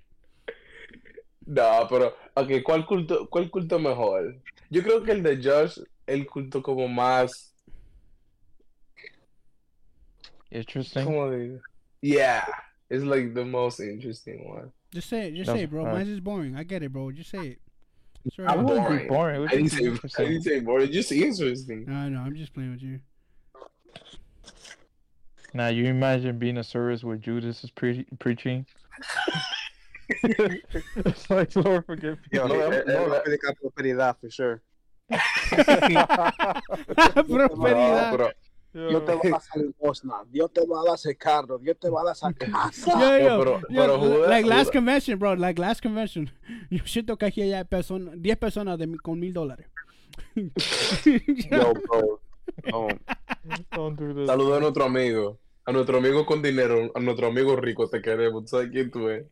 No, 1.46 1.88
pero, 1.90 2.14
ok, 2.38 2.64
¿cuál 2.64 2.86
culto, 2.86 3.28
¿cuál 3.30 3.52
culto 3.52 3.78
mejor? 3.78 4.38
Yo 4.70 4.82
creo 4.82 5.04
que 5.04 5.12
el 5.12 5.22
de 5.24 5.36
Josh, 5.44 5.78
el 6.08 6.26
culto 6.26 6.64
como 6.64 6.88
más, 6.88 7.54
Interesting. 10.52 11.04
¿cómo 11.04 11.30
digo? 11.32 11.60
Yeah, 12.02 12.46
it's 12.90 13.04
like 13.04 13.34
the 13.34 13.44
most 13.44 13.82
interesting 13.82 14.48
one. 14.48 14.72
Just 14.94 15.10
say 15.10 15.28
it. 15.28 15.36
Just 15.36 15.48
No, 15.50 15.56
say 15.56 15.64
it, 15.64 15.70
bro. 15.70 15.82
alright. 15.82 15.96
Mine's 15.98 16.10
just 16.10 16.24
boring. 16.24 16.56
I 16.56 16.64
get 16.64 16.82
it, 16.84 16.94
bro. 16.94 17.12
Just 17.12 17.32
say 17.32 17.48
it. 17.48 17.62
Sorry. 18.34 18.48
I'm 18.48 18.64
wouldn't 18.64 18.86
boring. 18.88 19.04
be 19.04 19.08
boring. 19.10 19.36
It 19.36 19.40
would 19.40 19.50
I 19.52 19.56
didn't 19.56 19.70
just 19.72 19.78
be 19.78 19.84
say, 19.84 19.90
I 19.90 19.92
interesting. 19.92 20.26
didn't 20.28 20.44
say 20.44 20.60
boring, 20.62 20.92
just 20.92 21.12
interesting. 21.12 21.86
No, 21.88 22.08
no, 22.08 22.20
I'm 22.22 22.36
just 22.36 22.54
playing 22.54 22.72
with 22.72 22.82
you. 22.84 23.00
Now 25.54 25.68
you 25.68 25.86
imagine 25.86 26.40
being 26.40 26.58
a 26.58 26.64
service 26.64 27.04
where 27.04 27.16
Judas 27.18 27.64
is 27.64 27.70
pre- 27.72 28.06
preaching. 28.20 28.66
it's 30.24 31.30
like 31.30 31.56
Lord 31.56 31.86
forgive 31.86 32.18
me. 32.18 32.28
Yo, 32.32 32.48
No, 32.48 32.56
no, 32.56 32.70
no, 32.70 32.84
no, 32.86 33.08
no. 33.08 33.22
predicar 33.22 33.56
prosperidad, 33.62 34.16
for 34.20 34.30
sure. 34.30 34.62
Prosperidad. 37.28 38.12
No, 38.12 38.18
pero, 38.18 38.90
Dios 38.90 39.06
te 39.06 39.14
va 39.14 39.38
a 39.38 39.40
dar 39.40 39.42
limosna, 39.64 40.24
Dios 40.32 40.52
te 40.52 40.62
va 40.66 40.82
a 40.82 40.84
dar 40.86 40.96
ese 40.96 41.16
carro, 41.16 41.60
Dios 41.60 41.78
te 41.80 41.90
va 41.92 42.02
a 42.02 42.06
dar 42.06 42.14
esa 42.14 42.34
casa. 42.34 42.92
Yo, 42.92 42.98
No, 42.98 43.20
yo, 43.20 43.40
pero- 43.40 43.60
yo, 43.60 43.68
pero 43.70 44.00
Judas- 44.00 44.30
like 44.30 44.48
last 44.48 44.60
Judas- 44.62 44.72
convention, 44.72 45.20
bro. 45.20 45.36
Like 45.36 45.60
last 45.62 45.82
convention. 45.84 46.32
Yo 46.72 46.84
siento 46.86 47.16
que 47.18 47.26
aquí 47.28 47.42
hay 47.54 47.64
personas, 47.66 48.16
10 48.20 48.38
personas 48.38 48.80
de, 48.80 48.98
con 48.98 49.20
mil 49.20 49.32
dólares. 49.34 49.68
Yo, 50.36 51.74
bro. 51.74 52.20
No. 52.72 52.88
Don't 53.76 54.00
do 54.00 54.14
this. 54.14 54.28
saluda 54.28 54.58
a 54.58 54.60
nuestro 54.60 54.86
amigo, 54.86 55.40
a 55.66 55.72
nuestro 55.72 55.98
amigo 55.98 56.26
con 56.26 56.42
dinero, 56.42 56.92
a 56.94 57.00
nuestro 57.00 57.28
amigo 57.28 57.56
rico, 57.56 57.90
te 57.90 58.02
queremos, 58.02 58.44
¿tú 58.44 58.48
¿sabes 58.50 58.70
quién 58.72 58.92
tú 58.92 59.08
eres? 59.10 59.28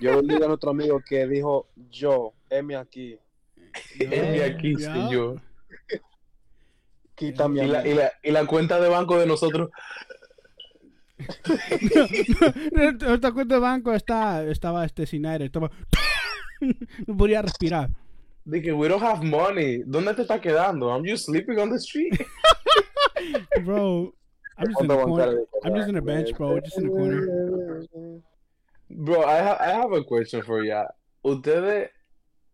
Yo 0.00 0.16
bendigo 0.16 0.44
a 0.44 0.48
nuestro 0.48 0.70
amigo 0.70 1.00
que 1.06 1.26
dijo, 1.26 1.68
yo, 1.90 2.32
heme 2.50 2.76
aquí, 2.76 3.18
Heme 3.98 4.42
aquí, 4.42 4.74
Ya. 4.78 4.92
señor. 4.94 5.40
quítame 7.14 7.64
Y 7.64 7.68
la, 7.68 7.86
y, 7.86 7.94
la, 7.94 8.12
y 8.22 8.30
la 8.30 8.46
cuenta 8.46 8.80
de 8.80 8.88
banco 8.88 9.18
de 9.18 9.26
nosotros, 9.26 9.70
Esta 13.08 13.32
cuenta 13.32 13.54
de 13.54 13.60
banco 13.60 13.92
está, 13.94 14.44
estaba 14.44 14.84
este 14.84 15.06
sin 15.06 15.24
aire. 15.26 15.46
Estaba... 15.46 15.70
no 17.06 17.16
podía 17.16 17.40
respirar. 17.42 17.90
de 18.44 18.62
que 18.62 18.72
we 18.72 18.86
don't 18.88 19.02
have 19.02 19.24
money, 19.24 19.82
¿dónde 19.86 20.14
te 20.14 20.22
está 20.22 20.40
quedando? 20.40 20.88
I'm 20.90 21.04
just 21.04 21.26
sleeping 21.26 21.58
on 21.58 21.70
the 21.70 21.76
street. 21.78 22.14
Bro, 23.64 24.14
I'm 24.58 24.66
just 24.68 24.80
in 24.80 24.86
the 24.88 25.04
corner. 25.04 25.44
I'm 25.64 25.74
just 25.74 25.88
in 25.88 25.96
a 25.96 26.02
bench, 26.02 26.34
bro. 26.36 26.60
Just 26.60 26.78
in 26.78 26.84
the 26.84 26.90
corner. 26.90 27.86
Bro, 28.90 29.24
I, 29.24 29.42
ha- 29.42 29.58
I 29.60 29.66
have 29.68 29.92
a 29.92 30.02
question 30.04 30.42
for 30.42 30.62
ya. 30.64 30.86
Ustedes, 31.24 31.88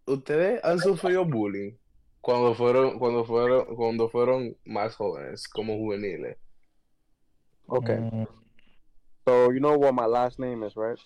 ustedes 0.06 0.60
han 0.64 0.78
sufrido 0.78 1.28
bullying 1.30 1.76
cuando 2.22 2.54
fueron, 2.54 2.98
cuando 2.98 3.24
fueron, 3.24 3.76
cuando 3.76 4.08
fueron 4.08 4.56
más 4.66 4.94
jóvenes, 4.96 5.46
como 5.48 5.76
juveniles. 5.76 6.36
Okay, 7.68 7.96
Mm, 7.96 8.26
so 9.26 9.50
you 9.52 9.60
know 9.60 9.78
what 9.78 9.94
my 9.94 10.04
last 10.06 10.38
name 10.38 10.62
is, 10.64 10.74
right? 10.76 10.98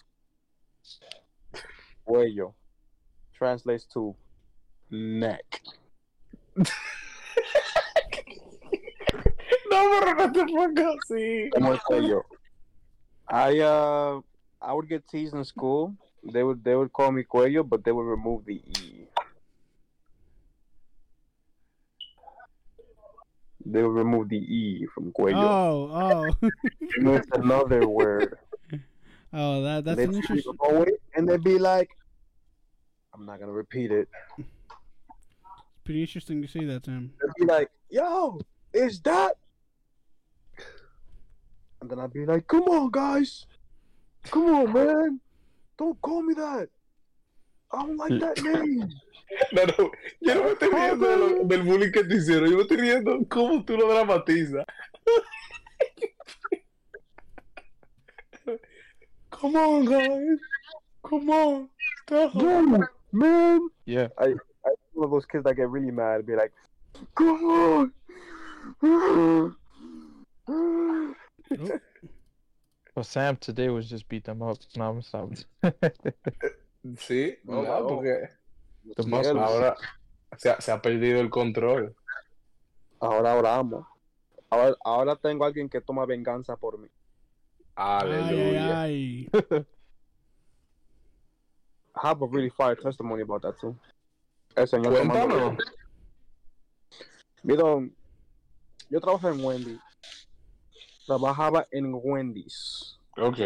Cuello. 2.09 2.55
Translates 3.35 3.85
to 3.93 4.15
neck. 4.91 5.61
No, 9.77 10.01
pero 10.01 10.15
no 10.15 10.33
te 10.33 10.45
pongas 10.47 10.97
así. 11.03 11.51
Como 11.51 11.73
el 11.73 11.81
cuello. 11.81 12.25
I 13.29 13.61
uh 13.61 14.21
I 14.63 14.73
would 14.73 14.89
get 14.89 15.07
teased 15.09 15.35
in 15.35 15.45
school. 15.45 15.95
They 16.33 16.43
would 16.43 16.65
they 16.65 16.75
would 16.75 16.93
call 16.93 17.13
me 17.13 17.25
Cuello, 17.25 17.69
but 17.69 17.85
they 17.85 17.93
would 17.93 18.07
remove 18.07 18.45
the 18.45 18.55
E. 18.55 19.07
They 23.65 23.83
would 23.83 23.97
remove 23.97 24.29
the 24.29 24.39
E 24.39 24.87
from 24.95 25.13
Cuello. 25.13 25.35
Oh, 25.35 25.91
oh. 25.93 26.49
And 26.99 27.09
it's 27.09 27.29
another 27.33 27.87
word. 27.89 28.39
Oh, 29.33 29.63
that 29.63 29.85
that's 29.85 30.01
an 30.01 30.15
interesting. 30.15 30.55
away, 30.61 30.93
and 31.15 31.29
they'd 31.29 31.43
be 31.43 31.59
like, 31.59 31.91
I'm 33.13 33.27
not 33.27 33.41
gonna 33.41 33.53
repeat 33.53 33.91
it. 33.91 34.09
It's 34.39 34.49
pretty 35.85 36.01
interesting 36.01 36.41
to 36.43 36.49
see 36.49 36.65
that, 36.65 36.85
Tim. 36.85 37.13
They'd 37.21 37.47
be 37.47 37.53
like, 37.53 37.71
Yo, 37.91 38.41
is 38.73 39.01
that? 39.01 39.37
And 41.81 41.91
then 41.91 41.99
I'd 42.01 42.13
be 42.13 42.25
like, 42.27 42.47
Come 42.47 42.63
on, 42.65 42.91
guys, 42.91 43.47
come 44.31 44.47
on, 44.55 44.73
man, 44.73 45.21
don't 45.79 46.01
call 46.01 46.23
me 46.23 46.35
that. 46.35 46.69
I 47.73 47.83
don't 47.83 47.97
like 47.97 48.19
that 48.21 48.43
name. 48.43 48.89
No, 49.53 49.65
no, 49.65 49.91
yo 50.21 50.35
no 50.35 50.43
me 50.45 50.51
estoy 50.55 50.69
riendo 50.71 51.09
de 51.09 51.17
lo- 51.17 51.45
del 51.49 51.63
bullying 51.65 51.91
que 51.93 52.05
te 52.05 52.15
hicieron, 52.15 52.49
yo 52.49 52.57
me 52.57 52.63
estoy 52.63 52.77
riendo 52.77 53.19
cómo 53.29 53.65
tú 53.65 53.77
lo 53.77 53.89
dramatizas. 53.89 54.65
Come 59.31 59.57
on, 59.57 59.85
guys. 59.85 60.39
Come 61.03 61.31
on. 61.31 61.69
Stop. 62.07 62.35
No, 62.37 62.87
man. 63.13 63.69
yeah. 63.85 64.09
I'm 64.19 64.39
one 64.95 65.05
of 65.07 65.11
those 65.11 65.27
kids 65.27 65.45
that 65.45 65.55
get 65.57 65.69
really 65.69 65.91
mad 65.91 66.17
and 66.21 66.27
be 66.27 66.37
like, 66.37 66.53
Come 67.15 67.45
on. 67.45 67.93
Well, 71.51 73.05
Sam 73.05 73.37
today 73.37 73.69
was 73.69 73.89
just 73.91 74.09
beat 74.09 74.25
them 74.25 74.43
up. 74.43 74.59
No, 74.77 74.89
I'm 74.91 75.03
sorry. 75.03 75.37
Sí, 76.99 77.37
No, 77.45 77.63
no, 77.63 77.81
no. 77.81 77.87
porque 77.89 78.29
The 78.97 79.03
muscles. 79.09 79.37
ahora 79.37 79.75
se 80.39 80.51
ha, 80.51 80.61
se 80.61 80.71
ha 80.71 80.81
perdido 80.81 81.21
el 81.21 81.31
control. 81.31 81.97
Ahora 83.01 83.35
oramos. 83.35 83.85
Ahora, 84.49 84.77
ahora 84.85 85.17
tengo 85.17 85.43
a 85.45 85.49
alguien 85.49 85.69
que 85.69 85.81
toma 85.81 86.07
venganza 86.07 86.57
por 86.57 86.79
mí. 86.79 86.87
Ay, 87.75 88.09
ay, 88.13 88.23
Aleluya. 88.23 88.81
ay. 88.83 89.29
I 91.97 92.07
have 92.07 92.23
a 92.23 92.27
really 92.29 92.51
fire 92.51 92.77
testimony 92.77 93.23
about 93.23 93.43
that 93.43 93.59
too. 93.61 93.77
El 94.55 94.69
señor 94.69 94.93
Cuéntanos. 94.93 95.29
tomando- 95.29 95.59
Miren, 97.43 97.93
yo 98.91 99.01
trabajo 99.01 99.29
en 99.29 99.45
Wendy. 99.45 99.79
Trabajaba 101.07 101.67
en 101.71 101.93
Wendy's. 101.95 102.99
Ok. 103.17 103.39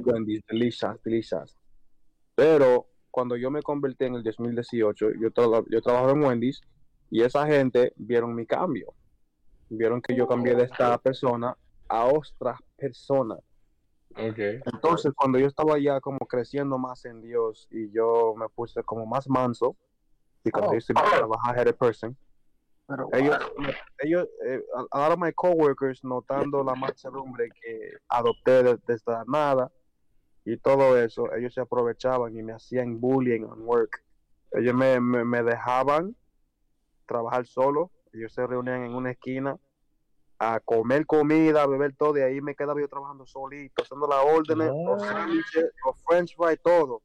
Wendy's, 0.00 0.42
delicious, 0.48 1.02
delicious. 1.02 1.56
Pero 2.34 2.86
cuando 3.10 3.36
yo 3.36 3.50
me 3.50 3.62
convertí 3.62 4.04
en 4.06 4.14
el 4.14 4.22
2018, 4.22 5.10
yo, 5.20 5.30
tra- 5.30 5.64
yo 5.68 5.82
trabajaba 5.82 6.12
en 6.12 6.22
Wendy's 6.24 6.60
y 7.10 7.22
esa 7.22 7.46
gente 7.46 7.92
vieron 7.96 8.34
mi 8.34 8.46
cambio. 8.46 8.94
Vieron 9.68 10.00
que 10.00 10.14
yo 10.16 10.26
cambié 10.26 10.54
de 10.54 10.64
esta 10.64 10.96
persona 10.98 11.56
a 11.88 12.04
otra 12.06 12.58
persona. 12.76 13.34
Ok. 14.16 14.38
Entonces, 14.72 15.12
cuando 15.14 15.38
yo 15.38 15.46
estaba 15.46 15.78
ya 15.78 16.00
como 16.00 16.18
creciendo 16.20 16.78
más 16.78 17.04
en 17.04 17.20
Dios 17.22 17.68
y 17.70 17.90
yo 17.92 18.34
me 18.36 18.48
puse 18.48 18.82
como 18.82 19.06
más 19.06 19.28
manso, 19.28 19.76
used 20.76 20.86
to 20.86 20.94
be 20.94 21.00
kind 21.10 21.22
of 21.24 21.32
a 21.32 21.64
hard-headed 22.90 23.30
person, 23.30 23.64
ellos, 23.64 23.76
ellos 23.98 24.28
eh, 24.46 24.60
a 24.74 24.98
a 24.98 24.98
lot 25.08 25.12
of 25.12 25.18
my 25.18 25.32
coworkers, 25.32 26.02
notando 26.04 26.62
la 26.64 26.74
mansedumbre 26.74 27.48
que 27.60 27.92
adopté 28.08 28.62
de- 28.62 28.78
desde 28.86 29.12
la 29.12 29.24
nada 29.26 29.70
y 30.44 30.56
todo 30.56 30.96
eso, 30.98 31.32
ellos 31.34 31.52
se 31.54 31.60
aprovechaban 31.60 32.36
y 32.36 32.42
me 32.42 32.52
hacían 32.52 32.98
bullying 33.00 33.44
on 33.44 33.62
work. 33.62 34.02
Ellos 34.52 34.74
me, 34.74 34.98
me, 35.00 35.24
me 35.24 35.42
dejaban 35.42 36.16
trabajar 37.06 37.46
solo, 37.46 37.90
ellos 38.12 38.32
se 38.32 38.46
reunían 38.46 38.84
en 38.84 38.94
una 38.94 39.10
esquina 39.12 39.56
a 40.38 40.58
comer 40.60 41.04
comida, 41.06 41.62
a 41.62 41.66
beber 41.66 41.94
todo, 41.96 42.16
y 42.18 42.22
ahí 42.22 42.40
me 42.40 42.54
quedaba 42.54 42.80
yo 42.80 42.88
trabajando 42.88 43.26
solito, 43.26 43.82
haciendo 43.82 44.06
las 44.08 44.24
órdenes, 44.24 44.68
los 44.86 45.02
Ah. 45.02 45.06
sándwiches, 45.12 45.70
los 45.84 46.02
french 46.06 46.34
fries, 46.36 46.60
todo. 46.62 47.02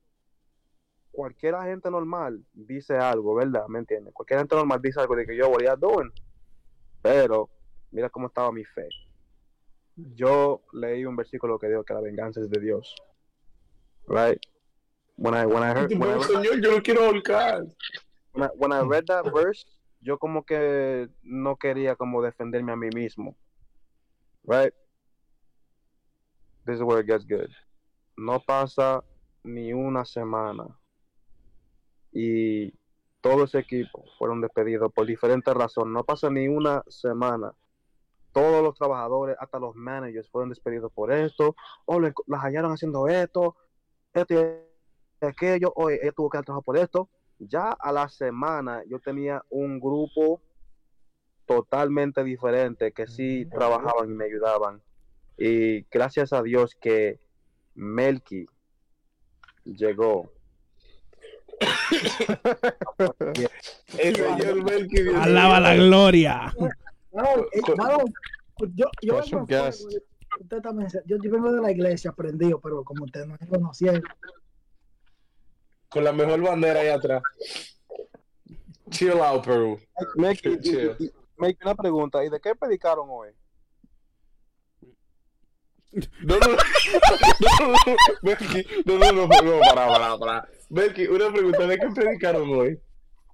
Cualquier 1.16 1.56
agente 1.56 1.90
normal 1.90 2.44
dice 2.54 2.98
algo, 2.98 3.36
¿verdad? 3.36 3.68
¿Me 3.68 3.80
entiendes? 3.80 4.14
Cualquier 4.14 4.40
agente 4.40 4.56
normal 4.56 4.82
dice 4.82 5.00
algo 5.00 5.16
de 5.16 5.26
que 5.26 5.36
yo 5.36 5.50
voy 5.50 5.66
a 5.66 5.76
doing. 5.76 6.12
Pero, 7.02 7.50
mira 7.92 8.10
cómo 8.10 8.28
estaba 8.28 8.52
mi 8.52 8.66
fe. 8.66 8.90
Yo 9.96 10.62
leí 10.74 11.06
un 11.06 11.16
versículo 11.16 11.58
que 11.58 11.70
dijo 11.70 11.84
que 11.86 11.94
la 11.94 12.02
venganza 12.02 12.42
es 12.42 12.50
de 12.50 12.60
Dios. 12.60 12.94
Right? 14.08 14.40
When 15.16 15.34
I, 15.34 15.46
when 15.46 15.64
I 15.64 15.72
heard, 15.72 15.92
when 15.94 16.10
I 16.10 16.16
read, 16.16 16.28
Señor, 16.28 16.62
yo 16.62 16.72
lo 16.72 16.84
quiero 16.84 17.06
ahorcar. 17.06 17.64
when 18.34 18.44
I, 18.44 18.50
when 18.58 18.74
I 18.74 18.82
read 18.82 19.06
that 19.08 19.32
verse, 19.34 19.66
yo 20.02 20.18
como 20.18 20.44
que 20.44 21.08
no 21.24 21.56
quería 21.56 21.96
como 21.96 22.22
defenderme 22.22 22.74
a 22.74 22.76
mí 22.76 22.90
mismo. 22.94 23.36
Right? 24.46 24.74
This 26.66 26.76
is 26.76 26.84
where 26.84 27.00
it 27.00 27.08
gets 27.08 27.24
good. 27.24 27.50
No 28.18 28.40
pasa 28.40 29.02
ni 29.44 29.72
una 29.72 30.04
semana 30.04 30.76
y 32.18 32.74
todo 33.20 33.44
ese 33.44 33.60
equipo 33.60 34.06
fueron 34.18 34.40
despedidos 34.40 34.90
por 34.94 35.06
diferentes 35.06 35.54
razones. 35.54 35.92
No 35.94 36.06
pasa 36.06 36.30
ni 36.30 36.48
una 36.48 36.82
semana. 36.88 37.54
Todos 38.32 38.64
los 38.64 38.74
trabajadores, 38.76 39.36
hasta 39.38 39.60
los 39.60 39.76
managers, 39.76 40.30
fueron 40.30 40.50
despedidos 40.50 40.94
por 40.94 41.12
esto. 41.12 41.56
O 41.86 42.00
le- 42.00 42.14
las 42.28 42.42
hallaron 42.42 42.72
haciendo 42.72 43.08
esto, 43.10 43.58
esto 44.14 44.34
y 44.34 45.26
aquello. 45.26 45.74
O 45.76 45.90
ella 45.90 46.12
tuvo 46.14 46.30
que 46.30 46.38
dar 46.38 46.46
trabajo 46.46 46.64
por 46.64 46.78
esto. 46.78 47.10
Ya 47.38 47.72
a 47.72 47.92
la 47.92 48.08
semana 48.08 48.82
yo 48.88 49.00
tenía 49.00 49.44
un 49.50 49.80
grupo 49.80 50.42
totalmente 51.46 52.24
diferente 52.24 52.94
que 52.94 53.08
sí 53.08 53.46
trabajaban 53.46 54.10
y 54.10 54.14
me 54.14 54.26
ayudaban. 54.26 54.82
Y 55.38 55.82
gracias 55.92 56.32
a 56.32 56.42
Dios 56.42 56.76
que 56.80 57.20
Melky 57.74 58.46
llegó. 59.66 60.32
El 63.98 64.16
señor 64.16 64.64
Melky. 64.64 64.98
Alaba 65.16 65.60
la 65.60 65.76
gloria. 65.76 66.54
Eh, 66.58 67.62
varón, 67.78 68.14
yo, 68.74 68.86
yo, 69.02 69.22
vengo 69.22 69.46
usted 70.40 70.62
también, 70.62 70.90
yo, 71.06 71.18
yo 71.22 71.32
vengo 71.32 71.52
de 71.52 71.62
la 71.62 71.72
iglesia 71.72 72.12
aprendido, 72.12 72.60
pero 72.60 72.84
como 72.84 73.06
usted 73.06 73.26
no 73.26 73.38
me 73.40 73.48
conocía, 73.48 73.94
Con 75.90 76.04
la 76.04 76.12
mejor 76.12 76.42
bandera 76.42 76.82
ahí 76.82 76.90
atrás. 76.90 77.24
Chill 78.90 79.20
out, 79.20 79.46
Perú. 79.46 79.80
Y- 81.00 81.12
Melky, 81.38 81.60
una 81.66 81.76
pregunta, 81.76 82.24
¿y 82.24 82.30
de 82.30 82.40
qué 82.40 82.56
predicaron 82.56 83.08
hoy? 83.10 83.30
No, 85.92 86.38
no, 86.38 86.48
no, 86.48 86.58
no, 87.60 87.68
no, 87.68 87.76
Melky, 88.22 88.66
no, 88.86 88.98
no, 88.98 89.12
no, 89.12 89.28
no, 89.28 89.60
para, 89.62 89.88
para, 89.88 90.18
para. 90.18 90.50
Melky, 90.70 91.08
una 91.08 91.32
pregunta, 91.32 91.68
¿de 91.68 91.78
qué 91.78 91.88
predicaron 91.94 92.50
hoy? 92.50 92.80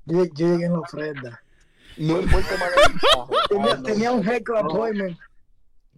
yo, 0.06 0.26
yo 0.34 0.48
llegué 0.48 0.66
en 0.66 0.74
la 0.74 0.80
ofrenda. 0.80 1.42
No, 1.98 2.20
Tenía, 3.50 3.82
tenía 3.84 4.12
un 4.12 4.24
heckle 4.24 4.60
appointment. 4.60 5.18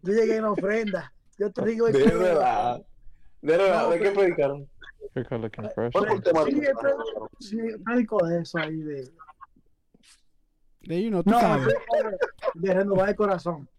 Yo 0.01 0.13
llegué 0.13 0.35
en 0.37 0.41
la 0.43 0.51
ofrenda. 0.51 1.13
Yo 1.37 1.51
te 1.51 1.65
digo 1.65 1.87
de 1.87 2.03
verdad. 2.03 2.81
De 3.41 3.57
verdad, 3.57 3.89
¿de 3.89 3.99
qué 3.99 4.11
predicaron? 4.11 4.67
You're 5.15 5.37
looking 5.39 5.69
fresh. 5.75 5.91
¿Cuál 5.93 6.05
fue 6.07 6.15
el 6.15 6.23
tema 6.23 6.43
Sí, 6.45 6.51
de- 6.59 6.67
el 6.67 6.73
pre- 6.75 6.93
sí, 7.39 7.59
el 7.59 7.81
prédico 7.83 8.25
de 8.25 8.41
eso 8.41 8.57
ahí 8.57 8.77
de. 8.77 9.11
De 10.81 11.03
you 11.03 11.09
know, 11.09 11.23
tú 11.23 11.29
No, 11.31 11.39
sabes. 11.39 11.73
de 12.55 12.73
renovar 12.73 13.09
el 13.09 13.15
corazón. 13.15 13.69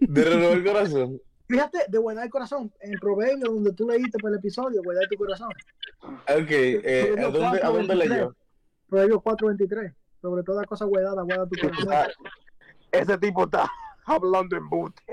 De 0.00 0.24
renovar 0.24 0.56
el 0.58 0.64
corazón. 0.64 1.20
Fíjate, 1.52 1.84
de 1.86 1.98
guardar 1.98 2.24
el 2.24 2.30
corazón. 2.30 2.72
En 2.80 2.98
Proverbio, 2.98 3.50
donde 3.50 3.74
tú 3.74 3.86
leíste 3.86 4.16
por 4.18 4.30
el 4.30 4.38
episodio, 4.38 4.82
guardar 4.82 5.04
tu 5.10 5.16
corazón. 5.16 5.50
Ok, 6.02 6.50
eh, 6.50 7.14
¿a 7.18 7.28
dónde, 7.28 7.62
a 7.62 7.68
dónde 7.68 7.94
leyó? 7.94 8.34
Proverbio 8.88 9.22
4.23. 9.22 9.94
Sobre 10.22 10.42
toda 10.44 10.64
cosa 10.64 10.86
guardada, 10.86 11.20
guarda 11.22 11.46
tu 11.46 11.60
corazón. 11.60 12.10
Ese 12.90 13.18
tipo 13.18 13.44
está 13.44 13.70
hablando 14.06 14.56
en 14.56 14.66
boot. 14.70 14.94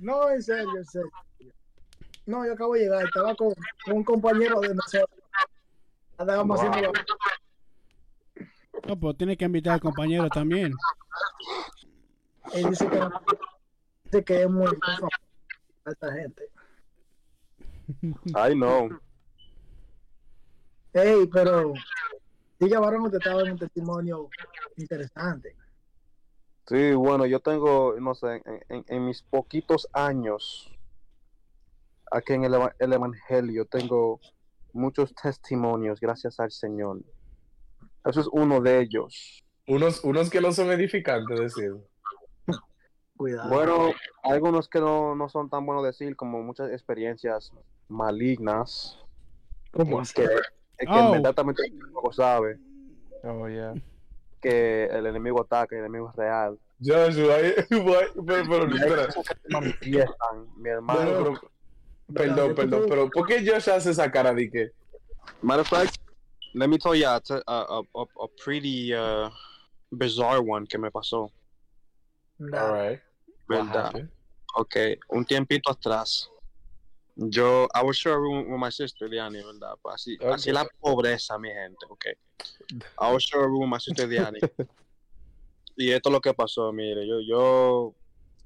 No, 0.00 0.30
en 0.30 0.42
serio, 0.42 0.70
en 0.76 0.84
serio. 0.84 1.10
No, 2.26 2.44
yo 2.46 2.52
acabo 2.54 2.74
de 2.74 2.80
llegar. 2.80 3.04
Estaba 3.04 3.34
con, 3.34 3.52
con 3.84 3.96
un 3.96 4.04
compañero 4.04 4.60
de 4.60 4.74
nosotros. 4.74 5.08
Andábamos 6.18 6.60
Wow. 6.60 6.70
haciendo. 6.70 6.92
No, 8.86 8.98
pero 8.98 9.14
tiene 9.14 9.36
que 9.36 9.44
invitar 9.44 9.74
al 9.74 9.80
compañero 9.80 10.28
también. 10.28 10.74
Él 12.54 12.70
dice 12.70 12.88
que, 12.88 13.00
dice 14.04 14.24
que 14.24 14.42
es 14.42 14.50
muy 14.50 14.66
famoso 14.84 15.08
a 15.84 15.90
esta 15.90 16.12
gente. 16.12 16.48
I 18.26 18.54
know. 18.54 18.88
Ey, 20.92 21.26
pero. 21.32 21.72
Diga, 22.58 22.78
varón, 22.80 23.02
usted 23.02 23.18
estaba 23.18 23.42
en 23.42 23.52
un 23.52 23.58
testimonio 23.58 24.28
interesante. 24.76 25.56
Sí, 26.66 26.92
bueno, 26.94 27.26
yo 27.26 27.40
tengo, 27.40 27.94
no 27.98 28.14
sé, 28.14 28.40
en, 28.44 28.60
en- 28.68 28.84
en 28.86 29.06
mis 29.06 29.22
poquitos 29.22 29.88
años 29.92 30.68
aquí 32.12 32.34
en 32.34 32.44
el, 32.44 32.54
el 32.78 32.92
Evangelio 32.92 33.64
tengo 33.66 34.20
muchos 34.72 35.12
testimonios, 35.14 35.98
gracias 35.98 36.38
al 36.38 36.52
Señor. 36.52 37.00
Eso 38.04 38.20
es 38.20 38.28
uno 38.32 38.60
de 38.60 38.80
ellos. 38.80 39.42
Unos, 39.66 40.02
unos 40.04 40.28
que 40.30 40.40
no 40.40 40.52
son 40.52 40.70
edificantes, 40.72 41.38
decir. 41.38 41.72
Cuidado. 43.16 43.48
Bueno, 43.50 43.92
algunos 44.24 44.68
que 44.68 44.80
no, 44.80 45.14
no 45.14 45.28
son 45.28 45.48
tan 45.48 45.64
buenos 45.64 45.84
decir, 45.84 46.16
como 46.16 46.42
muchas 46.42 46.70
experiencias 46.72 47.52
malignas, 47.88 48.98
¿Cómo 49.70 49.96
que, 49.98 50.02
así? 50.02 50.14
que, 50.14 50.28
Oh. 50.88 51.10
inmediatamente 51.10 51.62
uno 51.94 52.12
sabe 52.12 52.58
Oh 53.22 53.46
yeah. 53.48 53.72
que 54.40 54.86
el 54.86 55.06
enemigo 55.06 55.40
ataca, 55.42 55.76
el 55.76 55.82
enemigo 55.82 56.10
es 56.10 56.16
real. 56.16 56.58
Joshua, 56.84 57.36
pero, 58.26 58.66
mi 58.66 58.78
No, 60.60 60.70
hermano. 60.70 61.40
perdón, 62.12 62.54
perdón, 62.56 62.86
pero 62.88 63.08
¿por 63.10 63.26
qué 63.28 63.46
Josh 63.48 63.70
hace 63.70 63.90
esa 63.90 64.10
cara 64.10 64.34
de 64.34 64.50
que? 64.50 64.70
Matter 65.40 65.60
of 65.60 65.68
fact, 65.68 65.94
let 66.54 66.68
me 66.68 66.78
tell 66.78 66.94
you 66.94 67.06
a, 67.06 67.20
a, 67.30 67.42
a, 67.48 67.82
a, 68.00 68.26
pretty 68.42 68.94
uh, 68.94 69.30
bizarre 69.90 70.42
one 70.42 70.66
que 70.66 70.78
me 70.78 70.90
pasó. 70.90 71.28
Nah. 72.38 72.58
Alright. 72.58 73.00
what 73.46 73.64
¿Verdad? 73.64 74.08
Ok, 74.56 74.76
un 75.10 75.24
tiempito 75.24 75.70
atrás. 75.70 76.28
Yo, 77.16 77.68
I 77.74 77.82
was 77.82 77.96
sharing 77.96 78.22
room 78.22 78.50
with 78.50 78.58
my 78.58 78.70
sister, 78.70 79.08
Diani, 79.08 79.42
¿verdad? 79.42 79.74
Pues 79.82 79.94
Así, 79.94 80.18
así 80.22 80.52
la 80.52 80.66
pobreza, 80.80 81.38
mi 81.38 81.48
gente, 81.48 81.86
ok. 81.88 82.06
I 82.98 83.12
was 83.12 83.22
sharing 83.22 83.50
room 83.50 83.62
with 83.62 83.70
my 83.70 83.78
sister, 83.78 84.06
Diani. 84.06 84.40
y 85.76 85.90
esto 85.90 86.08
es 86.08 86.12
lo 86.12 86.20
que 86.20 86.32
pasó, 86.32 86.72
mire, 86.72 87.06
yo, 87.06 87.20
yo, 87.20 87.94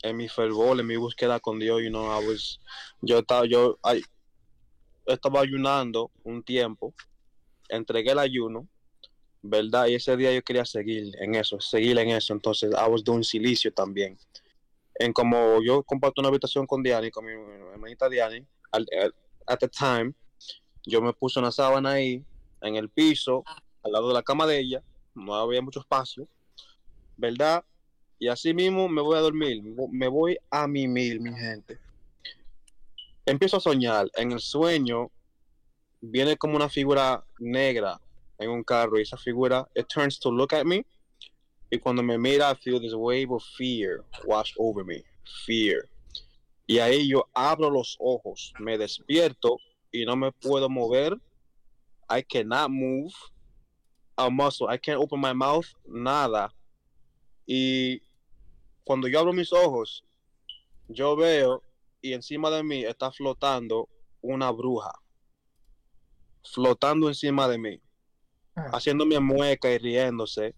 en 0.03 0.17
mi 0.17 0.29
fervor, 0.29 0.79
en 0.81 0.87
mi 0.87 0.97
búsqueda 0.97 1.41
con 1.41 1.59
Dios, 1.59 1.81
you 1.83 1.91
know, 1.91 2.07
I 2.07 2.25
was, 2.27 2.61
yo 3.03 3.19
estaba, 3.21 3.47
yo, 3.47 3.79
ay, 3.83 4.03
estaba 5.07 5.41
ayunando 5.41 6.11
un 6.25 6.43
tiempo, 6.43 6.93
entregué 7.69 8.13
el 8.13 8.19
ayuno, 8.19 8.69
¿verdad? 9.43 9.87
Y 9.87 9.95
ese 9.95 10.17
día 10.17 10.33
yo 10.33 10.43
quería 10.43 10.65
seguir 10.65 11.13
en 11.21 11.35
eso, 11.35 11.61
seguir 11.61 11.99
en 11.99 12.11
eso, 12.11 12.33
entonces 12.33 12.73
I 12.73 12.91
was 12.91 13.05
doing 13.05 13.25
silicio 13.25 13.73
también 13.73 14.19
en 14.99 15.13
como 15.13 15.63
yo 15.63 15.83
comparto 15.83 16.21
una 16.21 16.29
habitación 16.29 16.67
con 16.67 16.83
Diani, 16.83 17.11
con 17.11 17.25
mi 17.25 17.33
hermanita 17.33 18.09
Diani, 18.09 18.45
at 19.47 19.59
the 19.59 19.69
time, 19.69 20.15
yo 20.85 21.01
me 21.01 21.13
puse 21.13 21.39
una 21.39 21.53
sábana 21.53 21.93
ahí, 21.93 22.25
en 22.63 22.77
el 22.77 22.89
piso, 22.89 23.45
al 23.83 23.93
lado 23.93 24.09
de 24.09 24.15
la 24.15 24.23
cama 24.23 24.47
de 24.47 24.59
ella, 24.59 24.83
no 25.15 25.35
había 25.35 25.63
mucho 25.63 25.81
espacio, 25.81 26.27
¿verdad? 27.17 27.65
Y 28.19 28.29
así 28.29 28.55
mismo 28.55 28.89
me 28.89 29.03
voy 29.03 29.17
a 29.17 29.21
dormir, 29.21 29.63
me 29.91 30.09
voy 30.09 30.39
a 30.51 30.67
mimir, 30.67 31.21
mi 31.21 31.33
gente. 31.33 31.79
Empiezo 33.27 33.59
a 33.59 33.61
soñar, 33.61 34.11
en 34.17 34.33
el 34.33 34.41
sueño 34.41 35.11
viene 36.11 36.37
como 36.37 36.57
una 36.57 36.69
figura 36.69 37.25
negra 37.39 38.01
en 38.39 38.51
un 38.51 38.63
carro 38.63 38.99
y 38.99 39.03
esa 39.03 39.17
figura, 39.17 39.67
it 39.75 39.87
turns 39.89 40.19
to 40.19 40.31
look 40.31 40.55
at 40.55 40.65
me 40.65 40.85
y 41.71 41.79
cuando 41.79 42.03
me 42.03 42.17
mira, 42.17 42.51
I 42.51 42.55
feel 42.55 42.81
this 42.81 42.95
wave 42.95 43.31
of 43.31 43.43
fear 43.57 44.05
wash 44.25 44.53
over 44.59 44.85
me. 44.85 45.03
Fear. 45.45 45.89
Y 46.67 46.79
ahí 46.79 47.09
yo 47.09 47.29
abro 47.35 47.71
los 47.71 47.97
ojos, 47.99 48.53
me 48.61 48.79
despierto 48.79 49.59
y 49.93 50.05
no 50.05 50.17
me 50.17 50.31
puedo 50.33 50.69
mover. 50.69 51.17
I 52.09 52.23
cannot 52.23 52.71
move 52.71 53.13
a 54.17 54.31
muscle. 54.31 54.69
I 54.69 54.79
can't 54.79 55.01
open 55.01 55.21
my 55.21 55.33
mouth. 55.33 55.67
Nada. 55.87 56.53
Y 57.47 58.01
cuando 58.85 59.09
yo 59.09 59.21
abro 59.21 59.33
mis 59.33 59.53
ojos, 59.53 60.05
yo 60.89 61.17
veo 61.17 61.63
y 62.01 62.13
encima 62.13 62.49
de 62.51 62.63
mí 62.63 62.85
está 62.85 63.11
flotando 63.11 63.89
una 64.21 64.51
bruja. 64.53 64.93
Flotando 66.53 67.09
encima 67.09 67.49
de 67.49 67.59
mí. 67.59 67.81
Ah. 68.55 68.71
Haciéndome 68.73 69.19
mueca 69.21 69.71
y 69.71 69.79
riéndose. 69.79 70.55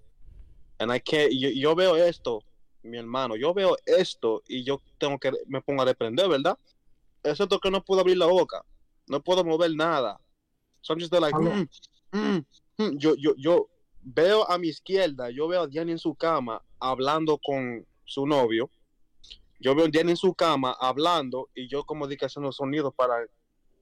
And 0.78 0.92
I 0.92 1.00
can't, 1.00 1.32
yo, 1.32 1.48
yo 1.50 1.74
veo 1.74 1.96
esto 1.96 2.44
mi 2.82 2.98
hermano, 2.98 3.36
yo 3.36 3.54
veo 3.54 3.76
esto 3.84 4.42
y 4.48 4.64
yo 4.64 4.80
tengo 4.98 5.18
que, 5.18 5.32
me 5.46 5.60
pongo 5.60 5.82
a 5.82 5.84
reprender, 5.84 6.28
¿verdad? 6.28 6.58
Excepto 7.22 7.58
que 7.58 7.70
no 7.70 7.84
puedo 7.84 8.00
abrir 8.00 8.16
la 8.16 8.26
boca, 8.26 8.64
no 9.06 9.20
puedo 9.20 9.44
mover 9.44 9.74
nada. 9.74 10.20
So 10.80 10.94
I'm 10.94 11.00
just 11.00 11.12
like, 11.12 11.34
mm, 11.34 11.68
mm, 12.12 12.44
mm. 12.78 12.98
Yo, 12.98 13.14
yo, 13.16 13.34
yo 13.36 13.68
veo 14.02 14.48
a 14.48 14.58
mi 14.58 14.68
izquierda, 14.68 15.30
yo 15.30 15.48
veo 15.48 15.62
a 15.62 15.66
Diana 15.66 15.92
en 15.92 15.98
su 15.98 16.14
cama 16.14 16.62
hablando 16.80 17.38
con 17.38 17.84
su 18.04 18.26
novio. 18.26 18.70
Yo 19.60 19.74
veo 19.74 19.86
a 19.86 19.88
Diana 19.88 20.10
en 20.10 20.16
su 20.16 20.32
cama 20.34 20.76
hablando 20.80 21.50
y 21.54 21.68
yo 21.68 21.84
como 21.84 22.06
dije 22.06 22.26
haciendo 22.26 22.52
sonidos 22.52 22.94
para, 22.94 23.26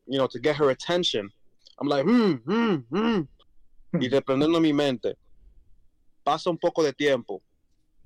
you 0.06 0.16
know, 0.16 0.26
to 0.26 0.38
get 0.42 0.56
her 0.56 0.70
attention. 0.70 1.30
I'm 1.78 1.88
like, 1.88 2.04
mm, 2.04 2.42
mm, 2.44 2.84
mm. 2.90 3.28
Y 4.00 4.08
reprendiendo 4.08 4.60
mi 4.60 4.72
mente. 4.72 5.16
Pasa 6.22 6.50
un 6.50 6.58
poco 6.58 6.82
de 6.82 6.92
tiempo. 6.92 7.42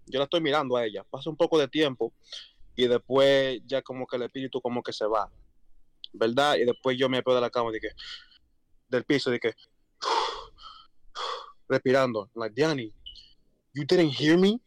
Yo 0.06 0.18
la 0.18 0.24
estoy 0.24 0.40
mirando 0.40 0.76
a 0.76 0.84
ella. 0.84 1.04
Pasa 1.04 1.30
un 1.30 1.36
poco 1.36 1.58
de 1.58 1.68
tiempo 1.68 2.12
y 2.76 2.86
después 2.86 3.60
ya 3.66 3.82
como 3.82 4.06
que 4.06 4.16
el 4.16 4.22
espíritu 4.22 4.60
como 4.60 4.82
que 4.82 4.92
se 4.92 5.06
va. 5.06 5.30
¿Verdad? 6.12 6.56
Y 6.56 6.64
después 6.64 6.96
yo 6.98 7.08
me 7.08 7.22
pego 7.22 7.36
de 7.36 7.40
la 7.40 7.50
cama 7.50 7.70
y 7.70 7.74
dije, 7.74 7.94
del 8.88 9.04
piso, 9.04 9.30
dije, 9.30 9.54
respirando. 11.68 12.28
Like, 12.34 12.54
Diani, 12.54 12.92
you 13.72 13.84
didn't 13.84 14.10
hear 14.10 14.36
me? 14.36 14.60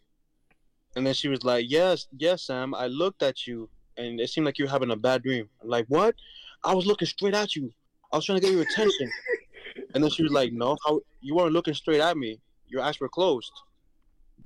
And 0.96 1.06
then 1.06 1.14
she 1.14 1.28
was 1.28 1.44
like, 1.44 1.66
yes, 1.70 2.08
yes, 2.18 2.44
Sam, 2.44 2.74
I 2.76 2.88
looked 2.88 3.24
at 3.24 3.48
you 3.48 3.70
and 3.98 4.20
it 4.20 4.30
seemed 4.30 4.46
like 4.46 4.58
you 4.58 4.66
were 4.66 4.72
having 4.72 4.92
a 4.92 4.96
bad 4.96 5.24
dream. 5.24 5.50
I'm 5.62 5.70
like, 5.70 5.86
what? 5.88 6.16
I 6.64 6.74
was 6.74 6.86
looking 6.86 7.08
straight 7.08 7.36
at 7.36 7.56
you. 7.56 7.72
I 8.14 8.18
was 8.18 8.26
trying 8.26 8.40
to 8.40 8.46
get 8.46 8.54
your 8.54 8.62
attention. 8.62 9.12
and 9.96 10.04
then 10.04 10.12
she 10.12 10.22
was 10.22 10.32
like, 10.32 10.54
no, 10.54 10.78
how 10.86 11.02
you 11.22 11.36
weren't 11.36 11.52
looking 11.52 11.74
straight 11.74 12.00
at 12.00 12.16
me. 12.16 12.40
Your 12.68 12.84
eyes 12.84 13.00
were 13.00 13.10
closed. 13.10 13.52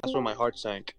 That's 0.02 0.14
when 0.14 0.24
my 0.24 0.34
heart 0.34 0.58
sank. 0.58 0.96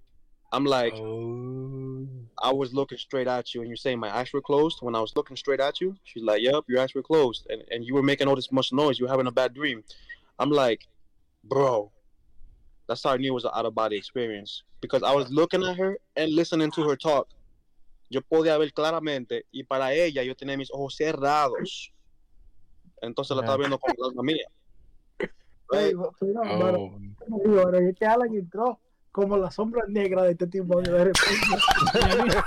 I'm 0.53 0.65
like, 0.65 0.93
Oh. 0.95 2.07
I 2.43 2.53
was 2.53 2.73
looking 2.73 2.99
straight 2.99 3.27
at 3.27 3.55
you, 3.55 3.61
and 3.63 3.69
you're 3.69 3.77
saying 3.77 3.99
my 3.99 4.15
eyes 4.15 4.33
were 4.33 4.41
closed. 4.41 4.79
When 4.81 4.95
I 4.95 5.01
was 5.01 5.15
looking 5.17 5.37
straight 5.37 5.61
at 5.61 5.81
you, 5.81 5.97
she's 6.05 6.23
like, 6.23 6.41
"Yep, 6.41 6.65
your 6.69 6.81
eyes 6.81 6.95
were 6.95 7.03
closed, 7.03 7.47
and 7.51 7.63
and 7.73 7.85
you 7.85 7.95
were 7.95 8.03
making 8.03 8.29
all 8.29 8.37
this 8.37 8.53
much 8.53 8.73
noise. 8.73 8.99
You 8.99 9.07
were 9.07 9.11
having 9.11 9.27
a 9.27 9.33
bad 9.33 9.55
dream." 9.55 9.83
I'm 10.39 10.51
like, 10.51 10.87
"Bro, 11.45 11.91
that's 12.87 13.03
how 13.03 13.11
I 13.11 13.17
knew 13.17 13.33
it 13.33 13.35
was 13.35 13.45
an 13.45 13.51
out 13.55 13.67
of 13.67 13.75
body 13.75 13.97
experience 13.97 14.63
because 14.81 15.03
I 15.03 15.13
was 15.13 15.29
looking 15.31 15.65
at 15.65 15.77
her 15.77 15.99
and 16.17 16.33
listening 16.33 16.71
to 16.73 16.89
her 16.89 16.97
talk. 16.97 17.27
Yo 18.09 18.21
podía 18.21 18.57
ver 18.59 18.71
claramente, 18.73 19.43
y 19.53 19.65
para 19.69 19.93
ella 19.93 20.23
yo 20.23 20.35
tenía 20.35 20.57
mis 20.57 20.71
ojos 20.71 20.97
cerrados. 20.97 21.91
Entonces 23.03 23.37
la 23.37 23.43
estaba 23.43 23.59
viendo 23.59 23.79
con 23.79 23.93
la 23.99 24.07
alma 24.09 24.23
mía. 24.23 24.47
Ey, 25.73 25.93
Right? 25.93 25.97
pero, 26.19 26.41
pero, 26.43 26.81
Oh. 26.81 26.99
digo, 27.45 27.63
pero 27.65 27.79
es 27.79 27.95
que 27.97 28.07
Alan 28.07 28.35
entró 28.35 28.81
como 29.13 29.37
la 29.37 29.51
sombra 29.51 29.83
negra 29.89 30.23
de 30.23 30.33
este 30.33 30.47
tipo 30.47 30.81
de 30.81 31.05
repente. 31.05 31.21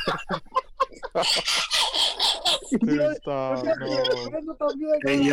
Hey 5.03 5.29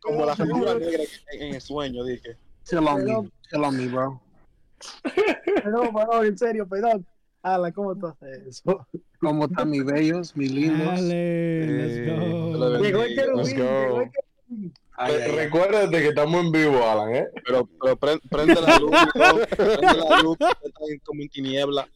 Como 0.00 0.26
la 0.26 0.36
figura 0.36 0.74
negra 0.74 1.02
en, 1.32 1.42
en 1.42 1.54
el 1.54 1.60
sueño, 1.60 2.04
dije. 2.04 2.36
chill 2.64 2.78
on 2.86 3.04
me, 3.04 3.30
chill 3.50 3.64
on 3.64 3.76
me, 3.76 3.86
bro. 3.88 4.20
Perdón, 5.62 5.92
perdón, 5.94 6.26
en 6.26 6.38
serio, 6.38 6.66
perdón. 6.68 7.06
Alan, 7.42 7.72
¿cómo 7.72 7.96
tú 7.96 8.06
haces 8.06 8.46
eso? 8.46 8.86
¿Cómo 9.20 9.46
están 9.46 9.70
mis 9.70 9.84
bellos, 9.84 10.36
mis 10.36 10.52
lindos? 10.52 10.86
Dale, 10.86 11.66
let's 11.66 11.96
Eh, 11.96 12.16
go. 12.18 12.78
Llegó 12.78 13.02
el 13.02 13.14
querubín, 13.14 13.44
Let's 13.44 13.56
go. 13.56 13.62
llegó 13.62 14.00
el 14.02 14.10
querubín. 14.10 14.29
Ay, 14.96 15.14
ay, 15.14 15.22
ay. 15.22 15.30
Recuérdate 15.32 15.90
que 16.02 16.08
estamos 16.08 16.44
en 16.44 16.52
vivo, 16.52 16.84
Alan, 16.88 17.14
¿eh? 17.14 17.26
Pero, 17.44 17.68
pero 17.80 17.96
pre- 17.96 18.18
prende 18.30 18.60
la 18.60 18.78
luz, 18.78 18.90
bro. 18.90 19.46
prende 19.56 19.80
la 20.08 20.22
luz, 20.22 20.36
que 20.38 20.44
está 20.68 20.80
en- 20.90 20.98
como 21.00 21.22
en 21.22 21.28
tiniebla. 21.28 21.88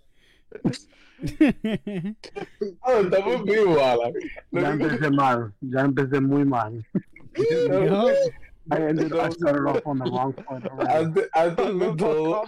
Ah, 2.82 3.00
estamos 3.02 3.34
en 3.36 3.44
vivo, 3.44 3.80
Alan. 3.84 4.12
Ya 4.52 4.70
empecé 4.70 5.10
mal, 5.10 5.52
ya 5.60 5.80
empecé 5.80 6.20
muy 6.20 6.44
mal. 6.44 6.84
Yo, 7.36 8.08
I 8.70 8.76
ended 8.76 9.12
I 9.12 9.28
started 9.30 9.66
off 9.66 9.80
on 9.84 9.98
the 9.98 10.04
wrong 10.10 10.32
foot 10.32 10.64
already. 10.64 11.04
Antes, 11.04 11.28
antes 11.34 11.78
de 11.78 11.96
todo, 11.96 12.42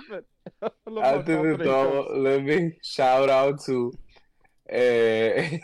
antes 1.02 1.42
de 1.42 1.58
todo, 1.58 2.16
let 2.22 2.42
me 2.42 2.78
shout 2.82 3.28
out 3.28 3.60
to 3.66 3.90
eh, 4.68 5.60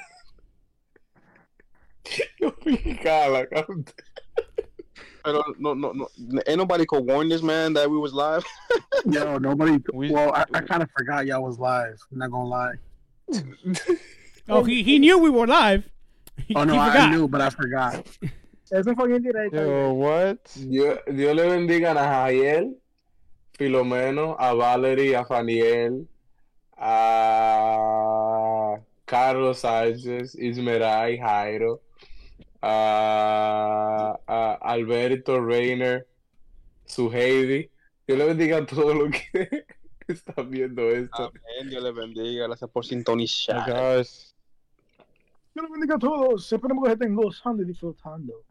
yo 2.40 2.52
fui 2.62 2.76
Alan, 5.24 5.42
Pero 5.42 5.54
no, 5.58 5.74
no, 5.74 5.92
no. 5.92 6.08
Ain't 6.46 6.58
nobody 6.58 6.86
could 6.86 7.04
warn 7.04 7.28
this 7.28 7.42
man 7.42 7.72
that 7.74 7.90
we 7.90 7.96
was 7.96 8.12
live. 8.12 8.44
Yo, 9.06 9.38
nobody. 9.38 9.78
We- 9.92 10.10
well, 10.10 10.32
I, 10.34 10.44
I 10.54 10.60
kind 10.60 10.82
of 10.82 10.90
forgot 10.96 11.26
y'all 11.26 11.42
was 11.42 11.58
live. 11.58 11.98
I'm 12.10 12.18
not 12.18 12.30
gonna 12.30 12.48
lie. 12.48 12.74
oh, 14.48 14.64
he, 14.64 14.82
he 14.82 14.98
knew 14.98 15.18
we 15.18 15.30
were 15.30 15.46
live. 15.46 15.84
He, 16.46 16.54
Oh 16.54 16.64
no, 16.64 16.78
I 16.78 17.10
knew, 17.10 17.28
but 17.28 17.40
I 17.40 17.50
forgot. 17.50 18.04
Eso 18.72 18.94
fue 18.94 19.14
en 19.14 19.22
directo. 19.22 19.52
Yo, 19.52 19.92
what? 19.92 20.38
Dios, 20.54 20.98
Dios 21.06 21.36
le 21.36 21.46
bendiga 21.46 21.92
a 21.92 22.04
Jael, 22.04 22.74
Filomeno, 23.58 24.34
a 24.38 24.54
Valerie, 24.54 25.14
a 25.14 25.24
Faniel, 25.26 26.06
a 26.78 28.78
Carlos 29.04 29.58
Sánchez, 29.60 30.34
Ismeray, 30.36 31.18
Jairo, 31.20 31.80
a, 32.62 34.18
a 34.26 34.52
Alberto 34.62 35.40
Reiner, 35.44 36.06
su 36.86 37.12
Heidi. 37.12 37.68
Dios 38.06 38.18
le 38.18 38.26
bendiga 38.26 38.58
a 38.58 38.66
todos 38.66 38.94
los 38.94 39.10
que 39.10 39.66
están 40.08 40.50
viendo 40.50 40.82
esto. 40.82 41.24
Amén, 41.24 41.70
Dios 41.70 41.82
le 41.82 41.92
bendiga. 41.92 42.46
Gracias 42.46 42.70
por 42.70 42.84
sintonizar. 42.86 43.66
Yo 45.54 45.62
les 45.62 45.70
bendiga 45.70 45.96
a 45.96 45.98
todos. 45.98 46.52
Esperemos 46.52 46.84
que 46.84 46.92
estén 46.92 47.14
gozando 47.14 47.62
y 47.62 47.66
disfrutando. 47.66 48.44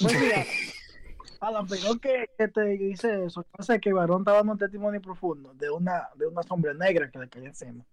Buen 0.00 0.20
día. 0.20 0.46
Alan, 1.40 1.66
pero 1.68 1.96
que, 2.00 2.30
que 2.36 2.48
te 2.48 2.62
dice 2.62 3.26
eso. 3.26 3.46
Sé 3.60 3.80
que 3.80 3.92
varón 3.92 4.22
estaba 4.22 4.38
dando 4.38 4.52
un 4.52 4.58
testimonio 4.58 5.00
profundo 5.00 5.54
de 5.54 5.70
una, 5.70 6.08
de 6.16 6.26
una 6.26 6.42
sombra 6.42 6.74
negra 6.74 7.10
que 7.10 7.18
le 7.18 7.28
caía 7.28 7.48
encima. 7.48 7.84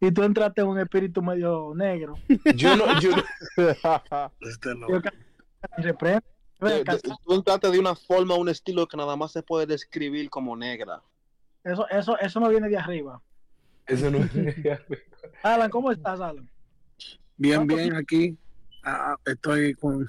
Y 0.00 0.10
tú 0.12 0.22
entraste 0.22 0.60
en 0.60 0.68
un 0.68 0.78
espíritu 0.78 1.22
medio 1.22 1.72
negro. 1.74 2.14
Yo 2.54 2.76
no, 2.76 3.00
yo 3.00 3.10
no- 3.16 3.22
Este 4.40 4.74
lo- 4.74 4.88
Yo 4.88 5.00
ca- 5.02 5.12
reprendo. 5.78 6.24
De- 6.60 6.84
de- 6.84 6.98
Tú 7.24 7.34
entraste 7.34 7.70
de 7.70 7.78
una 7.78 7.94
forma, 7.94 8.34
un 8.34 8.48
estilo 8.48 8.86
que 8.86 8.96
nada 8.96 9.16
más 9.16 9.32
se 9.32 9.42
puede 9.42 9.66
describir 9.66 10.28
como 10.30 10.56
negra. 10.56 11.02
Eso, 11.64 11.88
eso, 11.88 12.18
eso 12.18 12.40
no 12.40 12.48
viene 12.48 12.68
de 12.68 12.78
arriba. 12.78 13.20
eso 13.86 14.10
no 14.10 14.18
Alan, 15.42 15.70
¿cómo 15.70 15.90
estás, 15.90 16.20
Alan? 16.20 16.48
Bien, 17.36 17.66
bien 17.66 17.94
aquí. 17.94 18.36
Ah, 18.84 19.16
estoy 19.24 19.74
con. 19.74 20.06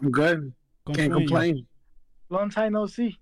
I'm 0.00 0.10
good. 0.10 0.52
Can't 0.94 1.12
complain. 1.12 1.68
Long 2.30 2.50
time 2.50 2.70
no 2.70 2.88
see. 2.88 3.18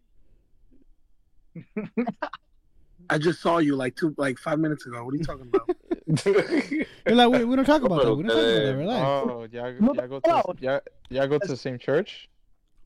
I 3.10 3.18
just 3.18 3.40
saw 3.40 3.58
you 3.58 3.76
like 3.76 3.96
two, 3.96 4.14
like 4.16 4.38
five 4.38 4.58
minutes 4.58 4.86
ago. 4.86 5.04
What 5.04 5.14
are 5.14 5.16
you 5.16 5.24
talking 5.24 5.48
about? 5.52 5.68
Like, 7.04 7.30
we, 7.30 7.44
we 7.44 7.56
don't 7.56 7.64
talk 7.64 7.82
about 7.82 8.02
that. 8.04 8.14
We 8.14 8.22
don't 8.22 8.30
talk 8.32 8.42
about 8.42 8.64
that. 8.64 8.76
Relax. 8.76 9.02
Oh, 9.02 9.46
y'all, 9.50 9.74
No, 9.80 9.94
y'all 9.94 10.08
go 10.08 10.20
to 10.20 10.54
y'all, 10.60 10.80
y'all 11.10 11.26
go 11.26 11.38
to 11.38 11.48
the 11.48 11.56
same 11.56 11.78
church? 11.78 12.28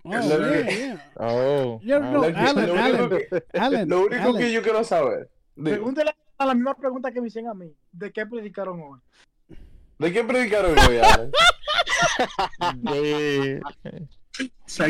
oh, 0.04 0.10
yeah, 0.10 0.70
yeah. 0.70 0.96
Oh, 1.18 1.80
Yeah, 1.82 1.98
no, 1.98 2.24
Alan, 2.24 2.70
Alan, 2.70 3.20
Alan, 3.54 3.88
Lo 3.88 4.06
único 4.06 4.22
Alan. 4.22 4.38
que 4.38 4.52
yo 4.52 4.62
quiero 4.62 4.84
saber, 4.84 5.28
digo, 5.56 5.76
Pregúntale 5.76 6.14
a 6.38 6.46
la 6.46 6.54
misma 6.54 6.74
pregunta 6.74 7.10
que 7.10 7.20
me 7.20 7.28
hicieron 7.28 7.50
a 7.50 7.54
mí. 7.54 7.74
¿De 7.92 8.12
qué 8.12 8.24
predicaron 8.26 8.80
hoy? 8.80 9.00
¿de 9.98 10.12
qué 10.12 10.24
predicaron 10.24 10.78
hoy, 10.78 10.98
Alan? 10.98 11.30
de, 12.82 13.60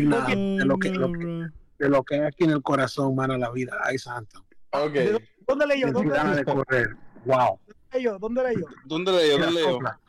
nah, 0.02 0.26
de, 0.26 0.64
lo 0.64 0.78
que, 0.78 0.88
Oh, 0.90 0.92
lo 0.98 1.12
que, 1.12 1.48
de 1.78 1.88
lo 1.88 2.02
que 2.04 2.14
hay 2.16 2.20
aquí 2.22 2.44
en 2.44 2.50
el 2.50 2.62
corazón, 2.62 3.14
mano, 3.14 3.36
la 3.36 3.50
vida. 3.50 3.78
Ay, 3.82 3.98
santo. 3.98 4.45
Ok. 4.72 4.94
¿Dónde 5.46 5.66
leí 5.66 5.80
yo? 5.80 5.86
Qué 5.86 5.92
¿Dónde 5.92 6.14
ganas 6.14 6.36
leí 6.36 6.44
de 6.44 6.52
correr. 6.54 6.96
Wow. 7.24 7.58
yo? 8.00 8.18
¿Dónde 8.18 8.42
leí 8.42 8.56
yo? 8.56 8.66
¿Dónde? 8.84 9.12
Mira, 9.12 9.46
¿Dónde 9.46 9.62
sopla. 9.62 10.00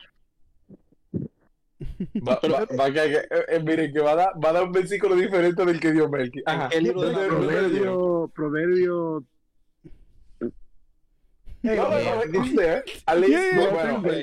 Va, 2.28 2.40
va, 2.44 2.66
va 2.78 2.86
que, 2.88 2.94
que- 2.94 3.18
eh, 3.30 3.46
eh, 3.50 3.60
miren, 3.64 3.94
que 3.94 4.00
va 4.00 4.12
a, 4.12 4.16
dar, 4.16 4.30
va 4.44 4.50
a 4.50 4.54
dar 4.54 4.64
un 4.64 4.72
versículo 4.72 5.16
diferente 5.16 5.64
del 5.66 5.80
que 5.80 5.92
dio 5.92 6.10
Melky. 6.10 6.42
Ajá. 6.46 6.70
El 6.72 6.84
libro 6.84 7.02
de 7.02 7.12
¿Dónde- 7.14 7.28
dónde 7.30 7.62
leyó? 7.70 8.28
Proverbio, 8.30 8.30
proverbio. 8.34 9.24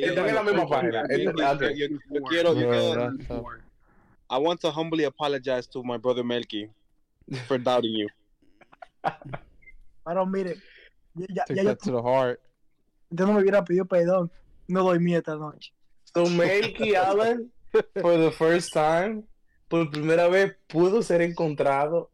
Están 0.06 0.28
en 0.28 0.34
la 0.34 0.42
misma 0.42 0.66
página. 0.68 1.02
Este- 1.08 1.76
yo- 1.78 2.22
quiero. 2.28 2.54
I 4.30 4.38
want 4.38 4.60
to 4.60 4.70
humbly 4.70 5.04
apologize 5.04 5.66
to 5.68 5.82
my 5.82 5.96
brother 5.98 6.24
Melky 6.24 6.68
for 7.46 7.58
doubting 7.58 7.92
you. 7.94 8.08
Pero 10.04 10.26
mire, 10.26 10.56
ya, 11.14 11.44
ya, 11.48 11.62
ya 11.62 11.74
to 11.76 11.90
the 11.96 12.02
heart. 12.02 12.40
yo 13.10 13.26
no 13.26 13.32
me 13.34 13.40
hubiera 13.42 13.64
pedido 13.64 13.86
perdón. 13.86 14.30
No 14.68 14.82
dormí 14.82 15.14
esta 15.14 15.36
noche. 15.36 15.72
So 16.14 16.26
Melky 16.26 16.94
Allen, 16.94 17.52
for 18.00 18.16
the 18.18 18.30
first 18.32 18.72
time, 18.72 19.24
por 19.68 19.90
primera 19.90 20.28
vez 20.28 20.56
pudo 20.68 21.02
ser 21.02 21.20
encontrado. 21.22 22.10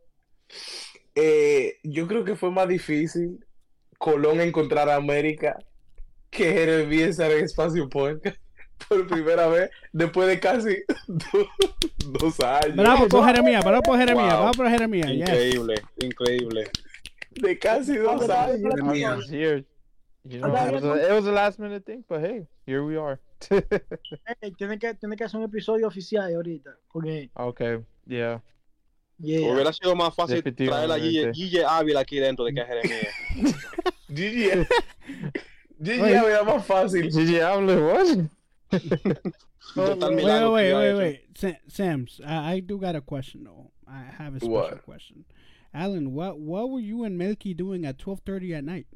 Eh, 1.15 1.75
yo 1.85 2.07
creo 2.07 2.25
que 2.25 2.37
fue 2.37 2.51
más 2.51 2.69
difícil 2.69 3.45
Colón 3.99 4.41
encontrar 4.41 4.89
a 4.89 4.97
América 4.97 5.59
que 6.31 6.45
Jeremías 6.53 7.11
estará 7.11 7.35
en 7.35 7.45
Espacio 7.45 7.89
Podcast 7.89 8.37
por 8.89 9.07
primera 9.07 9.47
vez 9.49 9.71
después 9.93 10.29
de 10.29 10.41
casi 10.41 10.77
do- 11.09 11.49
dos 12.21 12.41
años. 12.41 12.77
Bravo 12.77 13.09
por 13.09 13.25
Jeremías, 13.27 13.65
bravo 13.65 13.83
por 13.83 13.99
Jeremías, 13.99 14.29
Wow. 14.33 14.41
bravo 14.43 14.53
por 14.53 14.69
Jeremías. 14.71 15.09
Yes. 15.09 15.21
Increíble, 15.29 15.75
increíble. 16.03 16.71
De 17.33 17.59
casi 17.59 17.97
dos 17.97 18.29
años. 18.29 18.75
I 18.95 18.99
Yeah. 18.99 19.17
was 19.17 19.29
here. 19.29 19.65
You 20.25 20.41
know, 20.41 20.55
it 20.55 20.73
was, 20.75 20.85
a, 20.85 21.09
it 21.11 21.13
was 21.15 21.27
a 21.27 21.33
last 21.33 21.59
minute 21.59 21.85
thing, 21.87 22.05
but 22.07 22.21
hey, 22.21 22.47
here 22.67 22.85
we 22.85 22.97
are. 22.99 23.19
Ey, 23.51 23.63
eh, 24.43 24.51
tiene 24.59 24.79
que, 24.79 24.93
tiene 24.95 25.17
que 25.17 25.25
hacer 25.25 25.39
un 25.41 25.45
episodio 25.45 25.87
oficial 25.87 26.31
ahorita. 26.35 26.77
Porque, 26.93 27.31
okay, 27.35 27.79
yeah. 28.07 28.41
yeah. 29.19 29.51
Hubiera 29.51 29.73
sido 29.73 29.95
más 29.97 30.15
fácil 30.15 30.43
traer 30.43 30.91
a 30.91 30.99
Guille, 30.99 31.27
Definitivamente. 31.29 31.39
Guille 31.39 31.65
Ávila 31.65 32.01
aquí 32.01 32.19
dentro 32.21 32.45
de 32.45 32.53
que 32.53 32.61
a 32.61 32.67
Jeremías. 32.67 33.15
Gigi, 34.09 34.51
eh. 34.51 34.67
Gigi 35.83 36.01
Oye. 36.03 36.15
era 36.17 36.45
más 36.45 36.67
fácil. 36.67 37.11
Gigi 37.11 37.41
hable, 37.41 37.81
what? 37.81 38.29
Wait, 39.77 39.99
wait, 39.99 40.53
wait, 40.53 40.75
wait, 40.75 40.91
a 40.91 40.97
wait. 40.99 41.21
Sa- 41.35 41.59
Sam's, 41.69 42.21
I, 42.27 42.55
I 42.57 42.61
do 42.61 42.77
got 42.79 42.95
a 42.95 43.01
question 43.01 43.45
though. 43.45 43.71
I 43.89 44.03
have 44.19 44.35
a 44.35 44.39
special 44.41 44.53
What? 44.55 44.85
question. 44.85 45.25
Alan, 45.73 46.13
what 46.13 46.39
what 46.39 46.71
were 46.71 46.81
you 46.81 47.05
and 47.05 47.17
Melky 47.17 47.55
doing 47.55 47.85
at 47.87 47.99
twelve 47.99 48.21
thirty 48.27 48.55
at 48.55 48.65
night? 48.65 48.87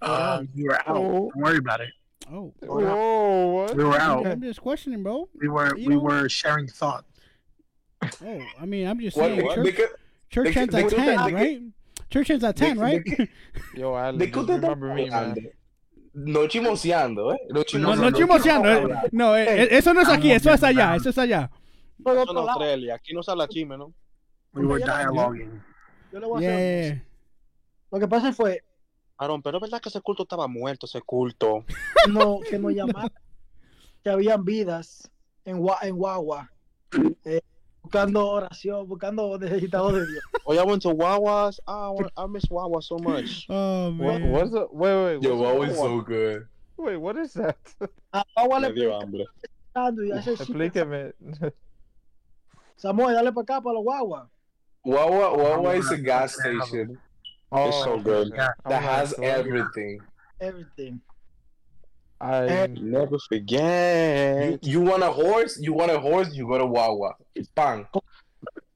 Uh, 0.00 0.44
we 0.54 0.64
were 0.64 0.74
out. 0.76 0.84
Oh. 0.96 1.30
Don't 1.34 1.42
worry 1.42 1.58
about 1.58 1.80
it. 1.80 1.90
Oh, 2.30 2.52
Whoa, 2.62 3.46
what? 3.48 3.76
We 3.76 3.84
were 3.84 3.98
out. 3.98 4.26
I'm 4.26 4.40
just 4.42 4.60
questioning, 4.60 5.02
bro. 5.02 5.28
We 5.40 5.48
were 5.48 5.76
You 5.76 5.88
we 5.88 5.94
know- 5.96 6.02
were 6.02 6.28
sharing 6.28 6.68
thoughts. 6.68 7.06
Oh, 8.24 8.40
I 8.60 8.64
mean, 8.66 8.86
I'm 8.86 9.00
just 9.00 9.16
What, 9.16 9.26
saying. 9.26 9.44
what, 9.44 9.54
Church, 9.56 9.64
de 9.64 9.72
qué- 9.72 9.88
church 10.30 10.54
de 10.54 10.60
ends 10.60 10.74
de 10.74 10.78
at 10.80 10.84
qué 10.84 10.96
ten, 10.96 11.06
de 11.06 11.30
qué- 11.30 11.34
right? 11.34 11.62
Church 12.10 12.30
ends 12.30 12.44
at 12.44 12.56
ten, 12.56 12.76
de- 12.76 12.82
right? 12.82 13.04
de 13.04 13.10
qué- 13.16 13.28
Yo, 13.76 13.94
Alan, 13.96 14.18
¿De 14.18 14.26
qué 14.26 14.34
just 14.34 14.48
usted 14.50 14.62
remember 14.62 14.94
me, 14.94 15.10
man. 15.10 15.12
hablando? 15.30 15.40
No 16.14 16.46
chimoseando, 16.48 17.32
¿eh? 17.32 17.38
No 17.50 17.54
No, 17.56 17.64
chimoseando. 17.64 18.10
no 18.10 18.16
chismoseando. 18.16 18.68
eh. 18.68 19.08
No, 19.12 19.34
eh, 19.36 19.62
eh, 19.64 19.68
eso 19.72 19.92
no 19.94 20.00
es 20.02 20.08
aquí, 20.08 20.30
eso 20.30 20.52
es 20.52 20.62
allá, 20.62 20.94
eso 20.96 21.08
es 21.10 21.18
allá. 21.18 21.50
Eso 21.98 22.20
otro 22.22 22.32
en 22.42 22.48
Australia. 22.48 22.94
Aquí 22.94 23.12
no 23.14 23.22
se 23.22 23.30
habla 23.32 23.48
chisme, 23.48 23.76
¿no? 23.76 23.92
We 24.52 24.64
were 24.66 24.82
Okay, 24.82 24.86
dialoguing. 24.86 25.60
Yo 26.12 26.20
le 26.20 26.26
voy 26.26 26.44
a 26.44 26.48
hacer. 26.48 27.02
Lo 27.90 27.98
que 27.98 28.08
pasa 28.08 28.32
fue 28.32 28.62
Aaron, 29.16 29.42
pero 29.42 29.58
es 29.58 29.62
verdad 29.62 29.80
que 29.80 29.88
ese 29.88 30.00
culto 30.00 30.22
estaba 30.22 30.46
muerto, 30.46 30.86
ese 30.86 31.00
culto. 31.02 31.64
no, 32.08 32.38
que 32.48 32.58
nos 32.58 32.72
llamaron 32.72 33.10
que 34.04 34.10
habían 34.10 34.44
vidas 34.44 35.10
en, 35.44 35.56
en 35.82 35.96
Guagua, 35.96 36.50
eh, 37.24 37.40
buscando 37.82 38.28
oración, 38.28 38.86
buscando 38.86 39.36
necesitados 39.38 39.94
de 39.94 40.06
Dios. 40.06 40.22
Oh, 40.44 40.54
I 40.54 40.62
went 40.62 40.82
to 40.82 40.90
Wawa's. 40.90 41.60
Ah, 41.66 41.92
I, 42.16 42.26
miss 42.28 42.44
Wawa 42.48 42.80
so 42.80 42.96
much. 42.98 43.46
Oh 43.50 43.90
What, 43.98 44.20
man. 44.20 44.30
what's 44.30 44.50
the, 44.52 44.66
wait, 44.70 45.18
wait, 45.18 45.22
Yo, 45.22 45.36
the- 45.36 45.70
is 45.72 45.76
so 45.76 46.00
good. 46.00 46.46
wait, 46.76 46.96
what 46.96 47.16
is 47.16 47.32
that? 47.32 47.56
A 48.12 48.22
Guagua 48.36 48.60
Me 48.60 48.68
le 48.68 48.74
dio 48.74 49.00
hambre. 49.00 49.24
Explíqueme. 49.74 51.12
Samuel, 52.76 53.14
dale 53.14 53.32
para 53.32 53.42
acá, 53.42 53.60
para 53.60 53.74
los 53.74 53.82
Guagua. 53.84 54.30
Wawa, 54.84 55.36
Wawa 55.36 55.74
is 55.76 55.90
a 55.90 55.98
gas 55.98 56.34
station 56.34 56.98
oh, 57.52 57.68
It's 57.68 57.82
so 57.84 57.98
good. 57.98 58.32
Yeah. 58.34 58.48
That 58.64 58.82
gonna 58.82 58.86
has 58.86 59.14
try. 59.14 59.24
everything. 59.26 60.00
Everything. 60.40 61.00
I, 62.20 62.46
eh. 62.46 62.66
Never 62.80 63.18
forget. 63.28 64.64
you 64.64 64.80
want 64.80 65.02
a 65.02 65.10
horse, 65.12 65.58
you 65.60 65.72
want 65.72 65.90
a 65.90 65.98
horse, 66.00 66.32
you 66.34 66.46
go 66.46 66.58
to 66.58 66.66
Wawa. 66.66 67.14
Pan. 67.54 67.86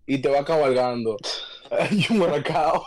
Y 0.06 0.18
te 0.18 0.28
va 0.28 0.44
cabalgando. 0.44 1.16
you 1.90 2.20
want 2.20 2.34
a 2.34 2.42
cow. 2.42 2.84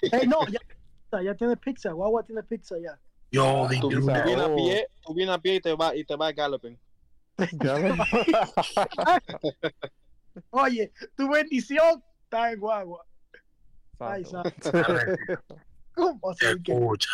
Hey, 0.00 0.10
eh, 0.12 0.24
no, 0.26 0.46
ya, 0.48 1.20
ya 1.20 1.34
tiene 1.34 1.56
pizza. 1.56 1.90
Guagua 1.90 2.24
tiene 2.26 2.42
pizza 2.42 2.76
ya. 2.80 2.94
Yo, 3.30 3.66
they 3.68 3.78
Tú, 3.80 3.90
do 3.90 4.00
tú 4.00 4.06
that. 4.06 4.24
vienes 4.26 4.44
a 4.44 4.48
Oh. 4.50 4.56
pie, 4.56 4.86
tú 5.06 5.14
vienes 5.14 5.34
a 5.34 5.38
pie 5.38 5.54
y 5.56 5.60
te 5.60 5.72
vas 5.74 5.94
y 5.94 6.04
te 6.04 6.16
vas 6.16 6.34
galloping. 6.34 6.78
Oye, 10.50 10.92
tu 11.16 11.28
bendición 11.30 12.02
está 12.32 12.50
en 12.52 12.60
Guagua. 12.60 13.04
Ay, 13.98 14.24
Santo. 14.24 14.72
¿Cómo 15.94 16.30
así 16.30 16.46
que? 16.62 16.72
Escucha. 16.72 17.10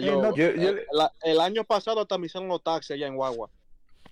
Yo, 0.00 0.22
no- 0.22 0.34
Yo- 0.36 0.52
yo- 0.54 0.68
el, 0.70 0.86
la- 0.92 1.12
el 1.22 1.40
año 1.40 1.64
pasado 1.64 2.00
hasta 2.02 2.16
me 2.18 2.26
hicieron 2.26 2.48
los 2.48 2.62
taxis 2.62 2.92
allá 2.92 3.06
en 3.08 3.16
Guagua. 3.16 3.50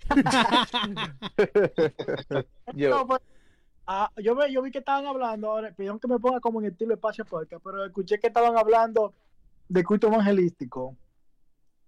Yo, 2.75 2.89
No, 2.89 3.07
pues, 3.07 3.21
ah, 3.87 4.11
yo, 4.17 4.35
vi 4.61 4.71
que 4.71 4.79
estaban 4.79 5.05
hablando, 5.07 5.49
ahora 5.49 5.71
pidieron 5.71 5.99
que 5.99 6.07
me 6.07 6.19
ponga 6.19 6.39
como 6.41 6.59
en 6.59 6.67
estilo 6.67 6.93
espacio 6.93 7.23
podcast, 7.25 7.63
pero 7.63 7.85
escuché 7.85 8.19
que 8.19 8.27
estaban 8.27 8.55
hablando 8.57 9.13
de 9.69 9.83
culto 9.83 10.07
evangelístico. 10.07 10.95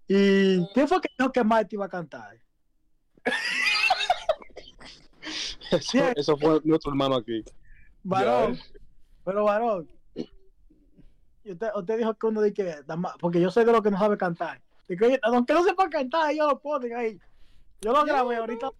¿Y 0.07 0.65
quién 0.73 0.87
fue 0.87 1.01
que 1.01 1.09
dijo 1.17 1.31
que 1.31 1.43
Marty 1.43 1.75
iba 1.75 1.85
a 1.85 1.89
cantar? 1.89 2.37
Eso 6.15 6.37
fue 6.37 6.61
nuestro 6.63 6.91
hermano 6.91 7.17
aquí. 7.17 7.43
Varón, 8.07 8.57
pero 9.25 9.43
varón. 9.43 9.89
Y 11.43 11.51
usted, 11.51 11.67
usted 11.75 11.97
dijo 11.97 12.13
que 12.13 12.27
uno 12.27 12.41
de 12.41 12.53
que, 12.53 12.75
porque 13.19 13.41
yo 13.41 13.51
soy 13.51 13.65
de 13.65 13.71
los 13.71 13.81
que 13.81 13.91
no 13.91 13.99
sabe 13.99 14.17
cantar. 14.17 14.61
De 14.87 14.95
que, 14.95 15.19
aunque 15.23 15.53
no 15.53 15.63
sepa 15.63 15.89
cantar, 15.89 16.31
ellos 16.31 16.47
lo 16.47 16.59
ponen 16.59 16.95
ahí. 16.95 17.19
Yo 17.81 17.91
lo 17.91 18.05
grabé, 18.05 18.37
ahorita. 18.37 18.71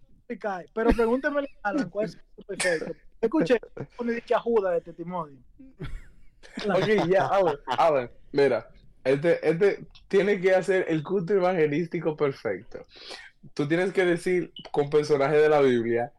Pero 0.74 0.90
pregúnteme 0.90 1.40
a 1.62 1.68
Alan, 1.70 1.88
¿cuál 1.88 2.06
es 2.06 2.12
su 2.12 2.42
perfecto? 2.42 2.92
Escuché, 3.20 3.60
pone 3.96 4.12
de 4.12 4.20
que 4.20 4.34
a 4.34 4.38
Judas 4.38 4.74
de 4.74 4.80
testimonio. 4.80 5.38
ok, 6.68 7.08
ya, 7.08 7.26
Alan, 7.26 7.56
Alan, 7.66 8.10
mira, 8.32 8.68
este, 9.04 9.48
este 9.48 9.86
tiene 10.08 10.40
que 10.40 10.54
hacer 10.54 10.84
el 10.88 11.02
culto 11.02 11.34
evangelístico 11.34 12.16
perfecto. 12.16 12.84
Tú 13.54 13.66
tienes 13.66 13.92
que 13.92 14.04
decir 14.04 14.52
con 14.70 14.90
personajes 14.90 15.40
de 15.40 15.48
la 15.48 15.60
Biblia 15.60 16.12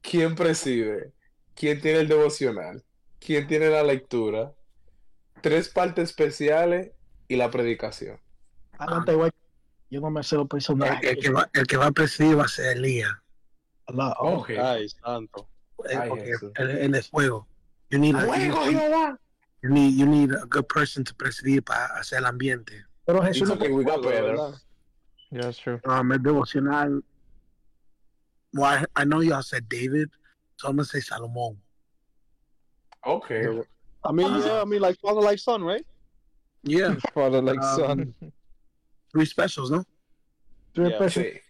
quién 0.00 0.34
preside, 0.34 1.12
quién 1.60 1.78
tiene 1.78 2.00
el 2.00 2.08
devocional, 2.08 2.82
quién 3.18 3.46
tiene 3.46 3.68
la 3.68 3.82
lectura, 3.82 4.54
tres 5.42 5.68
partes 5.68 6.08
especiales 6.08 6.92
y 7.28 7.36
la 7.36 7.50
predicación. 7.50 8.18
Igual. 9.06 9.30
Yo 9.90 10.00
no 10.00 10.08
me 10.08 10.22
sé 10.22 10.36
los 10.36 10.44
El, 10.44 10.48
personajes. 10.48 11.10
el 11.10 11.18
que 11.18 11.30
va, 11.30 11.50
el 11.52 11.66
que 11.66 11.76
va 11.76 11.86
a 11.86 11.90
presidir 11.90 12.38
va 12.38 12.44
a 12.44 12.48
ser 12.48 12.78
Elías. 12.78 13.12
Allah, 13.88 14.14
Ok. 14.20 14.50
Ay, 14.58 14.88
santo. 14.88 15.50
Eh, 15.90 15.96
Ay, 15.98 16.10
él, 16.56 16.70
él 16.70 16.94
es 16.94 17.10
fuego. 17.10 17.46
You 17.90 17.98
need, 17.98 18.14
a, 18.14 18.20
¡Fuego, 18.20 18.64
you, 18.64 18.78
Jehová! 18.78 19.18
you 19.62 19.68
need, 19.68 19.98
you 19.98 20.06
need 20.06 20.32
a 20.32 20.46
good 20.46 20.66
person 20.66 21.04
to 21.04 21.12
presidir 21.14 21.62
para 21.62 21.86
hacer 21.98 22.20
el 22.20 22.26
ambiente. 22.26 22.86
Pero 23.04 23.20
Jesús 23.22 23.48
no 23.48 23.54
okay, 23.54 23.68
better. 23.68 24.00
¿verdad? 24.00 24.54
yeah, 25.30 25.42
that's 25.42 25.58
true. 25.58 25.78
Um, 25.84 26.10
el 26.12 26.22
devocional. 26.22 27.02
Well, 28.54 28.64
I, 28.64 29.02
I 29.02 29.04
know 29.04 29.20
y'all 29.20 29.42
said 29.42 29.68
David, 29.68 30.08
so 30.60 30.68
I'm 30.68 30.76
gonna 30.76 30.84
say 30.84 30.98
Salomón. 31.00 31.56
Okay. 33.06 33.46
I 34.04 34.12
mean, 34.12 34.28
yeah, 34.42 34.60
I 34.60 34.64
mean, 34.66 34.82
like 34.82 34.98
father, 35.00 35.22
like 35.22 35.38
son, 35.38 35.62
right? 35.64 35.84
Yeah, 36.62 36.94
Father 37.14 37.40
like 37.40 37.58
Um, 37.62 37.76
son. 37.76 38.14
three 39.10 39.24
specials, 39.24 39.70
no? 39.70 39.82
Tres 40.74 40.90
Yeah. 40.90 41.08
Sí. 41.08 41.40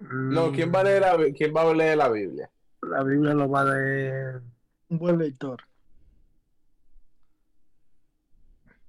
No, 0.00 0.50
¿quién 0.52 0.72
va 0.74 0.80
a 0.80 0.84
leer 0.84 1.00
la, 1.02 1.16
quién 1.32 1.54
va 1.54 1.62
a 1.62 1.72
leer 1.74 1.96
la 1.96 2.08
Biblia? 2.08 2.50
La 2.82 3.02
Biblia 3.04 3.34
lo 3.34 3.48
va 3.48 3.60
a 3.60 3.64
leer 3.66 4.42
Un 4.90 4.98
buen 4.98 5.18
lector. 5.18 5.58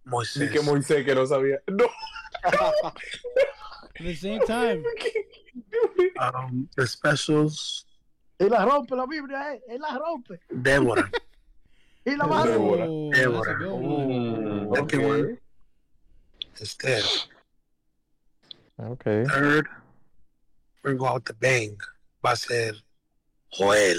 Moisés. 0.06 0.50
que 0.52 0.62
Moisés 0.62 1.06
que 1.06 1.14
no 1.16 1.26
sabía. 1.28 1.60
No. 1.68 1.86
At 2.44 2.94
the 4.00 4.16
same 4.16 4.40
time. 4.48 4.84
Um, 6.20 6.68
the 6.76 6.86
specials, 6.88 7.86
Y 8.40 8.50
la 8.50 8.66
rompe 8.66 8.96
la 8.96 9.06
Biblia, 9.06 9.54
eh. 9.54 9.62
Él 9.68 9.82
la 9.82 9.98
rompe. 9.98 10.40
Débora. 10.50 11.10
Y 12.06 12.16
la 12.16 12.26
va 12.26 12.44
a 12.44 12.46
Débora. 12.48 12.86
Oh, 12.88 13.10
Débora. 13.12 13.54
Mm. 13.58 14.74
Second 14.74 14.78
Okay. 14.78 15.06
one, 15.06 15.38
Esther. 16.62 17.04
Okay. 18.80 19.26
Third, 19.26 19.68
we're 20.84 20.94
going 20.94 21.12
out 21.12 21.26
the 21.26 21.34
bang. 21.34 21.78
Va 22.24 22.32
a 22.32 22.36
ser 22.36 22.74
Joel. 23.52 23.98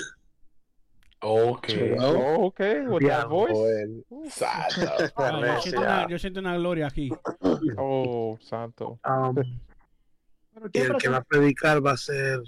Okay. 1.22 1.97
Oh, 1.99 2.47
okay. 2.47 2.80
With 2.86 3.03
Yeah, 3.03 3.18
that 3.18 3.28
voice. 3.28 3.53
Joel. 3.53 4.05
Santo. 4.30 5.11
Ah, 5.18 5.41
yo, 5.43 5.61
siento 5.61 5.80
una, 5.80 6.09
yo 6.09 6.18
siento 6.18 6.41
una 6.41 6.57
gloria 6.57 6.86
aquí. 6.86 7.11
Oh, 7.76 8.39
santo. 8.41 9.01
Um, 9.05 9.36
y 9.39 10.70
¿quién 10.70 10.93
el 10.93 10.97
que 10.97 11.09
va 11.09 11.18
a 11.18 11.24
predicar 11.24 11.84
va 11.84 11.93
a 11.93 11.97
ser. 11.97 12.41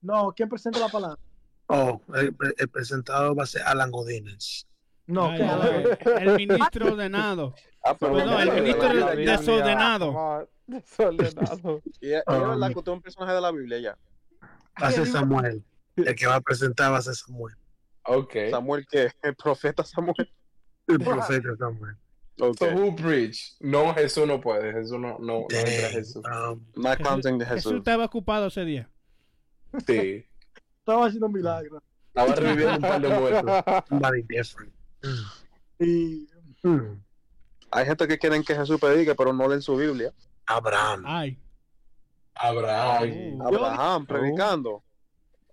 No, 0.00 0.32
¿quién 0.34 0.48
presenta 0.48 0.78
la 0.80 0.88
palabra? 0.88 1.18
Oh, 1.66 2.00
el, 2.14 2.36
el 2.58 2.68
presentador 2.68 3.38
va 3.38 3.44
a 3.44 3.46
ser 3.46 3.62
Alan 3.62 3.90
Godínez. 3.90 4.66
No, 5.06 5.30
ay. 5.30 5.40
El 6.20 6.36
ministro 6.36 6.92
ordenado. 6.92 7.54
Ah, 7.84 7.96
pero 7.98 8.12
no, 8.24 8.40
el 8.40 8.52
ministro 8.52 8.88
mira, 8.88 9.14
mira, 9.14 9.36
desordenado. 9.38 10.12
mira, 10.12 10.80
Desordenado. 10.80 11.82
Y 12.00 12.12
es, 12.12 12.22
verdad 12.26 12.72
que 12.72 12.78
usted 12.78 12.92
es 12.92 12.96
un 12.96 13.02
personaje 13.02 13.34
de 13.34 13.40
la 13.40 13.50
Biblia 13.52 13.78
ya. 13.78 13.98
Va 14.82 14.88
a 14.88 14.92
ser 14.92 15.06
Samuel. 15.06 15.62
El 15.96 16.14
que 16.14 16.26
va 16.26 16.36
a 16.36 16.40
presentar 16.40 16.92
va 16.92 16.98
a 16.98 17.02
ser 17.02 17.14
Samuel. 17.14 17.54
Okay. 18.06 18.50
Samuel, 18.50 18.86
que 18.86 19.10
el 19.22 19.34
profeta 19.34 19.84
Samuel. 19.84 20.30
El 20.86 20.98
profeta 20.98 21.48
Samuel. 21.58 21.96
So 22.36 22.46
Okay. 22.46 22.74
who 22.74 22.96
preach? 22.96 23.54
No, 23.60 23.94
Jesús 23.94 24.26
no 24.26 24.40
puede. 24.40 24.72
Jesús 24.72 24.98
no, 24.98 25.18
no, 25.20 25.46
no 25.48 25.56
entra 25.56 25.88
Jesús. 25.90 26.16
Um, 26.24 26.64
Not 26.74 26.98
counting 27.00 27.38
Jesús 27.38 27.54
Jesús. 27.54 27.72
estaba 27.74 28.04
ocupado 28.06 28.48
ese 28.48 28.64
día. 28.64 28.90
Sí. 29.86 30.26
Estaba 30.84 31.06
haciendo 31.06 31.30
milagros. 31.30 31.82
Estaba 32.08 32.34
reviviendo 32.34 32.74
un 32.74 32.80
par 32.82 33.00
de 33.00 33.08
muertos. 33.08 34.56
Y 35.80 36.28
Hmm. 36.62 36.98
Hay 37.70 37.84
gente 37.86 38.06
que 38.08 38.18
quieren 38.18 38.42
que 38.42 38.54
Jesús 38.54 38.78
predique, 38.80 39.14
pero 39.14 39.32
no 39.32 39.46
leen 39.48 39.60
su 39.60 39.76
Biblia. 39.76 40.12
Abraham. 40.46 41.02
Ay. 41.06 41.38
Abraham. 42.34 43.40
Oh. 43.40 43.48
Abraham 43.48 44.06
predicando. 44.06 44.82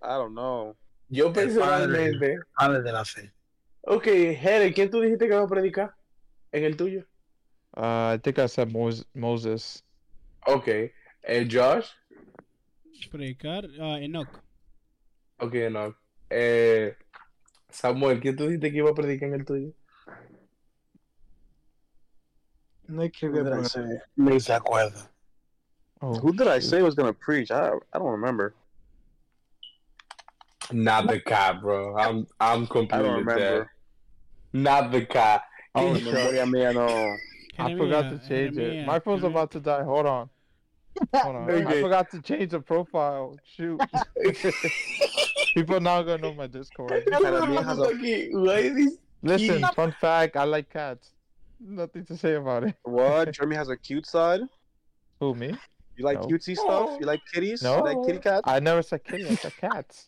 I 0.02 0.08
don't 0.18 0.32
know. 0.32 0.76
Yo 1.10 1.32
personalmente. 1.34 2.40
Padre 2.56 2.82
de 2.82 2.92
la 2.92 3.04
fe. 3.06 3.32
Ok, 3.82 4.04
Jere, 4.06 4.74
¿quién 4.74 4.90
tú 4.90 5.02
dijiste 5.02 5.28
que 5.28 5.36
va 5.36 5.44
a 5.44 5.48
predicar? 5.48 5.94
En 6.52 6.64
el 6.64 6.78
tuyo. 6.78 7.06
Uh, 7.76 8.14
I 8.16 8.20
think 8.22 8.38
I 8.38 8.48
said 8.48 8.70
Mos- 8.70 9.06
Moses. 9.14 9.84
Ok. 10.46 10.68
Eh, 10.68 11.48
Josh. 11.50 11.90
Predicar. 13.12 13.66
ah, 13.82 13.98
Enoch. 14.00 14.30
Ok, 15.42 15.54
no. 15.72 15.96
Eh, 16.30 16.96
Samuel, 17.70 18.20
¿quién 18.20 18.36
tú 18.36 18.46
dijiste 18.46 18.72
que 18.72 18.78
iba 18.78 18.92
a 18.92 18.96
predicar 18.96 19.30
en 19.30 19.36
el 19.36 19.46
tuyo? 19.46 19.74
no 22.88 23.04
escribí 23.04 23.38
el 23.38 23.46
programa. 23.46 23.68
Ni 24.16 24.40
se 24.40 24.54
acuerda. 24.54 25.10
Oh, 26.02 26.16
Who 26.20 26.34
did 26.34 26.48
I 26.48 26.60
say 26.60 26.82
was 26.82 26.96
gonna 26.96 27.14
preach? 27.14 27.52
I 27.52 27.72
I 27.94 28.00
don't 28.00 28.12
remember. 28.12 28.54
Not 30.72 31.08
the 31.08 31.20
cat, 31.20 31.62
bro. 31.62 31.96
I'm 31.98 32.28
I'm 32.40 32.64
I 32.64 32.66
completely 32.66 33.08
don't 33.08 33.26
dead. 33.26 33.36
remember. 33.36 33.72
Not 34.54 34.92
the 34.92 35.06
cat. 35.06 35.44
Oh, 35.74 35.94
memoria 35.94 36.46
mía 36.46 36.74
no. 36.74 37.18
I 37.58 37.76
forgot 37.78 38.10
to 38.10 38.20
change 38.28 38.58
it. 38.58 38.86
My 38.86 39.00
phone's 39.00 39.24
about 39.24 39.52
to 39.52 39.60
die. 39.60 39.84
Hold 39.84 40.06
on. 40.06 40.30
Hold 41.16 41.36
on. 41.36 41.50
I 41.68 41.82
forgot 41.82 42.10
to 42.12 42.22
change 42.22 42.52
the 42.52 42.60
profile. 42.60 43.38
Shoot. 43.56 43.80
People 45.56 45.80
now 45.80 46.02
gonna 46.02 46.22
know 46.22 46.34
my 46.34 46.48
Discord. 46.48 46.92
Why 46.92 48.58
is 48.58 48.76
this? 48.76 48.98
Listen, 49.24 49.64
fun 49.76 49.92
fact, 50.00 50.36
I 50.36 50.44
like 50.46 50.70
cats. 50.70 51.12
Nothing 51.60 52.06
to 52.06 52.18
say 52.18 52.36
about 52.36 52.64
it. 52.64 52.76
What? 52.84 53.32
Jeremy 53.36 53.56
has 53.56 53.70
a 53.70 53.78
cute 53.78 54.06
side. 54.08 54.42
Who, 55.20 55.36
me? 55.36 55.56
You 55.96 56.06
like 56.06 56.20
No. 56.22 56.28
cutesy 56.28 56.56
stuff? 56.58 56.98
You 57.00 57.06
like 57.06 57.22
kitties? 57.32 57.62
No. 57.62 57.78
You 57.78 57.84
like 57.84 58.06
kitty 58.08 58.20
cats? 58.20 58.42
I 58.46 58.60
never 58.60 58.82
said 58.82 59.04
kitty, 59.04 59.28
I 59.28 59.36
said 59.36 59.54
cats. 59.58 60.08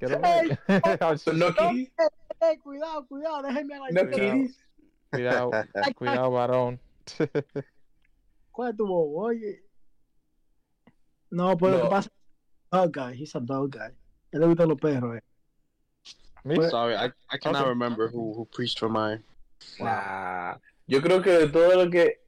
Get 0.00 0.12
away. 0.12 0.56
I 0.68 0.96
was 1.10 1.22
just- 1.22 1.36
No 1.38 1.52
kitty? 1.52 1.92
Cuidado, 2.64 3.06
cuidado, 3.08 3.42
déjenme 3.42 3.76
a 3.76 3.80
la 3.80 3.88
No 3.92 4.02
gente. 4.04 4.18
kitties? 4.18 4.56
Cuidado, 5.12 5.50
cuidado, 5.94 6.30
varón. 6.32 6.80
¿Cuál 8.52 8.70
es 8.70 8.76
tu 8.76 8.86
bobo? 8.86 9.26
Oye. 9.26 9.60
No, 11.30 11.54
but 11.56 11.70
lo 11.70 11.78
No. 11.78 11.84
que 11.84 11.90
pasa 11.90 12.10
dog 12.72 12.92
guy, 12.92 13.12
he's 13.14 13.34
a 13.36 13.40
dog 13.40 13.70
guy. 13.70 13.90
Él 14.32 14.40
le 14.40 14.46
gustan 14.46 14.68
los 14.68 14.78
perros, 14.80 15.16
eh. 15.16 15.22
Me? 16.44 16.56
Sorry, 16.68 16.94
I, 16.94 17.06
I 17.30 17.38
cannot 17.38 17.62
Okay. 17.62 17.68
remember 17.68 18.08
who, 18.08 18.34
who 18.34 18.44
preached 18.46 18.78
for 18.78 18.88
my. 18.88 19.18
Nah. 19.78 20.56
Yo 20.88 21.00
creo 21.00 21.22
que 21.22 21.30
de 21.30 21.48
todo 21.48 21.84
lo 21.84 21.88
que 21.90 22.18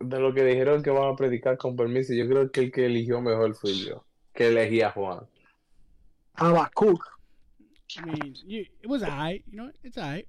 de 0.00 0.18
lo 0.18 0.32
que 0.32 0.42
dijeron 0.44 0.82
que 0.82 0.90
van 0.90 1.12
a 1.12 1.16
predicar 1.16 1.58
con 1.58 1.76
permiso, 1.76 2.14
yo 2.14 2.26
creo 2.26 2.50
que 2.50 2.60
el 2.62 2.72
que 2.72 2.86
eligió 2.86 3.20
mejor 3.20 3.54
fui 3.54 3.84
yo. 3.84 4.02
Que 4.32 4.48
elegí 4.48 4.80
a 4.80 4.90
Juan. 4.90 5.26
Habacuc. 6.36 7.04
I 7.98 8.04
mean, 8.06 8.34
you, 8.46 8.64
it 8.82 8.88
was 8.88 9.02
alright. 9.02 9.44
You 9.50 9.58
know, 9.58 9.70
it's 9.82 9.98
alright. 9.98 10.26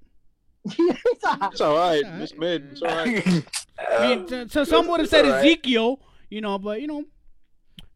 It's. 0.64 1.60
Alright. 1.60 2.04
It's 2.20 2.36
mid. 2.36 2.72
It's 2.72 2.82
all 2.82 2.88
right. 2.88 3.44
I 3.98 4.06
mean, 4.06 4.28
so, 4.28 4.46
so 4.46 4.64
some 4.64 4.86
would 4.88 5.00
have 5.00 5.08
said 5.08 5.24
alright. 5.24 5.44
Ezekiel, 5.44 5.98
you 6.28 6.40
know, 6.40 6.58
but 6.58 6.80
you 6.80 6.86
know, 6.86 7.04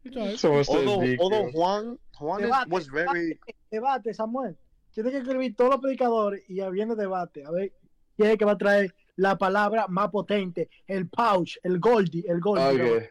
it's 0.03 0.43
alright. 0.43 0.43
Although, 0.43 1.01
Ezekiel. 1.01 1.17
although 1.21 1.49
Juan 1.51 1.97
Juan 2.17 2.39
is, 2.41 2.45
Debate, 2.47 2.69
was 2.71 2.87
very 2.89 3.39
Debate, 3.71 4.13
Samuel. 4.13 4.55
Tiene 4.93 5.11
que 5.11 5.17
escribir 5.17 5.55
todos 5.55 5.71
los 5.71 5.79
predicadores 5.79 6.43
y 6.49 6.55
ya 6.55 6.69
viene 6.69 6.95
debate. 6.95 7.45
A 7.45 7.51
ver, 7.51 7.71
quién 8.15 8.27
es 8.29 8.31
el 8.33 8.37
que 8.39 8.45
va 8.45 8.53
a 8.53 8.57
traer 8.57 8.95
la 9.15 9.37
palabra 9.37 9.85
más 9.87 10.09
potente, 10.09 10.69
el 10.87 11.07
pouch, 11.07 11.57
el 11.63 11.79
Goldie, 11.79 12.23
el 12.27 12.39
Goldie. 12.39 12.97
Ok. 12.97 13.03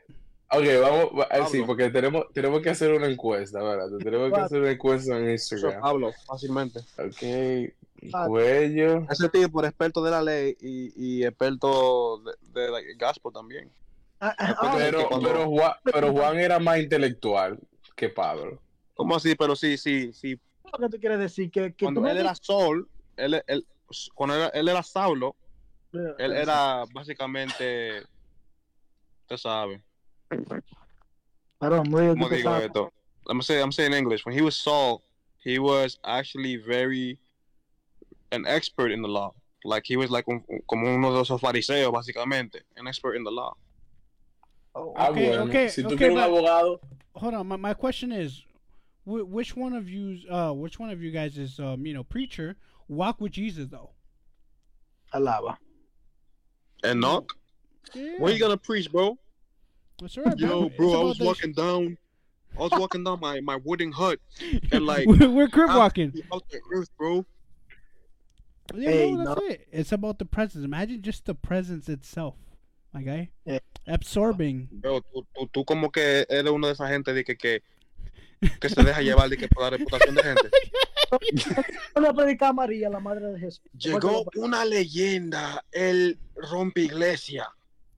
Ok, 0.48 0.64
vamos, 0.80 1.06
va- 1.18 1.24
eh, 1.24 1.42
sí, 1.46 1.58
Pablo. 1.58 1.66
porque 1.66 1.90
tenemos, 1.90 2.24
tenemos 2.32 2.60
que 2.62 2.70
hacer 2.70 2.92
una 2.92 3.08
encuesta, 3.08 3.60
¿verdad? 3.60 3.88
Tenemos 3.98 4.32
que 4.32 4.40
hacer 4.40 4.60
una 4.60 4.70
encuesta 4.70 5.16
en 5.18 5.30
Instagram. 5.30 5.80
Pablo, 5.80 6.12
fácilmente. 6.24 6.80
Ok, 6.98 8.26
cuello. 8.26 9.06
Ese 9.10 9.28
tipo 9.28 9.58
era 9.60 9.68
experto 9.68 10.02
de 10.04 10.10
la 10.10 10.22
ley 10.22 10.56
y, 10.60 10.92
y 11.20 11.24
experto 11.24 12.22
de, 12.52 12.60
de 12.60 12.94
gospel 12.98 13.32
también. 13.32 13.70
Ah, 14.20 14.34
ah, 14.38 14.54
ah, 14.60 14.74
Pero, 14.78 15.08
pero, 15.22 15.46
Juan, 15.50 15.72
pero 15.84 16.12
Juan 16.12 16.38
era 16.38 16.58
más 16.58 16.78
intelectual 16.78 17.58
que 17.94 18.08
Pablo. 18.08 18.60
¿Cómo 18.96 19.14
así? 19.14 19.34
Pero 19.36 19.54
sí, 19.54 19.76
sí, 19.76 20.12
sí. 20.12 20.40
lo 20.72 20.78
que 20.88 20.88
tú 20.96 20.98
quieres 21.00 21.18
decir 21.18 21.50
que, 21.50 21.72
que 21.74 21.84
Cuando 21.84 22.06
él 22.08 22.16
era 22.16 22.34
Sol, 22.34 22.88
él, 23.16 23.42
él, 23.46 23.66
cuando 24.14 24.34
era- 24.34 24.48
él 24.48 24.68
era 24.68 24.82
Saulo, 24.82 25.36
él 25.92 26.32
era 26.32 26.84
básicamente, 26.92 28.02
usted 29.22 29.36
sabe, 29.36 29.82
Perdón, 31.58 31.84
digo 31.84 32.08
¿cómo 32.14 32.28
digo 32.28 32.50
sabe. 32.50 32.66
esto? 32.66 32.92
I'm 33.28 33.40
saying, 33.42 33.62
I'm 33.62 33.72
saying 33.72 33.92
in 33.92 33.98
English. 33.98 34.24
When 34.26 34.34
he 34.36 34.42
was 34.42 34.56
Saul, 34.56 35.02
he 35.42 35.58
was 35.58 35.98
actually 36.04 36.56
very 36.56 37.18
an 38.30 38.46
expert 38.46 38.90
in 38.92 39.02
the 39.02 39.08
law. 39.08 39.32
Like 39.64 39.84
he 39.86 39.96
was 39.96 40.10
like 40.10 40.26
un, 40.28 40.42
como 40.66 40.94
uno 40.94 41.12
de 41.14 41.22
esos 41.22 41.40
fariseos, 41.40 41.90
básicamente, 41.92 42.62
an 42.76 42.86
expert 42.86 43.16
in 43.16 43.24
the 43.24 43.30
law. 43.30 43.54
Ah, 44.74 45.08
Okay, 45.10 45.26
bueno. 45.28 45.44
okay, 45.44 45.68
si 45.70 45.82
tú 45.82 45.88
okay, 45.94 45.96
quieres 45.96 46.14
un 46.14 46.20
but- 46.20 46.24
abogado, 46.30 46.80
Hold 47.14 47.34
on, 47.34 47.48
my, 47.48 47.56
my 47.56 47.72
question 47.74 48.12
is, 48.12 48.44
wh- 49.06 49.26
which 49.30 49.56
one 49.56 49.72
of 49.72 49.88
you, 49.88 50.18
uh, 50.30 50.52
which 50.52 50.78
one 50.78 50.90
of 50.90 51.02
you 51.02 51.10
guys 51.10 51.38
is, 51.38 51.58
um, 51.58 51.86
you 51.86 51.94
know, 51.94 52.04
preacher? 52.04 52.56
Walk 52.88 53.20
with 53.20 53.32
Jesus 53.32 53.68
though. 53.68 53.90
Alaba. 55.14 55.56
Enoch, 56.84 57.32
Yeah, 57.94 58.18
when 58.18 58.34
you 58.34 58.38
gonna 58.38 58.56
preach, 58.56 58.90
bro? 58.92 59.18
that's 59.98 60.18
all 60.18 60.24
right, 60.24 60.38
Yo, 60.38 60.64
It's 60.66 60.76
bro, 60.76 61.00
I 61.00 61.04
was 61.04 61.18
the- 61.18 61.24
walking 61.24 61.52
down. 61.52 61.96
I 62.58 62.60
was 62.60 62.70
walking 62.72 63.04
down 63.04 63.20
my, 63.20 63.40
my 63.40 63.56
wooden 63.56 63.92
hut 63.92 64.18
and 64.72 64.86
like 64.86 65.06
we're, 65.06 65.28
we're 65.28 65.48
crib 65.48 65.68
walking. 65.70 66.12
out 66.32 66.42
the 66.50 66.60
earth, 66.72 66.88
bro. 66.96 67.24
Yeah, 68.74 68.90
Hey, 68.90 69.10
no, 69.12 69.24
that's 69.24 69.40
no. 69.40 69.46
it. 69.48 69.68
It's 69.72 69.92
about 69.92 70.18
the 70.18 70.24
presence. 70.24 70.64
Imagine 70.64 71.02
just 71.02 71.24
the 71.26 71.34
presence 71.34 71.88
itself, 71.88 72.34
my 72.92 73.02
guy. 73.02 73.30
Yeah. 73.44 73.58
Absorbing. 73.86 74.68
Bro, 74.72 75.00
tú, 75.14 75.22
tú, 75.36 75.48
tú 75.52 75.64
como 75.66 75.88
que 75.90 76.24
eres 76.28 76.50
uno 76.50 76.66
de 76.68 76.72
esa 76.72 76.88
gente 76.88 77.12
de 77.12 77.22
que, 77.24 77.34
que, 77.36 77.60
que 78.60 78.68
se 78.68 78.82
deja 78.82 79.00
llevar 79.02 79.28
de 79.28 79.36
que 79.36 79.48
por 79.48 79.64
la 79.64 79.70
reputación 79.70 80.14
de 80.14 80.22
gente. 80.22 80.50
Voy 81.94 82.06
a 82.06 82.12
predicar 82.12 82.50
a 82.50 82.52
María, 82.52 82.88
la 82.90 83.00
madre 83.00 83.26
de 83.32 83.38
Jesús. 83.38 83.62
Llegó 83.72 84.24
una 84.36 84.64
leyenda, 84.64 85.64
el 85.72 86.18
rompe 86.34 86.82
iglesia. 86.82 87.48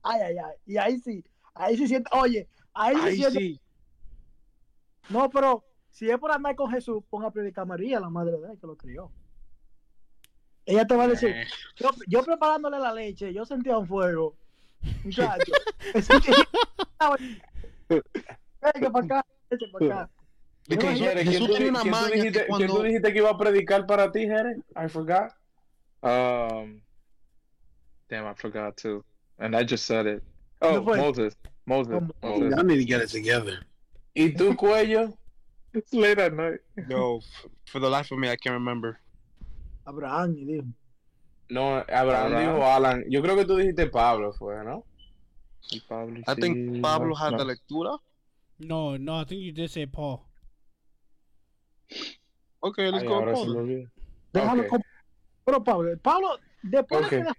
Ay, 0.03 0.21
ay, 0.21 0.35
ay. 0.37 0.55
Y 0.65 0.77
ahí 0.77 0.99
sí, 0.99 1.23
ahí 1.53 1.75
sí 1.77 1.87
siente, 1.87 2.09
oye, 2.13 2.47
ahí 2.73 2.95
sí 2.95 3.01
Ahí 3.01 3.15
siente. 3.17 3.39
sí. 3.39 3.59
No, 5.09 5.29
pero 5.29 5.65
si 5.89 6.09
es 6.09 6.17
por 6.19 6.31
andar 6.31 6.55
con 6.55 6.71
Jesús, 6.71 7.03
ponga 7.09 7.27
a 7.27 7.31
predicar 7.31 7.63
a 7.63 7.65
María, 7.65 7.99
la 7.99 8.09
madre 8.09 8.37
de 8.39 8.51
él 8.51 8.57
que 8.59 8.67
lo 8.67 8.77
crió. 8.77 9.11
Ella 10.65 10.85
te 10.85 10.95
va 10.95 11.05
a 11.05 11.07
decir, 11.07 11.29
Eh, 11.29 11.47
yo, 11.77 11.89
yo 12.07 12.23
preparándole 12.23 12.77
la 12.77 12.93
leche, 12.93 13.33
yo 13.33 13.43
sentía 13.45 13.77
un 13.77 13.87
fuego. 13.87 14.35
Muchacho. 15.03 15.51
Venga 17.89 18.91
para 18.91 19.05
acá, 19.05 19.25
leche 19.49 19.65
para 19.71 19.85
acá. 19.85 20.09
De 20.69 20.77
que 20.77 20.85
No, 20.85 20.91
Jesús- 20.91 21.07
Jere, 21.07 21.25
Jesús 21.25 21.47
tú, 21.47 21.55
tiene 21.55 21.69
una 21.69 21.81
quién 21.81 21.93
tú 21.93 21.99
maña 21.99 22.15
dijiste, 22.15 22.39
que 22.45 22.53
quién 22.55 22.67
tú 22.69 22.83
dijiste 22.83 23.11
que 23.13 23.17
iba 23.19 23.29
a 23.31 23.37
predicar 23.37 23.85
para 23.87 24.11
ti, 24.11 24.19
Jere? 24.27 24.55
I 24.75 24.87
forgot. 24.87 25.31
Um, 26.03 26.81
damn, 28.07 28.27
I 28.27 28.33
forgot 28.35 28.77
to. 28.77 29.03
And 29.39 29.55
I 29.55 29.63
just 29.63 29.85
said 29.85 30.05
it. 30.05 30.23
Oh, 30.61 30.75
No 30.75 30.83
fue. 30.83 30.97
Moses. 30.97 31.35
Moses. 31.65 31.93
Oh, 32.21 32.27
Moses. 32.27 32.55
Y'all 32.55 32.63
need 32.63 32.77
to 32.77 32.85
get 32.85 33.01
it 33.01 33.09
together. 33.09 33.65
¿Y 34.15 34.29
tú, 34.35 34.55
cuello? 34.55 35.13
It's 35.73 35.93
late 35.93 36.19
at 36.19 36.33
night. 36.33 36.59
No, 36.87 37.21
for 37.65 37.79
the 37.79 37.89
life 37.89 38.11
of 38.11 38.19
me, 38.19 38.29
I 38.29 38.35
can't 38.35 38.53
remember. 38.53 38.99
Abraham, 39.87 40.35
y 40.37 40.45
dijo. 40.45 40.67
No, 41.49 41.77
Abraham 41.89 42.33
Abraham. 42.33 42.55
dijo 42.55 42.63
Alan. 42.63 43.03
Yo 43.09 43.21
creo 43.23 43.35
que 43.35 43.45
tú 43.45 43.55
dijiste 43.57 43.87
Pablo, 43.87 44.33
fue, 44.33 44.63
¿no? 44.63 44.85
Y 45.71 45.79
Pablo, 45.81 46.19
I 46.27 46.35
think 46.35 46.81
Pablo 46.81 47.09
no, 47.09 47.15
had 47.15 47.31
no. 47.31 47.37
the 47.39 47.45
lectura. 47.45 47.97
No, 48.59 48.97
no, 48.97 49.19
I 49.21 49.23
think 49.25 49.41
you 49.41 49.51
did 49.51 49.69
say 49.71 49.85
Paul. 49.87 50.28
Okay, 52.61 52.91
let's 52.91 53.03
Ay, 53.03 53.07
go. 53.07 53.15
ahora 53.15 53.35
se 53.35 53.41
me 53.41 53.45
Pablo. 53.47 53.59
olvidó. 53.61 53.89
Déjalo 54.33 54.61
Ok. 54.63 54.67
con- 54.67 54.83
Pero 55.45 55.63
Pablo, 55.63 55.97
Pablo, 56.01 56.39
después 56.61 57.05
Ok. 57.05 57.09
de 57.11 57.17
que 57.17 57.23
la 57.23 57.35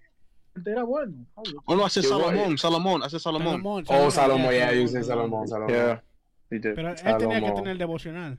gente 0.54 0.70
era 0.70 0.82
bueno. 0.84 1.26
Pablo. 1.34 1.62
Oh 1.66 1.76
no, 1.76 1.84
hace 1.84 2.02
Yo 2.02 2.08
Salomón, 2.08 2.58
Salomón, 2.58 3.02
hace 3.02 3.18
Salomón. 3.20 3.52
Salomón, 3.62 3.84
Oh, 3.88 4.10
Salomón, 4.10 4.50
yeah, 4.52 4.72
yeah, 4.72 4.80
you 4.80 4.88
said 4.88 5.02
Salomón, 5.04 5.46
Salomón. 5.46 5.72
Yeah, 5.74 6.02
he 6.50 6.58
did. 6.58 6.74
Pero 6.74 6.88
él 6.90 7.16
tenía 7.18 7.40
que 7.40 7.50
tener 7.52 7.68
el 7.72 7.78
devocional. 7.78 8.38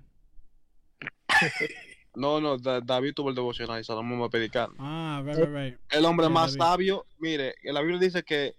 No, 2.13 2.41
no, 2.41 2.57
Da- 2.57 2.81
David 2.81 3.13
tuvo 3.13 3.29
el 3.29 3.35
devocional 3.35 3.79
y 3.79 3.85
Salomón 3.85 4.21
va 4.21 4.25
a 4.25 4.29
predicar. 4.29 4.69
Ah, 4.77 5.21
right, 5.25 5.37
right, 5.37 5.49
right. 5.49 5.79
El 5.91 6.03
hombre 6.03 6.27
más 6.27 6.57
David. 6.57 6.59
sabio, 6.71 7.05
mire, 7.19 7.55
en 7.63 7.73
la 7.73 7.79
Biblia 7.79 7.99
dice 7.99 8.21
que 8.23 8.53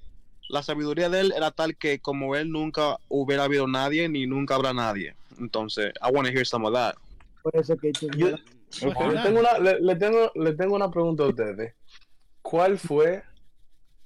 la 0.49 0.63
sabiduría 0.63 1.11
de 1.11 1.21
él 1.21 1.35
era 1.37 1.51
tal 1.51 1.77
que 1.77 1.99
como 1.99 2.35
él 2.35 2.51
nunca 2.51 2.97
hubiera 3.09 3.45
habido 3.45 3.67
nadie 3.67 4.09
ni 4.09 4.27
nunca 4.27 4.55
habrá 4.55 4.73
nadie. 4.73 5.15
Entonces, 5.39 5.93
I 6.01 6.11
want 6.11 6.27
to 6.27 6.33
hear 6.33 6.47
some 6.47 6.67
of 6.67 6.73
that. 6.73 6.95
Por 7.43 7.57
eso 7.57 7.77
que 7.77 7.93
Yo, 8.17 8.31
not? 8.31 9.23
tengo 9.23 9.41
una, 9.41 9.59
le, 9.59 9.81
le 9.81 9.97
tengo, 9.97 10.31
le 10.35 10.53
tengo 10.55 10.75
una 10.77 10.91
pregunta 10.91 11.25
a 11.25 11.29
ustedes. 11.29 11.75
¿Cuál 12.41 12.79
fue 12.79 13.23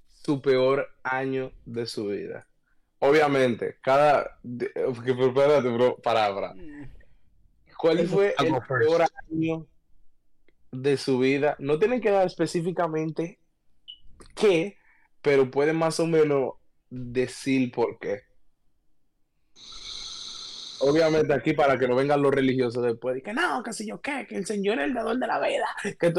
su 0.07 0.41
peor 0.41 0.89
año 1.03 1.53
de 1.64 1.87
su 1.87 2.09
vida? 2.09 2.47
Obviamente, 2.99 3.76
cada... 3.82 4.39
Espérate, 4.43 5.68
bro, 5.68 5.97
palabra. 5.99 6.55
¿Cuál 7.76 8.07
fue 8.09 8.34
el 8.39 8.55
peor 8.66 9.05
año 9.30 9.66
de 10.72 10.97
su 10.97 11.18
vida? 11.18 11.57
No 11.59 11.78
tienen 11.78 12.01
que 12.01 12.11
dar 12.11 12.26
específicamente 12.26 13.39
qué, 14.34 14.78
pero 15.20 15.51
pueden 15.51 15.76
más 15.76 16.01
o 16.01 16.07
menos 16.07 16.55
decir 16.89 17.70
por 17.70 17.99
qué. 17.99 18.22
Obviamente 20.80 21.32
aquí 21.32 21.52
para 21.52 21.78
que 21.78 21.88
no 21.88 21.96
vengan 21.96 22.22
los 22.22 22.32
religiosos 22.32 22.82
después 22.82 23.18
y 23.18 23.22
que 23.22 23.32
no, 23.32 23.62
que 23.62 23.72
si 23.72 23.86
yo 23.86 24.00
qué, 24.00 24.26
que 24.28 24.36
el 24.36 24.46
Señor 24.46 24.78
es 24.78 24.86
el 24.86 24.94
dador 24.94 25.18
de 25.18 25.26
la 25.26 25.38
vida. 25.40 25.66
Que 25.98 26.12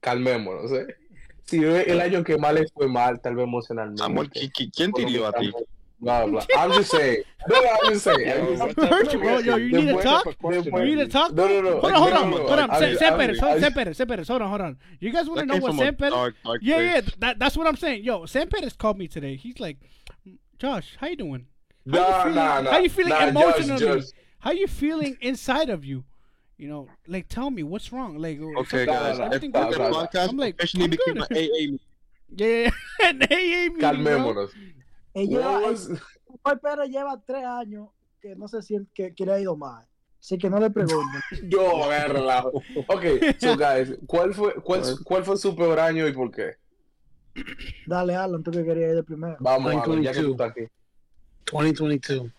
Calmémonos, 0.00 0.72
¿eh? 0.72 0.96
Si 1.44 1.62
el 1.62 2.00
año 2.00 2.22
que 2.24 2.36
les 2.36 2.72
fue 2.72 2.88
mal, 2.88 3.20
tal 3.20 3.34
vez 3.34 3.44
emocionalmente. 3.44 4.02
Samuel, 4.02 4.30
¿qui- 4.30 4.50
qui- 4.52 4.70
¿quién 4.74 4.92
te 4.92 5.02
a 5.24 5.32
ti? 5.32 5.52
I'm 6.02 6.72
just 6.72 6.90
saying. 6.90 7.22
No, 7.46 7.60
no, 7.60 7.68
I'm 7.68 7.92
just 7.92 8.04
saying. 8.04 8.30
I'm 8.30 8.46
just 8.46 8.78
saying. 8.78 8.88
Hurt 8.90 9.12
you, 9.12 9.18
bro. 9.18 9.38
Yo, 9.38 9.56
you 9.56 9.72
need 9.72 9.88
to 9.88 10.02
talk. 10.02 10.26
You 10.42 10.84
need 10.84 10.96
to 10.96 11.08
talk. 11.08 11.32
No, 11.32 11.46
no, 11.46 11.60
no. 11.60 11.80
Hold 11.80 11.92
on, 11.92 12.02
hold 12.02 12.12
on, 12.12 12.32
hold 12.32 12.58
on. 12.58 12.68
Better, 12.70 13.94
say 13.94 14.04
better. 14.04 14.24
Hold 14.24 14.42
on, 14.42 14.48
hold 14.48 14.60
on. 14.62 14.78
You 14.98 15.12
guys 15.12 15.28
want 15.28 15.40
to 15.40 15.46
know 15.46 15.56
what 15.58 15.98
dark, 15.98 16.34
dark 16.44 16.60
Yeah, 16.62 16.80
yeah. 16.80 17.00
That, 17.18 17.38
that's 17.38 17.56
what 17.56 17.66
I'm 17.66 17.76
saying. 17.76 18.04
Yo, 18.04 18.24
Sam 18.26 18.48
Pettis 18.48 18.72
called 18.72 18.96
me 18.98 19.08
today. 19.08 19.36
He's 19.36 19.60
like, 19.60 19.76
Josh, 20.58 20.96
how 20.98 21.08
you 21.08 21.16
doing? 21.16 21.46
How 21.86 21.92
you 21.92 22.00
Nah, 22.00 22.22
feeling- 22.22 22.34
nah, 22.34 22.60
nah. 22.62 22.70
how 22.72 22.78
you 22.78 22.90
feeling 22.90 23.10
Nah, 23.12 23.26
emotionally? 23.28 23.80
Just, 23.80 23.98
just. 24.10 24.14
How 24.38 24.52
you 24.52 24.66
feeling 24.66 25.16
inside 25.20 25.70
of 25.70 25.84
you? 25.84 26.04
You 26.56 26.68
know, 26.68 26.88
like 27.06 27.26
tell 27.28 27.50
me 27.50 27.62
what's 27.62 27.90
wrong. 27.92 28.18
Like, 28.18 28.38
Okay, 28.40 28.84
guys. 28.86 29.18
no. 29.18 29.24
everything 29.24 29.50
Este 29.52 29.64
good? 29.64 29.74
stop, 29.74 29.92
podcast 30.12 30.28
I'm 30.30 30.36
like, 30.36 30.54
officially 30.58 30.84
I'm 30.84 30.90
became 30.90 31.14
good. 31.14 31.30
an 31.30 31.36
AA. 31.36 31.78
Yeah, 32.36 32.70
an 33.02 33.22
AA. 33.22 33.70
Calmémonos. 33.80 34.50
Ella, 35.14 35.60
Pérez 36.62 36.88
lleva 36.88 37.20
tres 37.26 37.44
años 37.44 37.88
que 38.20 38.36
no 38.36 38.46
se 38.46 38.62
siente 38.62 38.88
que, 38.94 39.12
que 39.14 39.24
le 39.26 39.32
ha 39.32 39.40
ido 39.40 39.56
mal. 39.56 39.84
Así 40.20 40.38
que 40.38 40.48
no 40.50 40.60
le 40.60 40.70
pregunten. 40.70 41.20
Yo, 41.50 41.88
verla. 41.88 42.44
Ok, 42.86 43.04
so 43.38 43.56
guys, 43.56 43.96
¿cuál 44.06 44.32
fue, 44.34 44.54
cuál, 44.62 44.82
cuál 45.04 45.24
fue 45.24 45.36
su 45.38 45.56
peor 45.56 45.80
año 45.80 46.06
y 46.06 46.12
por 46.12 46.30
qué? 46.30 46.52
Dale, 47.86 48.14
Alan, 48.14 48.42
tú 48.42 48.50
que 48.50 48.64
querías 48.64 48.90
ir 48.90 48.96
de 48.96 49.02
primero. 49.02 49.36
Vamos, 49.40 49.72
Alan, 49.72 50.02
ya 50.02 50.12
que 50.12 50.20
tú 50.20 50.28
2022. 50.28 50.32
estás 50.32 50.50
aquí. 50.50 50.60
2022. 51.46 52.30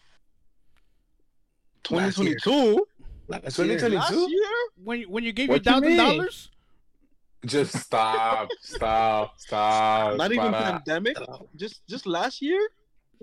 Last 1.89 2.15
2022? 2.15 2.85
Last 3.27 3.57
year. 3.59 3.77
2022? 3.77 3.95
Last 3.97 4.29
year? 4.29 4.41
When 4.83 5.01
when 5.03 5.23
you 5.23 5.33
gave 5.33 5.49
What 5.49 5.65
your 5.65 5.73
thousand 5.73 5.97
dollars, 5.97 6.49
Just 7.45 7.75
stop, 7.77 8.49
stop, 8.61 9.39
stop. 9.39 10.17
Not 10.17 10.31
even 10.31 10.51
para. 10.51 10.81
pandemic? 10.85 11.17
Just 11.55 11.85
just 11.87 12.05
last 12.05 12.41
year? 12.41 12.69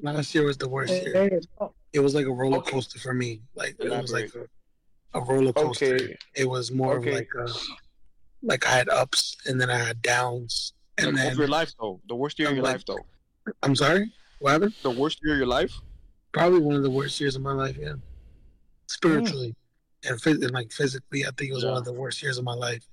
Last 0.03 0.35
year 0.35 0.45
was 0.45 0.57
the 0.57 0.69
worst 0.69 0.93
year. 0.93 1.41
no, 1.61 1.73
It 1.93 2.01
was 2.01 2.15
like 2.15 2.27
a 2.27 2.33
roller 2.33 2.59
Okay. 2.59 2.71
coaster 2.73 2.99
for 2.99 3.15
me. 3.15 3.41
Like 3.55 3.77
it 3.79 3.91
was 3.91 4.13
like 4.13 4.31
a, 4.35 5.19
a 5.19 5.23
roller 5.25 5.53
coaster. 5.53 5.95
Okay. 5.97 6.17
It 6.37 6.49
was 6.49 6.71
more 6.71 6.99
Okay. 6.99 7.11
of 7.11 7.15
like 7.17 7.29
a 7.39 7.49
like 8.43 8.67
I 8.67 8.71
had 8.71 8.89
ups 8.89 9.37
and 9.47 9.61
then 9.61 9.71
I 9.71 9.79
had 9.79 10.01
downs. 10.03 10.73
And 10.99 11.17
Like, 11.17 11.33
of 11.33 11.39
your 11.39 11.49
life 11.49 11.73
though. 11.81 12.01
The 12.09 12.15
worst 12.17 12.39
year 12.39 12.49
of 12.49 12.53
I'm 12.53 12.57
your 12.57 12.65
like- 12.65 12.75
life 12.75 12.85
though. 12.87 13.07
I'm 13.63 13.75
sorry, 13.77 14.13
what 14.39 14.53
happened? 14.53 14.75
The 14.83 14.91
worst 14.91 15.19
year 15.23 15.35
of 15.35 15.39
your 15.39 15.47
life? 15.49 15.73
Probably 16.33 16.61
one 16.61 16.77
of 16.77 16.83
the 16.83 16.91
worst 16.91 17.21
years 17.21 17.37
of 17.37 17.43
my 17.43 17.53
life. 17.53 17.77
Yeah, 17.79 17.95
spiritually 18.87 19.55
and, 20.05 20.17
phys- 20.21 20.43
and 20.43 20.53
like 20.53 20.71
physically, 20.73 21.25
I 21.25 21.31
think 21.37 21.51
it 21.51 21.55
was 21.55 21.65
one 21.65 21.77
of 21.77 21.85
the 21.85 21.93
worst 21.93 22.23
years 22.23 22.39
of 22.39 22.45
my 22.45 22.55
life. 22.55 22.85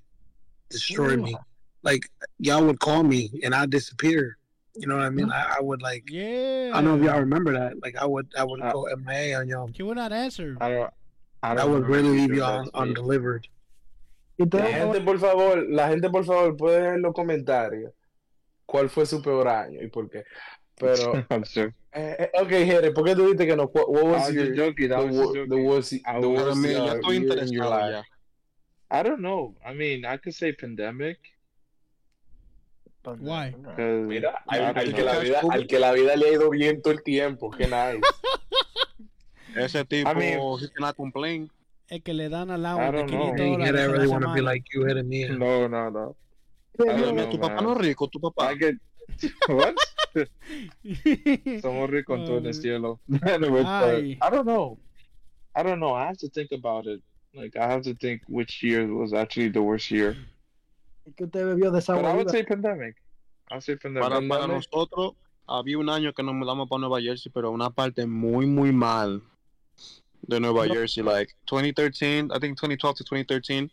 Destroyed 0.70 1.20
me. 1.22 1.36
Like 1.84 2.10
y'all 2.40 2.66
would 2.66 2.80
call 2.80 3.04
me 3.04 3.30
and 3.44 3.54
I'd 3.54 3.70
disappear. 3.70 4.38
You 4.78 4.88
know 4.88 4.98
what 4.98 5.06
I 5.06 5.10
mean? 5.10 5.32
I, 5.32 5.56
I 5.60 5.62
would 5.62 5.82
like. 5.82 6.04
yeah. 6.10 6.72
I 6.74 6.82
don't 6.82 6.86
know 6.86 6.96
if 6.98 7.04
y'all 7.04 7.20
remember 7.20 7.54
that. 7.54 7.82
Like 7.82 7.96
I 7.96 8.06
would, 8.06 8.28
I 8.38 8.44
would 8.44 8.62
Uh, 8.62 8.72
go 8.74 8.88
MIA 8.98 9.40
on 9.40 9.48
y'all. 9.48 9.70
He 9.74 9.84
would 9.84 9.96
not 9.98 10.12
answer. 10.12 10.58
I 10.60 10.70
don't. 10.70 10.94
I, 11.44 11.54
don't 11.56 11.60
I 11.60 11.66
would 11.66 11.88
really 11.88 12.10
leave 12.10 12.34
y'all 12.34 12.62
un- 12.62 12.70
undelivered. 12.74 13.48
y 14.38 14.46
La 14.52 14.66
gente, 14.66 15.00
por 15.02 15.18
favor, 15.20 15.64
la 15.70 15.88
gente, 15.90 16.10
por 16.10 16.26
favor, 16.26 16.58
puede 16.58 16.80
dejar 16.82 16.96
en 16.96 17.04
los 17.04 17.14
comentarios 17.14 17.94
cuál 18.66 18.90
fue 18.90 19.06
su 19.06 19.22
peor 19.22 19.48
año 19.48 19.80
y 19.82 19.88
por 19.88 20.10
qué. 20.10 20.24
Pero, 20.78 21.14
I'm 21.30 21.44
sure. 21.46 21.74
eh, 21.94 22.16
eh, 22.20 22.32
ok, 22.42 22.50
Jere, 22.50 22.92
¿por 22.92 23.06
qué 23.06 23.16
tú 23.16 23.22
dijiste 23.24 23.48
que 23.48 23.56
no? 23.56 23.64
What, 23.74 23.88
what 23.88 24.04
I 24.04 24.08
was 24.08 24.22
was 24.28 24.34
your, 24.34 24.56
joking. 24.56 24.92
I 24.92 24.96
the, 24.98 25.06
was 25.06 25.34
the 25.34 25.42
I 26.06 26.20
the 26.20 26.28
was- 26.28 26.58
Mira, 26.58 26.84
uh, 26.84 26.96
estoy 26.98 27.16
interesado 27.18 27.70
life? 27.70 27.92
ya. 27.92 28.04
I 28.92 29.04
don't 29.04 29.20
know. 29.22 29.56
I 29.66 29.74
mean, 29.74 30.06
I 30.06 30.18
could 30.18 30.34
say 30.36 30.52
pandemic. 30.54 31.18
Why? 33.20 33.54
Mira, 33.78 34.34
I 34.50 34.58
al, 34.58 34.78
al 34.78 34.94
que 34.94 35.04
la 35.04 35.20
vida, 35.20 35.40
al 35.50 35.68
que 35.68 35.80
la 35.80 35.92
vida 35.94 36.16
le 36.16 36.26
ha 36.28 36.32
ido 36.34 36.50
bien 36.50 36.82
todo 36.82 36.94
el 36.94 37.04
tiempo, 37.04 37.52
qué 37.52 37.66
nice. 37.68 38.02
Ese 39.56 39.86
tipo, 39.86 40.10
I 40.10 40.16
mean- 40.16 40.40
he 40.60 40.68
cannot 40.70 40.96
complain. 40.96 41.50
El 41.88 42.02
que 42.02 42.14
le 42.16 42.30
dan 42.30 42.50
al 42.50 42.62
I 42.64 42.66
agua 42.66 42.92
de 42.92 42.98
don't 42.98 43.10
know. 43.12 43.36
500 43.36 43.40
Hey, 43.40 43.52
dólares 43.52 43.68
Hit, 43.72 43.76
I 43.76 43.84
a 43.84 43.88
la 43.88 43.94
really 43.94 44.08
want 44.08 44.24
to 44.26 44.34
be 44.34 44.42
like 44.42 44.66
you. 44.74 45.38
No, 45.38 45.68
no, 45.68 45.90
no. 45.92 46.16
I 46.80 47.30
Tu 47.30 47.40
papá 47.40 47.62
no 47.62 47.72
es 47.74 47.78
rico, 47.78 48.08
tu 48.10 48.20
papá. 48.20 48.52
I 48.52 48.58
get 48.58 48.76
what? 49.48 49.76
Somos 51.62 51.90
ricos 51.90 52.24
todo 52.26 52.38
en 52.38 52.46
el 52.46 52.54
Um, 52.56 52.62
cielo. 52.62 53.00
Anyways, 53.24 53.64
but 53.64 54.04
I 54.22 54.30
don't 54.30 54.46
know. 54.46 54.78
I 55.56 55.64
don't 55.64 55.80
know. 55.80 55.94
I 55.94 56.06
have 56.08 56.18
to 56.20 56.30
think 56.30 56.52
about 56.52 56.86
it. 56.86 57.02
Like 57.34 57.56
I 57.58 57.68
have 57.68 57.82
to 57.84 57.94
think 57.96 58.22
which 58.28 58.64
year 58.64 58.88
was 58.94 59.14
actually 59.14 59.50
the 59.50 59.62
worst 59.62 59.92
year. 59.92 60.16
que 61.16 61.26
usted 61.26 61.46
bebió 61.46 61.72
de 61.72 61.80
esa 61.80 61.96
But 61.96 62.06
I 62.06 62.16
would 62.16 62.30
say 62.30 62.44
pandemic. 62.44 62.96
I'll 63.52 63.62
say 63.62 63.76
pandemic. 63.76 64.10
Para, 64.10 64.28
para 64.28 64.48
nosotros, 64.48 65.14
había 65.48 65.78
un 65.78 65.90
año 65.90 66.14
que 66.14 66.24
nos 66.24 66.34
mudamos 66.34 66.68
para 66.68 66.80
Nueva 66.80 67.02
Jersey, 67.02 67.32
pero 67.34 67.52
una 67.52 67.70
parte 67.70 68.06
muy, 68.06 68.46
muy 68.48 68.72
mal 68.72 69.22
de 70.28 70.40
Nueva 70.40 70.66
Jersey. 70.68 71.04
Like 71.04 71.34
2013, 71.46 72.32
I 72.32 72.40
think 72.40 72.58
2012 72.58 72.96
to 72.98 73.04
2013, 73.04 73.70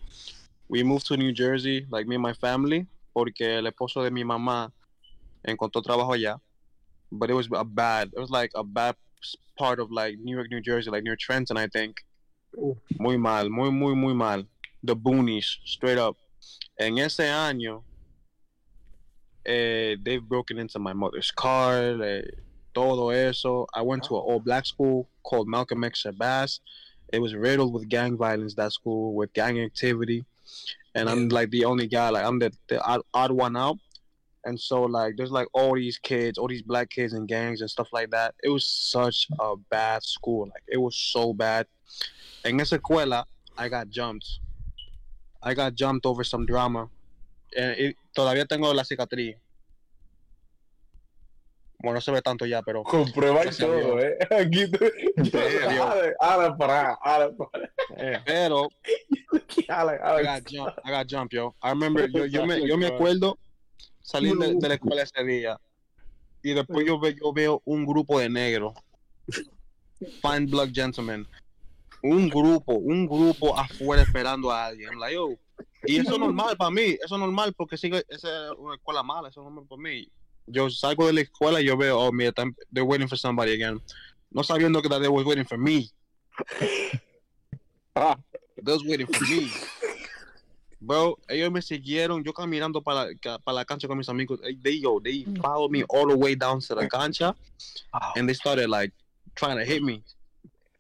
we 0.69 0.83
moved 0.83 1.07
to 1.07 1.17
New 1.17 1.33
Jersey, 1.33 1.87
like 1.91 2.07
me 2.07 2.17
and 2.17 2.23
my 2.23 2.35
family, 2.35 2.87
porque 3.15 3.59
el 3.59 3.67
esposo 3.67 4.03
de 4.03 4.11
mi 4.11 4.25
mamá 4.25 4.71
encontró 5.47 5.83
trabajo 5.83 6.15
allá. 6.15 6.41
But 7.11 7.31
it 7.31 7.35
was 7.35 7.49
a 7.53 7.65
bad, 7.65 8.11
it 8.17 8.21
was 8.21 8.31
like 8.31 8.51
a 8.55 8.65
bad 8.65 8.97
part 9.59 9.79
of 9.81 9.91
like 9.91 10.19
New 10.19 10.37
York, 10.37 10.49
New 10.51 10.61
Jersey, 10.61 10.91
like 10.91 11.05
near 11.05 11.17
Trenton, 11.17 11.57
I 11.57 11.67
think. 11.69 11.97
Muy 12.99 13.17
mal, 13.17 13.49
muy, 13.49 13.71
muy, 13.71 13.95
muy 13.95 14.15
mal. 14.15 14.45
The 14.83 14.97
boonies, 14.97 15.59
straight 15.65 15.99
up. 15.99 16.17
En 16.79 16.99
ese 16.99 17.21
año, 17.21 17.83
eh, 19.45 19.97
they've 20.03 20.23
broken 20.23 20.59
into 20.59 20.79
my 20.79 20.93
mother's 20.93 21.31
car, 21.31 22.03
eh, 22.03 22.23
todo 22.75 23.11
eso. 23.11 23.67
I 23.75 23.83
went 23.83 24.05
to 24.05 24.17
an 24.17 24.23
all 24.23 24.41
black 24.41 24.67
school 24.67 25.09
called 25.23 25.49
Malcolm 25.49 25.85
X 25.85 26.05
Shabazz. 26.05 26.61
It 27.13 27.21
was 27.21 27.35
riddled 27.35 27.73
with 27.73 27.89
gang 27.89 28.17
violence, 28.17 28.55
that 28.55 28.73
school, 28.73 29.15
with 29.15 29.33
gang 29.35 29.61
activity. 29.61 30.25
And 30.95 31.09
I'm 31.09 31.29
like 31.29 31.51
the 31.51 31.65
only 31.65 31.87
guy, 31.87 32.11
like 32.11 32.25
I'm 32.25 32.39
the, 32.39 32.53
the 32.69 32.83
odd, 32.83 33.03
odd 33.15 33.33
one 33.33 33.57
out. 33.57 33.79
And 34.45 34.59
so 34.59 34.83
like 34.83 35.17
there's 35.17 35.31
like 35.31 35.49
all 35.53 35.75
these 35.75 35.99
kids, 35.99 36.39
all 36.39 36.49
these 36.49 36.63
black 36.63 36.91
kids 36.91 37.13
in 37.15 37.27
gangs 37.27 37.61
and 37.61 37.71
stuff 37.71 37.89
like 37.93 38.11
that. 38.11 38.35
It 38.43 38.49
was 38.49 38.67
such 38.67 39.29
a 39.39 39.57
bad 39.71 40.03
school. 40.03 40.47
Like 40.47 40.65
it 40.69 40.79
was 40.79 40.97
so 40.97 41.33
bad. 41.33 41.67
En 42.45 42.59
esa 42.61 42.79
escuela, 42.79 43.25
I 43.57 43.69
got 43.69 43.89
jumped. 43.89 44.41
I 45.43 45.55
got 45.55 45.75
jumped 45.75 46.07
over 46.07 46.25
some 46.25 46.47
drama. 46.47 46.89
Eh, 47.55 47.75
y 47.79 47.97
todavía 48.15 48.47
tengo 48.47 48.73
la 48.73 48.85
cicatriz. 48.85 49.37
Bueno, 51.83 51.95
no 51.95 52.01
se 52.01 52.13
ve 52.13 52.23
tanto 52.23 52.47
ya, 52.47 52.63
pero 52.63 52.85
Con 52.85 53.11
prueba 53.11 53.45
y 53.45 53.51
todo, 53.51 53.99
¿eh? 53.99 54.17
Aquí 54.31 54.71
tú... 54.71 54.79
Gracias 55.17 55.67
a 55.67 55.73
Dios. 55.73 56.15
Ahora, 56.21 56.57
para, 56.57 56.95
ahora, 56.95 57.31
para. 57.33 58.23
Pero 58.25 58.69
I 59.69 60.23
got 60.23 60.45
jump, 60.49 60.73
I 60.85 60.91
got 60.91 61.09
jump, 61.09 61.33
yo. 61.33 61.55
I 61.61 61.71
remember, 61.71 62.09
yo, 62.09 62.25
yo 62.27 62.47
me, 62.47 62.67
yo 62.67 62.77
me 62.77 62.87
acuerdo 62.87 63.37
salir 64.03 64.37
de, 64.37 64.55
de 64.55 64.69
la 64.69 64.75
escuela 64.75 65.03
ese 65.03 65.25
día 65.25 65.59
y 66.43 66.55
después 66.55 66.87
yo, 66.87 66.99
ve- 66.99 67.17
yo 67.21 67.33
veo 67.33 67.63
un 67.65 67.87
grupo 67.87 68.19
de 68.19 68.29
negros, 68.29 68.75
fine 70.23 70.47
blood 70.47 70.71
gentlemen, 70.73 71.27
un 72.03 72.29
grupo, 72.29 72.75
un 72.75 73.07
grupo 73.07 73.57
afuera 73.57 74.03
esperando 74.03 74.51
a 74.51 74.67
alguien. 74.67 74.91
I'm 74.93 74.99
like, 74.99 75.15
yo, 75.15 75.31
y 75.87 75.99
eso 75.99 76.15
es 76.15 76.19
normal 76.19 76.57
para 76.57 76.71
mí, 76.71 76.97
eso 77.05 77.15
es 77.15 77.21
normal 77.21 77.53
porque 77.57 77.77
sigue, 77.77 78.05
esa 78.09 78.47
es 78.47 78.53
una 78.59 78.75
escuela 78.75 79.03
mala, 79.03 79.29
eso 79.29 79.41
es 79.41 79.45
normal 79.45 79.65
para 79.69 79.81
mí. 79.81 80.09
Yo 80.47 80.69
salgo 80.71 81.07
de 81.07 81.13
la 81.13 81.21
escuela 81.21 81.61
y 81.61 81.67
yo 81.67 81.77
veo, 81.77 81.99
oh, 82.01 82.11
mira, 82.13 82.33
they're 82.73 82.83
waiting 82.83 83.09
for 83.09 83.17
somebody 83.17 83.53
again. 83.53 83.81
No 84.33 84.43
sabiendo 84.43 84.83
que 84.83 84.89
they 84.89 85.09
was 85.09 85.25
waiting 85.25 85.47
for 85.47 85.59
me. 85.59 85.91
Ah. 87.95 88.17
They 88.57 88.79
waiting 88.87 89.07
for 89.07 89.23
me. 89.27 89.51
Bro, 90.85 91.17
ellos 91.29 91.53
me 91.53 91.61
siguieron, 91.63 92.25
yo 92.25 92.33
caminando 92.33 92.83
para, 92.83 93.07
la- 93.25 93.39
para 93.39 93.55
la 93.55 93.65
cancha 93.65 93.87
con 93.87 93.97
mis 93.97 94.09
amigos. 94.09 94.41
They, 94.63 94.81
yo, 94.81 94.99
they 95.01 95.25
followed 95.41 95.71
me 95.71 95.85
all 95.89 96.09
the 96.09 96.17
way 96.17 96.35
down 96.35 96.59
to 96.61 96.75
the 96.75 96.89
cancha. 96.89 97.37
And 98.17 98.29
they 98.29 98.35
started 98.35 98.69
like 98.69 98.93
trying 99.37 99.59
to 99.59 99.65
hit 99.65 99.81
me. 99.83 100.03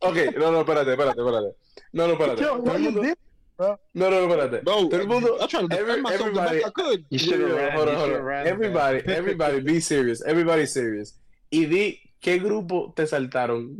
Ok, 0.00 0.16
no, 0.36 0.50
no, 0.50 0.64
espérate, 0.64 0.88
espérate, 0.96 1.16
espérate. 1.20 1.54
No, 1.92 2.08
no, 2.08 2.14
espérate. 2.16 2.40
Yo, 2.40 2.56
what 2.58 2.80
mundo- 2.80 3.00
did? 3.02 3.16
No, 3.58 3.78
no, 4.10 4.26
espérate. 4.26 4.64
Bro, 4.64 4.88
Todo 4.88 4.96
el 5.02 5.06
mundo, 5.06 5.38
I'm 5.40 5.46
trying 5.48 5.68
to 5.68 5.78
every- 5.78 6.00
myself 6.02 6.24
the 6.26 6.32
best 6.32 6.50
everybody- 6.50 6.64
I 6.64 6.70
could. 6.70 7.04
You 7.10 7.18
Yo, 7.18 7.24
should 7.24 7.40
have 7.40 7.50
ran. 7.56 7.72
hold 7.76 7.88
on, 7.88 7.94
hold 7.94 8.12
on. 8.12 8.22
ran. 8.22 8.46
Everybody, 8.48 9.02
man. 9.06 9.16
everybody, 9.16 9.60
be 9.60 9.78
serious. 9.78 10.20
Everybody 10.26 10.66
serious. 10.66 11.14
Y 11.52 11.66
di, 11.66 12.00
¿qué 12.20 12.40
grupo 12.42 12.92
te 12.96 13.06
saltaron 13.06 13.78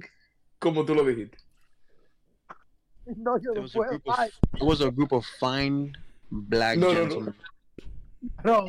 como 0.61 0.85
tú 0.85 0.95
lo 0.95 1.03
dijiste? 1.05 1.37
No, 3.17 3.37
yo 3.39 3.53
no 3.55 3.67
puedo. 3.67 3.95
it 3.97 4.63
was 4.63 4.81
a 4.81 4.89
group 4.93 5.11
of 5.13 5.27
fine 5.41 5.93
black 6.35 6.79
No, 6.79 6.93
no, 6.95 7.05
no. 7.07 7.21
no 8.45 8.65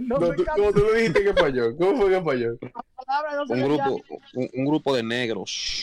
No, 0.00 0.18
me 0.20 0.36
tú- 0.36 0.44
¿Cómo 0.56 0.72
tú 0.72 0.78
lo 0.80 0.92
dijiste 0.94 1.24
que 1.24 1.34
falló? 1.34 1.76
¿Cómo 1.76 1.96
fue 2.00 2.10
la 2.10 2.22
palabra, 2.24 3.36
no 3.36 3.42
Un 3.54 3.62
grupo, 3.62 4.02
un, 4.34 4.50
un 4.54 4.64
grupo 4.64 4.96
de 4.96 5.02
negros. 5.02 5.82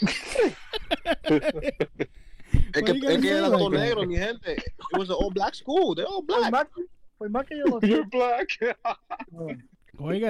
Es 2.74 2.82
que, 2.82 2.90
es 2.92 3.18
que 3.20 3.28
era 3.30 3.46
todo 3.48 3.70
negro, 3.70 4.04
mi 4.06 4.16
gente. 4.16 4.54
It 4.54 4.98
was 4.98 5.08
an 5.08 5.16
all 5.20 5.30
black 5.32 5.54
school. 5.54 5.94
They're 5.94 6.08
all 6.08 6.22
black. 6.24 6.50
más, 6.50 6.64
que- 6.74 6.84
por 7.16 7.30
más 7.30 7.46
que 7.46 7.56
yo 7.58 7.64
lo 7.66 7.80
sé, 7.80 7.86
You're 7.88 8.08
black. 8.10 8.48
Why 9.98 10.18
you 10.18 10.26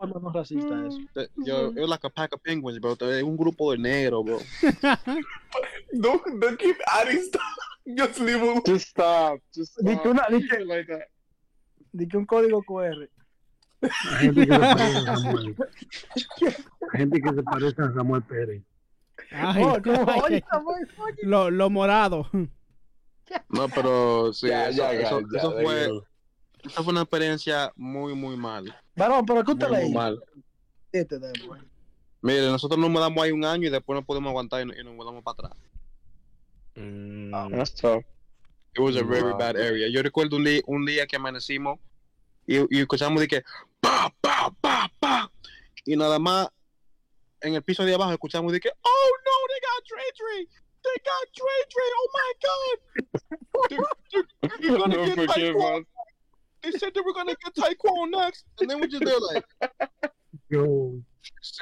like 0.00 0.14
no 0.22 0.30
racista 0.30 0.86
eso. 0.86 0.98
That- 1.14 1.30
Yo, 1.44 1.68
it 1.70 1.80
was 1.80 1.88
like 1.88 2.04
a 2.04 2.10
pack 2.10 2.32
of 2.34 2.42
penguins, 2.42 2.78
bro. 2.78 2.92
Es 3.00 3.22
un 3.22 3.36
grupo 3.36 3.72
de 3.72 3.78
negros, 3.78 4.24
bro. 4.24 4.38
Don't, 6.00 6.40
don't 6.40 6.58
keep 6.58 6.76
adding 6.92 7.22
stuff. 7.22 7.42
Just 7.96 8.18
leave 8.20 8.42
it. 8.42 8.64
Just 8.66 8.88
stop. 8.88 9.38
Just 9.54 9.76
Di 9.82 9.92
stop. 9.92 10.02
que, 10.02 10.10
una, 10.10 10.26
di, 10.28 10.40
que, 10.40 10.56
Shit 10.58 10.66
like 10.66 10.86
that. 10.88 11.06
di 11.94 12.06
que 12.08 12.16
un 12.18 12.26
código 12.26 12.62
QR. 12.64 13.08
La 13.80 13.90
gente 14.18 14.46
que 14.46 14.52
se 14.52 14.58
parece 14.58 14.98
a 14.98 15.16
Samuel. 15.16 15.56
La 16.80 16.98
gente 16.98 17.20
que 17.20 17.28
se 17.34 17.42
parece 17.42 17.82
a 17.82 17.92
Samuel 17.94 18.22
Pérez. 18.22 18.62
Ay, 19.30 19.62
Oh, 19.64 19.78
no, 19.84 19.92
ay, 20.08 20.20
oye, 20.24 20.34
ay. 20.36 20.44
Samuel, 20.50 20.88
oye. 20.98 21.16
lo, 21.22 21.50
lo 21.50 21.70
morado. 21.70 22.28
No, 23.48 23.68
pero 23.68 24.32
sí, 24.32 24.48
Ya, 24.48 24.68
eso, 24.68 24.78
ya, 24.78 24.92
eso- 24.92 25.20
ya, 25.32 25.38
eso 25.38 25.52
fue, 25.52 25.90
esa 26.64 26.82
fue 26.82 26.92
una 26.92 27.02
experiencia 27.02 27.72
muy, 27.76 28.14
muy 28.14 28.36
mal. 28.36 28.74
Varón, 28.96 29.24
pero 29.26 29.44
¿qué 29.44 29.52
usted 29.52 29.68
Muy 29.68 29.76
le 29.76 29.86
hizo? 29.86 29.94
mal. 29.98 30.24
Este 30.92 31.18
de. 31.18 31.32
Mire, 32.22 32.46
nosotros 32.46 32.78
nos 32.80 32.90
mudamos 32.90 33.22
ahí 33.22 33.30
un 33.30 33.44
año 33.44 33.68
y 33.68 33.70
después 33.70 33.94
no 33.98 34.04
podemos 34.04 34.30
aguantar 34.30 34.62
y, 34.62 34.64
no- 34.66 34.74
y 34.74 34.82
nos 34.82 34.94
mudamos 34.94 35.22
para 35.22 35.34
atrás. 35.34 35.52
Mm, 36.74 37.30
That's 37.50 37.74
tough. 37.74 38.02
It 38.74 38.80
was 38.80 38.96
a 38.96 39.02
very 39.04 39.32
bad 39.32 39.56
area. 39.56 39.88
Yo 39.90 40.02
recuerdo 40.02 40.36
un 40.36 40.44
día, 40.44 40.60
un 40.66 40.84
día 40.84 41.06
que 41.06 41.16
amanecimos 41.16 41.78
y, 42.46 42.56
y 42.76 42.80
escuchamos 42.80 43.20
de 43.20 43.28
que 43.28 43.42
pa, 43.80 44.12
pa, 44.20 44.52
pa, 44.60 44.90
pa. 45.00 45.30
Y 45.84 45.96
nada 45.96 46.18
más 46.18 46.48
en 47.40 47.54
el 47.54 47.62
piso 47.62 47.84
de 47.84 47.94
abajo 47.94 48.12
escuchamos 48.12 48.52
de 48.52 48.60
que 48.60 48.68
oh 48.68 49.10
no, 49.24 49.32
they 49.48 49.60
got 49.62 49.84
Dre. 49.88 50.46
They 50.82 51.02
got 51.04 51.26
Dre. 51.34 51.84
Oh 51.96 52.08
my 52.14 52.32
god. 52.42 52.78
They're, 53.70 53.78
they're- 54.50 55.14
they're 55.14 55.26
gonna 55.26 55.34
get. 55.34 55.86
They 56.66 56.78
said 56.78 56.92
they 56.94 57.00
were 57.00 57.14
gonna 57.14 57.34
get 57.44 57.54
Taekwon 57.54 58.10
next. 58.10 58.44
And 58.60 58.68
then 58.68 58.80
we 58.80 58.88
just 58.88 59.04
there 59.04 59.20
like 59.20 59.44
Yo, 60.50 61.00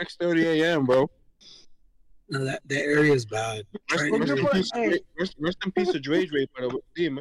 6:30 0.01 0.45
a.m. 0.63 0.87
bro. 0.87 1.11
no, 2.31 2.45
that, 2.45 2.61
that 2.67 2.81
area 2.83 3.13
is 3.13 3.27
bad. 3.27 3.65
Rest, 3.93 4.03
Right? 4.03 4.13
rest 4.21 4.31
in 4.33 4.47
peace, 4.49 4.71
Dre- 4.73 5.01
rest, 5.19 5.35
rest 5.39 5.59
in 5.65 5.73
peace 5.73 5.93
to 5.93 6.01
Dre 6.01 6.25
Dre, 6.27 6.47
pero 6.57 6.81
dime. 6.97 7.21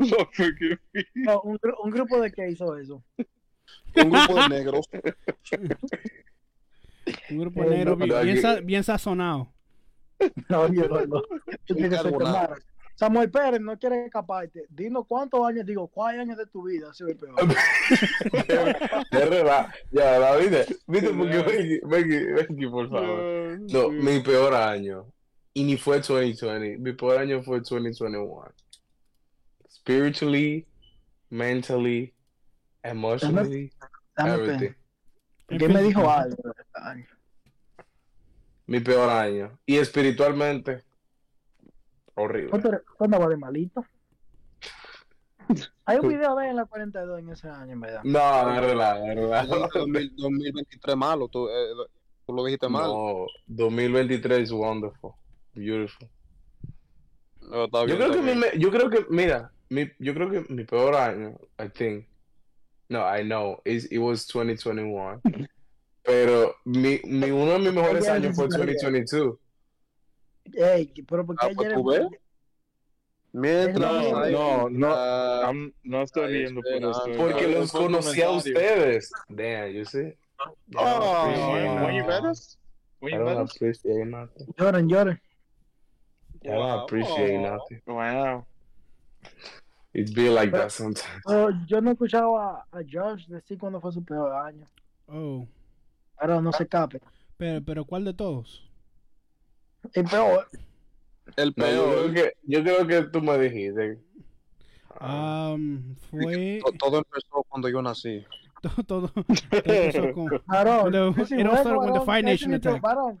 Lord 0.00 0.26
forgive 0.34 0.78
me. 0.92 1.04
No, 1.14 1.40
un, 1.44 1.56
gru- 1.62 1.76
un 1.84 1.90
grupo 1.90 2.20
de 2.20 2.30
que 2.32 2.48
hizo 2.50 2.74
eso. 2.74 3.00
Un 3.94 4.10
grupo 4.10 4.34
de 4.34 4.48
negros. 4.48 4.86
Un 7.30 7.38
grupo 7.38 7.62
Eh, 7.62 7.68
negro 7.70 7.96
no, 7.96 8.04
bien, 8.06 8.22
bien 8.24 8.42
sa- 8.42 8.60
bien 8.60 8.82
sazonado. 8.84 9.52
No, 10.48 10.66
yo 10.72 10.88
no, 10.88 11.06
no. 11.06 11.22
Yo 11.66 11.76
Samuel 12.98 13.30
Pérez 13.30 13.60
no 13.60 13.78
quiere 13.78 14.06
escaparte. 14.06 14.66
Dinos 14.70 15.06
cuántos 15.06 15.46
años, 15.46 15.64
digo, 15.64 15.86
¿cuántos 15.86 16.22
años 16.22 16.36
de 16.36 16.46
tu 16.46 16.64
vida 16.64 16.90
ha 16.90 16.94
sido 16.94 17.10
el 17.10 17.16
peor? 17.16 17.36
De 19.12 19.18
verdad, 19.30 19.72
ya, 19.92 20.18
la 20.18 20.34
viste. 20.36 20.66
Viste, 20.88 21.10
porque 21.10 21.80
Becky, 21.84 22.66
por 22.66 22.90
favor. 22.90 23.60
No, 23.70 23.90
mi 23.90 24.18
peor 24.18 24.52
año. 24.52 25.06
Y 25.54 25.62
ni 25.62 25.76
fue 25.76 25.98
2020. 26.00 26.78
Mi 26.78 26.92
peor 26.92 27.18
año 27.18 27.40
fue 27.44 27.60
2021. 27.60 28.52
Spiritually, 29.70 30.66
mentally, 31.30 32.12
emotionally, 32.82 33.70
Dame 34.16 34.32
everything. 34.32 34.58
pena. 34.58 34.76
Porque 35.46 35.64
él 35.66 35.72
me 35.72 35.82
dijo 35.82 36.10
algo. 36.10 36.36
Ay, 36.74 37.04
Mi 38.66 38.80
peor 38.80 39.08
año. 39.08 39.56
Y 39.64 39.76
espiritualmente, 39.76 40.82
horrible. 42.18 42.50
¿Cuánto 42.50 42.70
cuánto 42.96 43.04
andaba 43.04 43.28
de 43.28 43.36
malito? 43.36 43.84
Hay 45.86 45.98
un 45.98 46.08
video 46.08 46.36
de 46.36 46.44
él 46.44 46.50
en 46.50 46.56
la 46.56 46.64
42 46.66 47.18
en 47.20 47.30
ese 47.30 47.48
año, 47.48 47.72
en 47.72 47.80
verdad. 47.80 48.02
No, 48.04 48.54
es 48.54 48.60
relajo, 48.60 49.06
es. 49.06 49.70
2000 49.72 50.16
2023 50.16 50.96
malo, 50.96 51.28
tú, 51.28 51.48
eh, 51.48 51.68
tú 52.26 52.34
lo 52.34 52.44
dijiste 52.44 52.68
mal. 52.68 52.88
No, 52.88 53.26
2023 53.46 54.42
is 54.42 54.52
wonderful. 54.52 55.12
Beautiful. 55.54 56.08
No, 57.40 57.64
está 57.64 57.80
Yo 57.80 57.86
bien, 57.86 57.96
creo 57.96 58.06
está 58.10 58.16
que 58.18 58.20
mi, 58.22 58.38
bien. 58.38 58.38
me- 58.40 58.60
yo 58.60 58.70
creo 58.70 58.90
que, 58.90 59.06
mira, 59.08 59.50
mi, 59.70 59.90
yo 59.98 60.12
creo 60.12 60.30
que 60.30 60.52
mi 60.52 60.64
peor 60.64 60.94
año, 60.94 61.38
I 61.58 61.68
think, 61.70 62.06
no, 62.90 63.00
I 63.16 63.22
know, 63.22 63.62
is, 63.64 63.90
it 63.90 63.98
was 64.00 64.26
2021. 64.26 65.22
Pero 66.02 66.56
mi, 66.66 67.00
mi, 67.04 67.30
uno 67.30 67.52
de 67.52 67.58
mis 67.60 67.72
mejores 67.72 68.06
años 68.08 68.36
fue 68.36 68.46
necesitaría. 68.48 68.74
2022. 68.82 69.38
Ey, 70.54 70.92
pero 71.08 71.24
porque 71.26 71.46
Ah, 71.46 71.50
pues, 71.54 71.66
ayer. 71.68 71.78
¿tú 71.78 71.84
ves? 71.84 72.06
Mientras 73.32 73.78
No, 74.10 74.18
hay- 74.20 74.32
no, 74.32 74.70
no. 74.70 74.88
ah, 74.90 75.52
no 75.84 76.02
estoy 76.02 76.32
viendo 76.32 76.62
por 76.62 76.72
eso. 76.72 77.02
Porque 77.16 77.44
Ah, 77.44 77.58
los 77.58 77.72
conocí 77.72 78.22
a 78.22 78.30
ustedes. 78.30 79.10
Damn, 79.28 79.70
you 79.72 79.84
see? 79.84 80.14
Oh, 80.76 81.52
When, 81.52 81.82
when 81.84 81.94
you 81.96 82.04
met 82.04 82.24
I 82.24 82.28
us? 82.28 82.58
When 83.00 83.12
you 83.12 83.18
met 83.24 83.34
don't 83.34 83.44
us? 83.48 83.54
appreciate 83.56 84.04
nothing. 84.06 84.46
Lloren, 84.56 84.88
lloren. 84.88 85.20
I 86.42 86.48
don't 86.48 86.56
Wow. 86.58 86.84
appreciate 86.84 87.36
Oh. 87.36 87.56
nothing. 87.56 87.82
Wow. 87.86 88.46
It's 89.92 90.12
be 90.12 90.28
like 90.30 90.52
that 90.52 90.70
sometimes. 90.70 91.22
Pero 91.26 91.50
yo 91.66 91.80
no 91.80 91.90
he 91.90 91.92
escuchado 91.94 92.38
a, 92.38 92.64
a 92.72 92.78
Josh 92.90 93.26
decir 93.26 93.58
cuándo 93.58 93.80
fue 93.80 93.92
su 93.92 94.02
peor 94.04 94.32
año. 94.32 94.66
Oh. 95.06 95.46
Ahora 96.18 96.40
no 96.40 96.52
se 96.52 96.62
escape. 96.64 97.00
Pero, 97.36 97.64
pero 97.64 97.84
¿cuál 97.84 98.04
de 98.04 98.14
todos? 98.14 98.67
El 99.92 100.04
peor. 100.04 100.48
el 101.36 101.54
No, 101.56 101.66
yo 101.66 101.84
peor. 101.84 102.12
creo 102.12 102.14
que, 102.14 102.32
yo 102.44 102.62
creo 102.62 102.86
que 102.86 103.02
tú 103.10 103.20
me 103.22 103.38
dijiste. 103.38 103.98
Um, 105.00 105.94
fue 106.10 106.60
to- 106.64 106.72
Todo 106.78 106.98
empezó 106.98 107.44
cuando 107.48 107.68
yo 107.68 107.80
nací. 107.82 108.24
todo, 108.62 109.08
todo, 109.08 109.12
empezó 109.52 110.12
con 110.12 110.26
Varón. 110.46 110.84
Pero 110.92 111.08
ese 111.10 111.22
es 111.22 111.44
Nation 112.24 112.50
mi 112.50 112.58
peor- 112.58 112.74
attack. 112.74 112.82
Varón, 112.82 113.20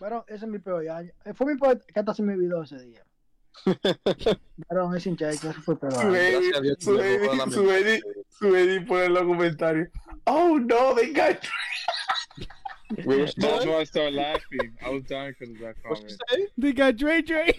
varón, 0.00 0.22
ese 0.28 0.44
es 0.44 0.50
mi 0.50 0.58
peor 0.60 0.88
año. 0.88 1.10
Fue 1.34 1.52
mi 1.52 1.58
peor 1.58 1.84
que 1.84 1.98
hasta 1.98 2.14
se 2.14 2.22
me 2.22 2.34
olvidó 2.34 2.62
ese 2.62 2.78
día. 2.84 3.02
Varón, 4.70 4.96
es 4.96 5.02
sin 5.02 5.16
cheque, 5.16 5.34
ese 5.34 5.52
fue 5.54 5.74
el 5.74 5.80
peor 5.80 5.92
Su 5.94 6.14
Eddie, 6.14 6.76
su 6.78 7.00
Eddie, 7.70 8.00
su 8.28 8.54
Eddie 8.54 8.80
pone 8.82 9.06
en 9.06 9.14
los 9.14 9.22
comentarios. 9.24 9.88
Oh 10.24 10.58
no, 10.60 10.94
they 10.94 11.12
got. 11.12 11.38
We 12.96 13.04
were 13.04 13.16
That's 13.26 13.32
still- 13.32 13.66
why 13.66 13.80
I 13.80 13.84
started 13.84 14.14
laughing. 14.14 14.72
I 14.84 14.88
was 14.90 15.02
dying 15.04 15.34
because 15.38 15.54
of 15.54 15.60
that 15.60 15.74
What'd 15.84 16.10
you 16.10 16.16
comment. 16.16 16.22
say? 16.30 16.46
They 16.56 16.72
got 16.72 16.96
Dre 16.96 17.20
Dre. 17.22 17.52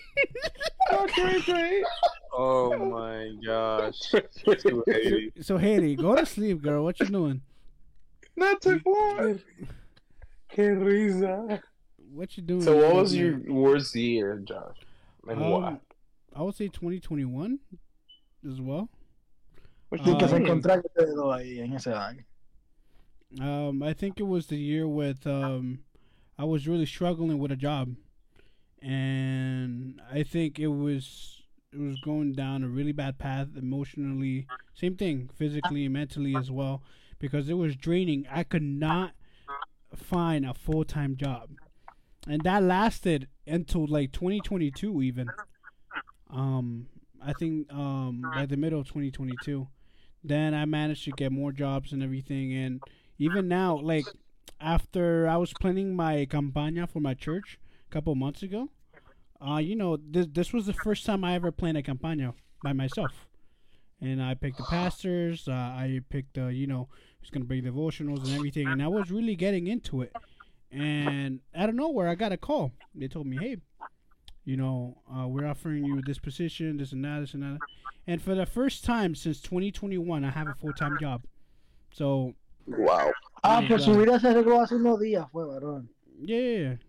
Oh 2.34 2.76
my 2.78 3.32
gosh. 3.46 4.00
so, 4.10 4.84
so 5.42 5.58
Haiti, 5.58 5.96
go 5.96 6.16
to 6.16 6.26
sleep, 6.26 6.62
girl. 6.62 6.84
What 6.84 7.00
you 7.00 7.06
doing? 7.08 7.42
Not 8.36 8.62
too 8.62 8.80
far. 8.80 9.36
Qué 10.52 10.76
risa. 10.76 11.60
What 12.14 12.36
you 12.38 12.44
doing? 12.44 12.62
So 12.62 12.76
what 12.78 12.96
was 12.96 13.16
your 13.16 13.40
worst 13.48 13.96
year, 13.96 14.38
Josh? 14.44 14.78
And 15.28 15.40
why? 15.40 15.68
Um, 15.68 15.80
I 16.36 16.42
would 16.42 16.56
say 16.56 16.68
2021 16.70 17.60
as 18.50 18.60
well. 18.62 18.90
What 19.90 20.02
Y 20.06 20.18
que 20.18 20.28
se 20.28 20.36
encontraron 20.36 20.84
ustedes 20.86 21.58
en 21.60 21.74
ese 21.74 21.88
año. 21.88 22.24
Um, 23.40 23.84
I 23.84 23.94
think 23.94 24.20
it 24.20 24.24
was 24.24 24.48
the 24.48 24.58
year 24.58 24.88
with 24.88 25.28
um, 25.28 25.80
I 26.38 26.46
was 26.46 26.68
really 26.68 26.86
struggling 26.88 27.38
with 27.38 27.52
a 27.52 27.56
job, 27.56 27.96
and 28.82 30.02
I 30.12 30.24
think 30.24 30.58
it 30.58 30.68
was 30.68 31.44
it 31.72 31.80
was 31.80 32.00
going 32.00 32.34
down 32.34 32.64
a 32.64 32.68
really 32.68 32.92
bad 32.92 33.20
path 33.20 33.50
emotionally. 33.56 34.48
Same 34.74 34.96
thing, 34.96 35.30
physically 35.36 35.86
and 35.86 35.94
mentally 35.94 36.36
as 36.36 36.50
well, 36.50 36.82
because 37.20 37.50
it 37.50 37.54
was 37.54 37.76
draining. 37.76 38.26
I 38.32 38.44
could 38.44 38.64
not 38.64 39.12
find 39.96 40.44
a 40.44 40.56
full 40.56 40.84
time 40.84 41.16
job, 41.16 41.52
and 42.28 42.42
that 42.44 42.64
lasted 42.64 43.28
until 43.46 43.86
like 43.86 44.12
2022 44.12 45.04
even. 45.04 45.30
Um, 46.32 46.88
I 47.24 47.34
think 47.34 47.72
um, 47.72 48.22
by 48.34 48.48
the 48.48 48.58
middle 48.58 48.80
of 48.80 48.88
2022. 48.88 49.68
Then 50.22 50.54
I 50.54 50.66
managed 50.66 51.06
to 51.06 51.12
get 51.12 51.32
more 51.32 51.54
jobs 51.54 51.94
and 51.94 52.04
everything, 52.04 52.54
and 52.54 52.82
even 53.20 53.48
now, 53.48 53.78
like 53.78 54.06
after 54.60 55.28
I 55.28 55.38
was 55.38 55.54
planning 55.54 55.96
my 55.96 56.26
campaña 56.26 56.90
for 56.90 57.00
my 57.00 57.14
church 57.14 57.60
a 57.90 57.94
couple 57.94 58.16
months 58.16 58.42
ago, 58.42 58.70
uh, 59.46 59.58
you 59.58 59.76
know, 59.76 59.98
this 59.98 60.28
this 60.32 60.54
was 60.54 60.66
the 60.66 60.74
first 60.74 61.06
time 61.06 61.24
I 61.24 61.36
ever 61.36 61.52
planned 61.52 61.78
a 61.78 61.84
campaña 61.84 62.34
by 62.64 62.74
myself, 62.74 63.28
and 64.02 64.22
I 64.22 64.34
picked 64.34 64.58
the 64.58 64.64
pastors, 64.64 65.48
uh, 65.48 65.52
I 65.52 66.02
picked 66.10 66.34
the, 66.36 66.48
you 66.48 66.68
know, 66.68 66.90
who's 67.20 67.30
gonna 67.30 67.46
bring 67.46 67.64
devotionals 67.64 68.26
and 68.26 68.36
everything, 68.36 68.68
and 68.68 68.82
I 68.82 68.88
was 68.88 69.12
really 69.12 69.36
getting 69.36 69.68
into 69.68 70.02
it. 70.02 70.14
And 70.72 71.40
out 71.56 71.70
of 71.70 71.76
nowhere, 71.76 72.08
I 72.08 72.16
got 72.16 72.32
a 72.32 72.38
call. 72.38 72.72
They 72.94 73.08
told 73.08 73.28
me, 73.28 73.38
"Hey, 73.38 73.58
you 74.46 74.58
know, 74.58 75.02
uh, 75.12 75.28
we're 75.28 75.46
offering 75.48 75.86
you 75.86 76.02
this 76.06 76.20
position, 76.20 76.78
this 76.78 76.92
and 76.92 77.04
that, 77.06 77.20
this 77.22 77.34
and 77.34 77.44
that." 77.44 77.60
And 78.08 78.22
for 78.22 78.36
the 78.36 78.46
first 78.46 78.84
time 78.84 79.16
since 79.16 79.42
2021, 79.42 80.24
I 80.24 80.32
have 80.32 80.48
a 80.48 80.54
full 80.54 80.74
time 80.74 80.98
job. 81.00 81.24
So 81.92 82.36
Wow. 82.66 83.12
Ah, 83.42 83.62
pues 83.68 83.84
su 83.84 83.98
vida 83.98 84.20
se 84.20 84.28
arregló 84.30 84.62
hace 84.62 84.76
unos 84.76 85.00
días, 85.00 85.26
fue, 85.32 85.46
varón. 85.48 85.90
yeah, 86.22 86.80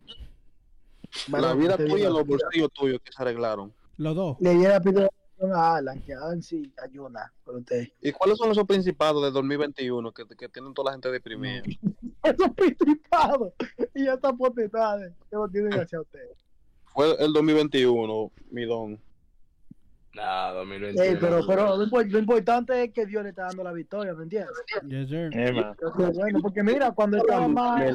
La 1.29 1.55
vida 1.55 1.77
tuya 1.77 2.09
y 2.09 2.13
los 2.13 2.27
bolsillos 2.27 2.71
tuyos 2.73 3.01
que 3.05 3.13
se 3.13 3.23
arreglaron. 3.23 3.73
los 3.97 4.15
dos. 4.15 4.37
Le 4.41 4.55
llega 4.55 4.81
pidiendo 4.81 5.11
a 5.55 5.77
Alan 5.77 6.01
que 6.03 6.13
Alan 6.13 6.43
sí 6.43 6.71
ayuna 6.83 7.33
por 7.45 7.57
usted. 7.57 7.89
¿Y 8.03 8.13
cuáles 8.13 8.37
son 8.37 8.51
esos 8.51 8.67
principados 8.67 9.23
de 9.23 9.31
2021 9.31 10.13
que, 10.13 10.27
que 10.37 10.49
tienen 10.49 10.75
toda 10.75 10.91
la 10.91 10.93
gente 10.93 11.11
deprimida? 11.11 11.63
Esos 12.23 12.51
principados 12.51 13.55
y 13.95 14.07
estas 14.07 14.35
potestades 14.35 15.15
que 15.31 15.37
lo 15.37 15.49
tienen 15.49 15.73
hacia 15.81 16.01
usted. 16.03 16.21
Fue 16.85 17.17
el 17.25 17.33
2021, 17.33 18.31
mi 18.51 18.67
don. 18.67 19.01
Nah, 20.15 20.53
2021. 20.53 21.05
Ey, 21.05 21.17
pero 21.21 21.47
pero 21.47 21.77
lo, 21.77 21.87
lo 21.87 22.19
importante 22.19 22.83
es 22.83 22.93
que 22.93 23.07
Dios 23.07 23.23
le 23.23 23.29
está 23.31 23.45
dando 23.45 23.63
la 23.63 23.73
victoria, 23.73 24.13
¿me 24.15 24.25
entiendes? 24.25 24.53
Yes, 24.89 25.09
sir. 25.09 25.31
Qué 25.31 26.05
bueno, 26.13 26.41
porque 26.43 26.63
mira, 26.63 26.91
cuando 26.91 27.19
estaba 27.19 27.47
más, 27.47 27.95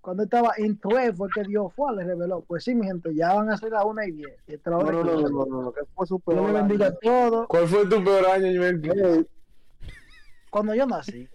cuando 0.00 0.22
estaba 0.22 0.52
en 0.56 0.78
12 0.80 1.14
fue 1.14 1.28
que 1.34 1.42
Dios 1.42 1.72
fue, 1.74 1.96
le 1.96 2.04
reveló. 2.04 2.44
Pues 2.46 2.62
sí, 2.62 2.76
mi 2.76 2.86
gente, 2.86 3.12
ya 3.12 3.34
van 3.34 3.50
a 3.50 3.56
ser 3.56 3.72
las 3.72 3.84
1 3.84 4.04
y 4.04 4.12
10. 4.12 4.28
Y 4.46 4.54
esta 4.54 4.70
es 4.70 4.76
la 4.76 4.78
hora 4.78 4.92
No, 4.92 5.02
no, 5.02 5.14
no, 5.14 5.28
no, 5.28 5.46
no, 5.46 5.62
no, 5.62 5.72
que 5.72 5.80
fue 5.94 6.06
su 6.06 6.22
Dios 6.24 6.36
peor 6.36 6.46
le 6.46 6.52
bendiga 6.52 6.86
a 6.86 6.94
todos. 6.94 7.48
¿Cuál 7.48 7.66
fue 7.66 7.86
tu 7.86 8.04
peor 8.04 8.26
año? 8.26 9.26
Cuando 10.48 10.74
yo 10.76 10.86
nací. 10.86 11.28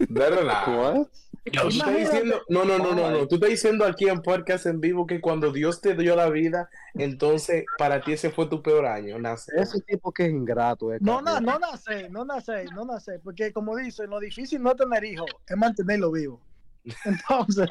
De 0.00 0.30
relajo. 0.30 1.08
Tú 1.44 1.68
estás 1.68 1.96
diciendo, 1.96 2.42
no, 2.48 2.64
no, 2.64 2.76
no, 2.78 2.94
no, 2.94 3.10
no. 3.10 3.26
Tú 3.26 3.36
estás 3.36 3.50
diciendo 3.50 3.84
aquí 3.86 4.08
en 4.08 4.20
podcast 4.20 4.66
en 4.66 4.80
vivo 4.80 5.06
que 5.06 5.20
cuando 5.20 5.50
Dios 5.52 5.80
te 5.80 5.94
dio 5.94 6.14
la 6.14 6.28
vida, 6.28 6.68
entonces 6.94 7.64
para 7.78 8.02
ti 8.02 8.12
ese 8.12 8.30
fue 8.30 8.46
tu 8.46 8.62
peor 8.62 8.84
año. 8.86 9.18
Nace. 9.18 9.50
Ese 9.56 9.80
tipo 9.80 10.12
que 10.12 10.26
es 10.26 10.30
ingrato, 10.30 10.92
eh, 10.92 10.98
No, 11.00 11.22
no, 11.22 11.40
no 11.40 11.58
nací, 11.58 12.08
no 12.10 12.24
nací, 12.26 12.52
no 12.74 12.84
nací, 12.84 13.12
porque 13.24 13.52
como 13.52 13.74
dicen, 13.76 14.10
lo 14.10 14.20
difícil 14.20 14.62
no 14.62 14.70
es 14.72 14.76
tener 14.76 15.02
hijos, 15.04 15.30
es 15.46 15.56
mantenerlo 15.56 16.12
vivo. 16.12 16.40
Entonces, 17.04 17.68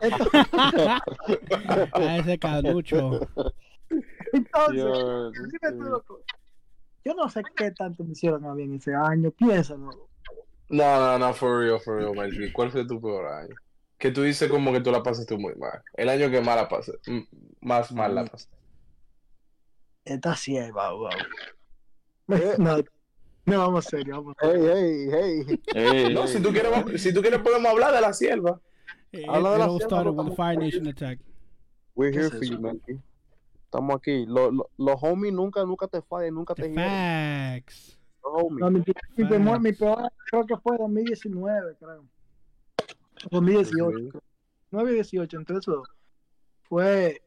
esto- 0.00 0.30
A 1.92 2.16
ese 2.18 2.38
calucho. 2.38 3.20
entonces, 4.32 4.72
Dios, 4.72 5.32
dime 5.32 5.72
tú, 5.78 5.82
loco, 5.84 6.20
yo 7.04 7.14
no 7.14 7.28
sé 7.28 7.42
qué 7.56 7.70
tanto 7.72 8.02
me 8.04 8.12
hicieron 8.12 8.44
a 8.46 8.54
mí 8.54 8.62
en 8.64 8.74
ese 8.74 8.94
año, 8.94 9.30
piénsalo. 9.32 10.08
No, 10.74 10.98
no, 10.98 11.18
no, 11.18 11.32
for 11.34 11.60
real, 11.60 11.78
for 11.78 11.98
real, 11.98 12.12
G. 12.32 12.52
¿Cuál 12.52 12.70
fue 12.72 12.84
tu 12.84 13.00
peor 13.00 13.26
año? 13.26 13.54
Que 13.96 14.10
tú 14.10 14.22
dices 14.22 14.50
como 14.50 14.72
que 14.72 14.80
tú 14.80 14.90
la 14.90 15.02
pasaste 15.02 15.36
muy 15.36 15.54
mal. 15.54 15.82
El 15.92 16.08
año 16.08 16.28
que 16.30 16.40
más 16.40 16.56
la 16.56 16.68
pasé, 16.68 16.92
mm, 17.06 17.20
más 17.60 17.92
mal 17.92 18.14
la 18.14 18.24
pasé. 18.24 18.48
Esta 20.04 20.34
sí 20.34 20.56
es, 20.56 20.72
wow, 20.72 20.98
wow. 20.98 21.10
No, 22.58 22.78
no, 23.46 23.58
vamos 23.58 23.84
serio, 23.84 24.16
vamos 24.16 24.34
Hey, 24.40 24.50
serio. 24.50 24.74
hey, 24.74 25.60
hey. 25.74 26.14
No, 26.14 26.26
si 26.26 26.40
tú 26.42 26.50
quieres, 26.50 27.00
si 27.02 27.14
tú 27.14 27.20
quieres 27.20 27.40
podemos 27.40 27.70
hablar 27.70 27.94
de 27.94 28.00
la 28.00 28.12
sierva. 28.12 28.60
It, 29.12 29.28
Habla 29.28 29.52
de 29.52 29.58
la 29.58 29.64
all 29.66 29.78
sierva, 29.78 29.86
started 29.88 30.10
with 30.16 30.28
the 30.30 30.34
Fire 30.36 30.56
Nation 30.58 30.86
attack. 30.88 31.18
We're 31.94 32.10
¿Qué 32.10 32.18
here 32.18 32.26
es 32.26 32.32
for 32.32 32.44
you, 32.44 32.58
man. 32.58 32.80
Estamos 33.64 33.96
aquí. 33.96 34.26
Los 34.26 34.52
lo, 34.52 34.70
los 34.76 34.96
homies 35.02 35.32
nunca, 35.32 35.64
nunca 35.64 35.86
te 35.86 36.02
fallan, 36.02 36.34
nunca 36.34 36.54
te 36.54 36.62
The 36.62 36.68
hieren. 36.70 37.62
facts. 37.62 37.93
Homies. 38.24 38.60
No, 38.60 38.70
mi, 38.70 38.78
mi, 39.16 39.24
peor, 39.26 39.60
mi 39.60 39.72
peor 39.72 40.10
creo 40.30 40.46
que 40.46 40.56
fue 40.56 40.76
2019, 40.78 41.76
creo. 41.78 42.04
2018. 43.30 44.10
creo. 44.10 44.22
9 44.70 44.90
y 44.90 44.94
18, 44.94 45.36
entre 45.36 45.58
esos 45.58 45.74
dos. 45.76 45.88
Fue 46.64 47.22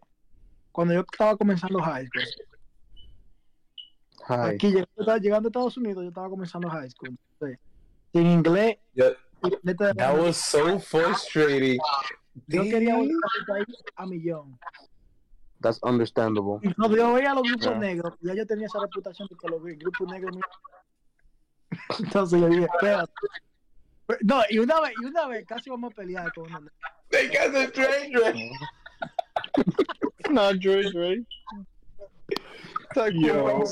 cuando 0.71 0.93
yo 0.93 1.01
estaba 1.01 1.37
comenzando 1.37 1.79
high 1.79 2.05
school. 2.07 2.23
Hi. 4.29 4.55
Aquí 4.55 4.67
llegando, 4.71 5.17
llegando 5.17 5.47
a 5.47 5.49
Estados 5.49 5.77
Unidos, 5.77 6.03
yo 6.03 6.09
estaba 6.09 6.29
comenzando 6.29 6.69
high 6.69 6.89
school. 6.89 7.17
Entonces, 7.33 7.59
sin 8.13 8.27
inglés, 8.27 8.77
Yeah, 8.93 9.13
that 9.95 10.17
was 10.17 10.35
so 10.37 10.79
frustrating. 10.79 11.79
yo 12.47 12.63
quería 12.63 12.95
volver 12.95 13.13
a 13.15 13.39
mi 13.39 13.45
país 13.65 13.83
a 13.95 14.05
millón. 14.05 14.59
That's 15.61 15.79
understandable. 15.83 16.59
Cuando 16.75 16.97
yo 16.97 17.13
veía 17.13 17.33
los 17.33 17.43
grupos 17.43 17.67
Yeah. 17.67 17.79
negros, 17.79 18.13
ya 18.21 18.33
yo 18.35 18.45
tenía 18.45 18.65
esa 18.67 18.79
reputación 18.81 19.27
de 19.29 19.35
que 19.37 19.47
los 19.47 19.61
grupos 19.63 20.07
negros 20.11 20.35
no- 20.35 20.41
Entonces 21.99 22.39
yo 22.41 22.47
dije, 22.49 22.65
espérate. 22.74 23.11
No, 24.22 24.41
y 24.49 24.59
una 24.59 24.80
vez, 24.82 24.93
y 25.01 25.05
una 25.05 25.28
vez 25.28 25.45
casi 25.45 25.70
vamos 25.70 25.91
a 25.91 25.95
pelear 25.95 26.32
con 26.34 26.45
uno. 26.53 26.70
They 27.09 27.28
got 27.28 27.51
the 27.53 27.68
train 27.70 28.13
wreck. 28.15 28.36
Not 30.30 30.55
Dre, 30.61 30.91
Dre. 30.91 31.26
Yo. 33.13 33.63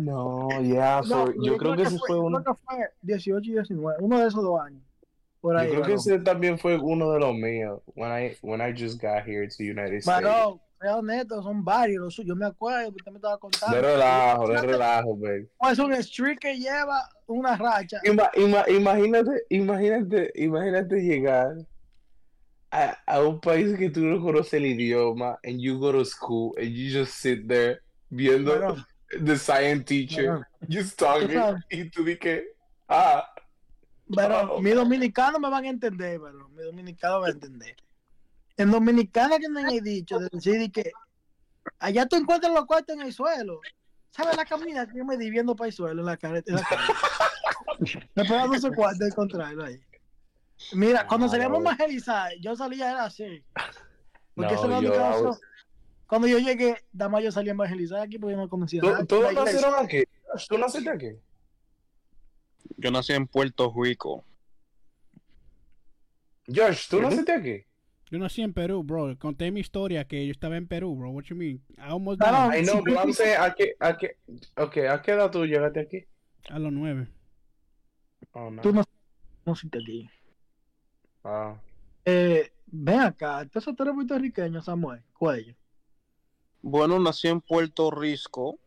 No, 0.00 0.48
yeah, 0.62 1.00
No, 1.06 1.26
for- 1.26 1.34
yo 1.44 1.56
creo 1.56 1.76
que 1.76 1.82
ese 1.82 1.98
fue 1.98 2.16
yo 2.16 2.22
uno. 2.22 2.42
creo 2.42 2.54
que 2.56 2.62
fue 2.64 2.88
18 3.02 3.50
y 3.50 3.54
19, 3.54 3.98
uno 4.00 4.18
de 4.18 4.26
esos 4.26 4.42
dos 4.42 4.60
años. 4.60 4.82
Por 5.40 5.54
Yo 5.54 5.60
ahí. 5.60 5.70
creo 5.70 5.82
que 5.82 5.94
ese 5.94 6.18
también 6.20 6.58
fue 6.58 6.76
uno 6.78 7.12
de 7.12 7.20
los 7.20 7.34
míos. 7.34 7.80
When 7.94 8.10
I 8.10 8.36
when 8.42 8.60
I 8.60 8.72
just 8.72 9.00
got 9.00 9.24
here 9.26 9.46
to 9.46 9.62
United 9.62 9.98
States. 9.98 10.06
Varón, 10.06 10.60
sea 10.80 10.96
honesto, 10.96 11.42
son 11.42 11.64
varios 11.64 12.02
los 12.02 12.14
suyos. 12.14 12.28
Yo 12.30 12.36
me 12.36 12.46
acuerdo, 12.46 12.88
usted 12.90 13.12
me 13.12 13.18
estaba 13.18 13.38
contando. 13.38 13.76
De 13.76 13.82
relajo, 13.82 14.48
de 14.48 14.60
relajo, 14.62 15.16
baby. 15.16 15.48
Es 15.70 15.78
un 15.78 15.94
streak 16.02 16.38
que 16.40 16.56
lleva 16.58 17.08
una 17.32 17.56
racha. 17.56 18.00
Ima- 18.04 18.30
ima- 18.36 18.68
imagínate, 18.68 19.42
imagínate, 19.50 20.32
imagínate 20.36 20.96
llegar 21.02 21.56
a, 22.70 22.96
a 23.06 23.20
un 23.22 23.40
país 23.40 23.76
que 23.78 23.90
tú 23.90 24.00
no 24.00 24.20
conoces 24.20 24.54
el 24.54 24.66
idioma 24.66 25.38
and 25.44 25.60
you 25.60 25.78
go 25.78 25.92
to 25.92 26.04
school 26.04 26.54
and 26.58 26.70
you 26.74 26.90
just 26.90 27.12
sit 27.14 27.46
there 27.48 27.80
viendo 28.10 28.76
the 29.24 29.36
science 29.36 29.84
teacher 29.84 30.24
varón, 30.26 30.46
just 30.68 30.98
talking 30.98 31.38
y 31.70 31.90
tú 31.90 32.02
dices, 32.04 32.44
ah, 32.88 33.26
varón, 34.08 34.48
Oh. 34.52 34.60
mi 34.60 34.70
dominicano 34.70 35.38
me 35.38 35.50
van 35.50 35.64
a 35.64 35.68
entender, 35.68 36.18
varón. 36.18 36.54
Mi 36.54 36.62
dominicano 36.62 37.20
va 37.20 37.26
a 37.28 37.30
entender. 37.30 37.76
En 38.56 38.70
dominicana 38.70 39.38
que 39.38 39.48
me 39.48 39.62
han 39.62 39.82
dicho 39.84 40.18
de 40.18 40.28
decir 40.32 40.70
que 40.72 40.92
allá 41.78 42.06
tú 42.06 42.16
encuentras 42.16 42.52
los 42.52 42.64
cuartos 42.66 42.96
en 42.96 43.02
el 43.02 43.12
suelo. 43.12 43.60
¿Sabes 44.12 44.36
la 44.36 44.44
camina 44.44 44.86
que 44.86 44.98
yo 44.98 45.04
me 45.04 45.16
di 45.16 45.30
viendo 45.30 45.56
para 45.56 45.68
el 45.68 45.72
suelo 45.72 46.00
en 46.00 46.06
la 46.06 46.16
carretera? 46.16 46.60
me 48.14 48.24
pegando 48.24 48.54
ese 48.54 48.70
cuarto 48.70 49.04
de 49.04 49.10
contrario 49.10 49.64
ahí. 49.64 49.80
Mira, 50.74 51.06
cuando 51.06 51.28
salíamos 51.28 51.62
no. 51.62 51.70
evangelizar, 51.70 52.32
yo 52.40 52.54
salía 52.54 52.90
era 52.90 53.04
así. 53.06 53.42
Porque 54.34 54.54
No, 54.54 54.80
eso 54.80 54.90
razón. 54.98 55.38
Cuando 56.06 56.28
yo 56.28 56.38
llegué, 56.38 56.76
Dama 56.92 57.22
yo 57.22 57.32
salí 57.32 57.48
a 57.48 57.52
evangelizar 57.52 58.00
aquí 58.00 58.18
porque 58.18 58.34
yo 58.34 58.40
no 58.42 58.48
conocía 58.48 58.82
¿tú- 58.82 58.90
nada. 58.90 59.04
¿todos 59.06 59.32
nacieron 59.32 59.74
aquí? 59.82 60.04
¿Tú 60.48 60.58
naciste 60.58 60.90
aquí? 60.90 61.10
Yo 62.76 62.90
nací 62.90 63.14
en 63.14 63.26
Puerto 63.26 63.72
Rico. 63.74 64.24
Josh, 66.46 66.88
¿tú 66.88 67.00
naciste 67.00 67.32
aquí? 67.32 67.64
Yo 68.12 68.18
nací 68.18 68.42
en 68.42 68.52
Perú, 68.52 68.82
bro. 68.82 69.18
Conté 69.18 69.50
mi 69.50 69.60
historia 69.60 70.06
que 70.06 70.26
yo 70.26 70.32
estaba 70.32 70.58
en 70.58 70.68
Perú, 70.68 70.94
bro. 70.94 71.08
What 71.12 71.24
you 71.30 71.34
mean? 71.34 71.62
I 71.78 71.92
almost 71.92 72.20
died 72.20 72.58
I 72.58 72.62
know, 72.62 72.82
but 72.84 72.98
I'm 72.98 73.10
saying, 73.14 73.38
¿a 73.40 73.54
qué, 73.54 73.74
a 73.80 73.96
qué, 73.96 74.18
okay, 74.54 74.84
¿a 74.84 75.00
qué 75.00 75.12
edad 75.12 75.30
tú 75.30 75.46
llegaste 75.46 75.80
aquí? 75.80 76.04
a 76.50 76.58
los 76.58 76.70
nueve. 76.70 77.08
Oh, 78.32 78.50
no. 78.50 78.60
Tú 78.60 78.70
no, 78.70 78.84
no 79.46 79.52
aquí. 79.54 80.10
Ah. 81.24 81.56
Eh, 82.04 82.52
ven 82.66 83.00
acá, 83.00 83.40
entonces 83.40 83.74
tú 83.74 83.82
eres 83.82 83.94
puertorriqueño, 83.94 84.60
Samuel, 84.60 85.00
cuello. 85.14 85.54
Bueno, 86.60 86.98
nací 86.98 87.28
en 87.28 87.40
Puerto 87.40 87.90
Rico, 87.90 88.58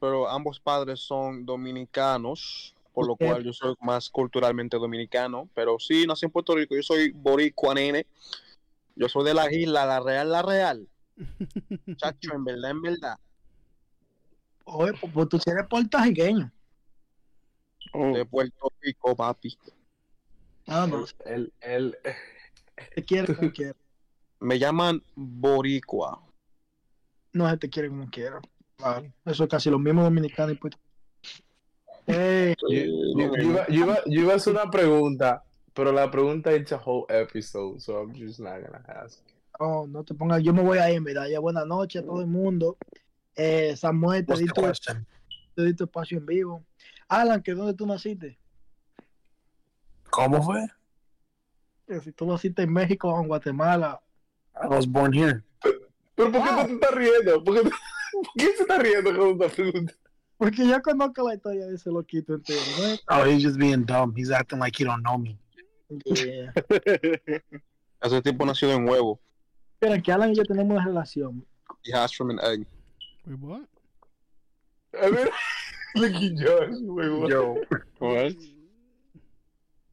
pero 0.00 0.26
ambos 0.26 0.58
padres 0.58 1.00
son 1.00 1.44
dominicanos, 1.44 2.74
por 2.94 3.06
lo 3.08 3.12
Ok. 3.12 3.24
cual 3.26 3.44
yo 3.44 3.52
soy 3.52 3.74
más 3.82 4.08
culturalmente 4.08 4.78
dominicano. 4.78 5.50
Pero 5.54 5.78
sí, 5.78 6.06
nací 6.06 6.24
en 6.24 6.32
Puerto 6.32 6.54
Rico, 6.54 6.74
yo 6.74 6.82
soy 6.82 7.10
boricua, 7.10 7.74
nene. 7.74 8.06
Yo 8.96 9.08
soy 9.08 9.24
de 9.24 9.34
la 9.34 9.52
isla, 9.52 9.86
la 9.86 10.00
real, 10.00 10.30
la 10.30 10.42
real. 10.42 10.88
Chacho, 11.96 12.34
en 12.34 12.44
verdad, 12.44 12.70
en 12.70 12.82
verdad. 12.82 13.18
Oye, 14.64 14.92
pues, 15.00 15.12
pues 15.12 15.28
tú 15.28 15.38
eres 15.46 15.66
puertorriqueño. 15.68 16.50
De 17.92 18.24
Puerto 18.24 18.72
Rico, 18.80 19.14
papi. 19.14 19.56
Ah, 20.66 20.86
no, 20.88 21.04
Él, 21.26 21.52
él, 21.60 21.96
te 22.94 23.04
quiere 23.04 23.34
como 23.34 23.52
quiera. 23.52 23.76
Me 24.40 24.58
llaman 24.58 25.02
boricua. 25.14 26.20
No 27.32 27.48
se 27.48 27.56
te 27.56 27.70
quiere 27.70 27.88
como 27.88 28.10
quiera. 28.10 28.40
Claro, 28.76 29.12
eso 29.24 29.44
es 29.44 29.50
casi 29.50 29.70
lo 29.70 29.78
mismo 29.78 30.02
dominicano 30.02 30.52
y 30.52 30.56
puerto. 30.56 30.78
Eh, 32.06 32.54
Yo, 32.68 32.68
yo 32.68 33.42
iba, 33.42 33.66
yo, 33.68 33.74
iba, 33.74 33.98
yo 34.06 34.20
iba 34.22 34.32
a 34.32 34.36
hacer 34.36 34.52
una 34.52 34.70
pregunta, 34.70 35.44
pero 35.74 35.92
la 35.92 36.10
pregunta 36.10 36.52
es 36.52 36.72
a 36.72 36.76
whole 36.76 37.04
episode, 37.08 37.80
so 37.80 38.00
I'm 38.00 38.12
just 38.14 38.40
not 38.40 38.60
gonna 38.62 38.82
ask. 38.86 39.20
oh, 39.60 39.86
no 39.86 40.02
te 40.04 40.14
pongas, 40.14 40.42
yo 40.42 40.52
me 40.52 40.62
voy 40.62 40.78
a 40.78 40.90
ir, 40.90 41.00
mira, 41.00 41.28
ya 41.28 41.38
buenas 41.40 41.66
noches 41.66 42.02
a 42.02 42.06
todo 42.06 42.20
el 42.20 42.26
mundo. 42.26 42.76
Eh, 43.36 43.76
Samuel, 43.76 44.24
te 44.24 44.34
di, 44.36 44.46
tu, 44.46 44.62
te 45.54 45.62
di 45.64 45.74
tu 45.74 45.84
espacio 45.84 46.18
en 46.18 46.26
vivo. 46.26 46.64
Alan, 47.08 47.42
¿que 47.42 47.52
dónde 47.54 47.74
tú 47.74 47.86
naciste? 47.86 48.38
¿Cómo 50.10 50.42
fue? 50.42 50.66
Que 51.86 52.00
si 52.00 52.12
tú 52.12 52.26
naciste 52.26 52.62
en 52.62 52.72
México 52.72 53.10
o 53.12 53.20
en 53.20 53.28
Guatemala. 53.28 54.00
I 54.62 54.66
was 54.68 54.86
born 54.86 55.12
here. 55.12 55.42
¿Pero 56.14 56.30
por 56.30 56.42
qué 56.42 56.48
Ah. 56.50 56.62
tú 56.62 56.68
te 56.68 56.74
estás 56.74 56.94
riendo? 56.94 57.44
¿Por 57.44 57.54
qué, 57.54 57.62
¿por 58.12 58.32
qué 58.38 58.44
se 58.56 58.62
está 58.62 58.78
riendo 58.78 59.16
con 59.16 59.30
esta 59.42 59.48
pregunta? 59.54 59.94
Porque 60.36 60.66
yo 60.66 60.82
conozco 60.82 61.28
la 61.28 61.34
historia 61.34 61.66
de 61.66 61.74
ese 61.74 61.90
loquito 61.90 62.34
entero, 62.34 62.60
¿no? 62.78 62.96
Oh, 63.16 63.24
he's 63.24 63.42
just 63.44 63.56
being 63.58 63.84
dumb. 63.84 64.14
He's 64.16 64.30
acting 64.30 64.58
like 64.60 64.76
he 64.80 64.84
don't 64.84 65.02
know 65.02 65.18
me. 65.18 65.38
Yeah. 65.88 66.52
Ese 68.00 68.22
tipo 68.22 68.44
nació 68.44 68.72
en 68.72 68.88
huevo. 68.88 69.20
Espera, 69.74 70.00
que 70.00 70.12
Alan 70.12 70.32
y 70.32 70.34
yo 70.34 70.44
tenemos 70.44 70.76
una 70.76 70.84
relación. 70.84 71.44
He 71.84 71.92
has 71.92 72.14
from 72.14 72.30
an 72.30 72.38
egg. 72.40 72.66
Wait, 73.26 73.38
what? 73.40 73.68
A 75.00 75.08
ver. 75.10 75.30
Yo. 77.28 77.54
What? 78.00 78.32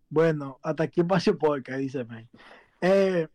Bueno, 0.10 0.60
hasta 0.64 0.84
aquí 0.84 1.02
Espacio 1.02 1.38
Podcast, 1.38 1.80
dice 1.80 2.04
May. 2.04 2.28
Eh, 2.82 3.28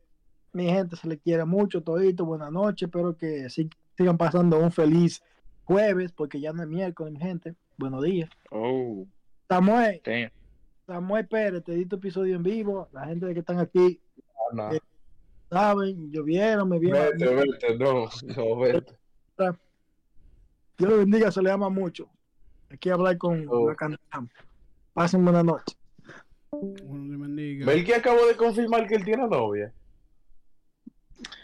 mi 0.53 0.66
gente, 0.66 0.97
se 0.97 1.09
le 1.09 1.19
quiere 1.19 1.45
mucho, 1.45 1.83
todito, 1.83 2.24
buenas 2.24 2.51
noches, 2.51 2.89
espero 2.89 3.16
que 3.16 3.49
sigan 3.49 4.19
pasando 4.19 4.59
un 4.59 4.73
feliz 4.73 5.23
jueves, 5.65 6.12
porque 6.12 6.41
ya 6.41 6.53
no 6.53 6.62
es 6.62 6.69
miércoles, 6.69 7.12
mi 7.12 7.20
gente. 7.20 7.55
Buenos 7.78 8.03
días. 8.03 8.28
Oh, 8.51 9.07
Samuel, 9.49 10.01
damn. 10.05 10.31
Samuel 10.86 11.26
Pérez, 11.26 11.64
te 11.64 11.72
di 11.72 11.86
tu 11.86 11.96
episodio 11.96 12.36
en 12.36 12.42
vivo. 12.42 12.88
La 12.92 13.06
gente 13.06 13.32
que 13.34 13.40
están 13.40 13.58
aquí 13.58 14.00
No, 14.52 14.70
saben, 15.50 16.12
yo 16.12 16.22
vieron, 16.22 16.68
me 16.68 16.78
vieron. 16.78 17.16
vete, 17.18 17.34
vete, 17.34 17.76
no, 17.78 18.08
no, 18.36 18.56
vete. 18.58 18.96
Dios 20.78 20.90
lo 20.90 20.98
bendiga, 20.98 21.30
se 21.32 21.42
le 21.42 21.50
ama 21.50 21.68
mucho. 21.70 22.08
Aquí 22.70 22.90
hablar 22.90 23.16
con 23.18 23.46
Oh. 23.48 23.68
la 23.68 23.74
cantante. 23.74 24.34
Pasen 24.92 25.24
buenas 25.24 25.44
noches. 25.44 25.76
Bueno. 26.50 27.18
Melqui 27.18 27.92
acabó 27.92 28.26
de 28.26 28.36
confirmar 28.36 28.86
que 28.86 28.94
él 28.96 29.04
tiene 29.04 29.26
novia. 29.26 29.72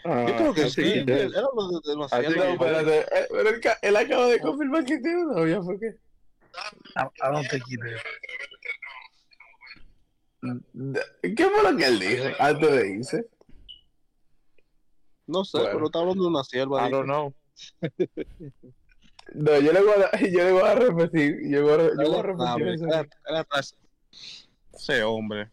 Yo 0.05 0.35
creo 0.37 0.53
que 0.53 0.63
Ah, 0.63 0.69
sí. 0.69 0.81
Él 0.81 1.33
Ah, 1.35 2.21
no, 2.21 2.89
eh, 2.91 3.05
él, 3.31 3.59
ca- 3.61 3.77
él 3.81 3.95
acaba 3.95 4.27
de 4.27 4.39
confirmar 4.39 4.85
que 4.85 4.99
tiene 4.99 5.23
novia, 5.25 5.59
¿por 5.61 5.79
qué? 5.79 5.87
I, 6.95 7.01
I 7.01 7.31
don't 7.31 7.47
think 7.49 7.63
he 7.67 7.77
did. 7.77 7.97
¿Qué 11.21 11.49
fue 11.49 11.71
lo 11.71 11.77
que 11.77 11.85
él 11.85 11.99
dijo 11.99 12.25
antes 12.39 12.71
de 12.71 12.89
irse? 12.89 13.25
No 15.27 15.45
sé, 15.45 15.57
Bueno. 15.57 15.73
pero 15.73 15.85
está 15.85 15.99
hablando 15.99 16.23
de 16.23 16.29
una 16.29 16.43
sierva. 16.43 16.87
I 16.87 16.91
don't 16.91 17.05
know. 17.05 17.33
No, 19.33 19.57
yo 19.59 19.71
le 19.71 19.81
voy 19.81 19.93
a, 20.03 20.11
yo 20.19 20.43
le 20.43 20.51
voy 20.51 20.63
a 20.63 20.75
repetir, 20.75 21.37
yo 21.49 21.63
voy 21.63 21.71
a, 21.73 22.03
yo 22.03 22.11
voy 22.11 22.19
a 22.19 22.21
repetir. 22.57 23.09
Ese 24.73 25.03
hombre. 25.03 25.49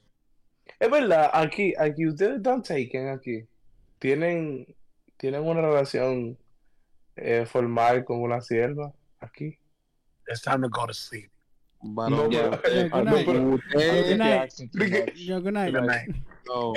Es 0.78 0.90
verdad, 0.90 1.30
aquí, 1.32 1.74
aquí 1.78 2.06
ustedes 2.06 2.38
están 2.38 2.62
taken 2.62 3.08
aquí. 3.10 3.46
Tienen, 3.98 4.74
tienen 5.18 5.46
una 5.46 5.60
relación 5.60 6.36
eh, 7.16 7.46
formal 7.46 8.04
con 8.04 8.22
una 8.22 8.40
sierva 8.40 8.92
aquí. 9.20 9.58
It's 10.26 10.42
time 10.42 10.60
to 10.62 10.68
go 10.68 10.86
to 10.86 10.94
sleep. 10.94 11.30
Varón, 11.82 12.18
No, 12.18 12.30
ya, 12.30 12.50
pero- 12.50 12.56
usted- 12.56 12.90
Ah, 12.92 13.02
no, 13.02 13.10
pero- 13.12 13.42
Good 13.42 14.16
night. 14.18 14.52
Yo, 15.16 15.40
good 15.40 15.52
night. 15.52 15.74
Good 15.74 15.84
night. 15.86 16.08
no. 16.46 16.72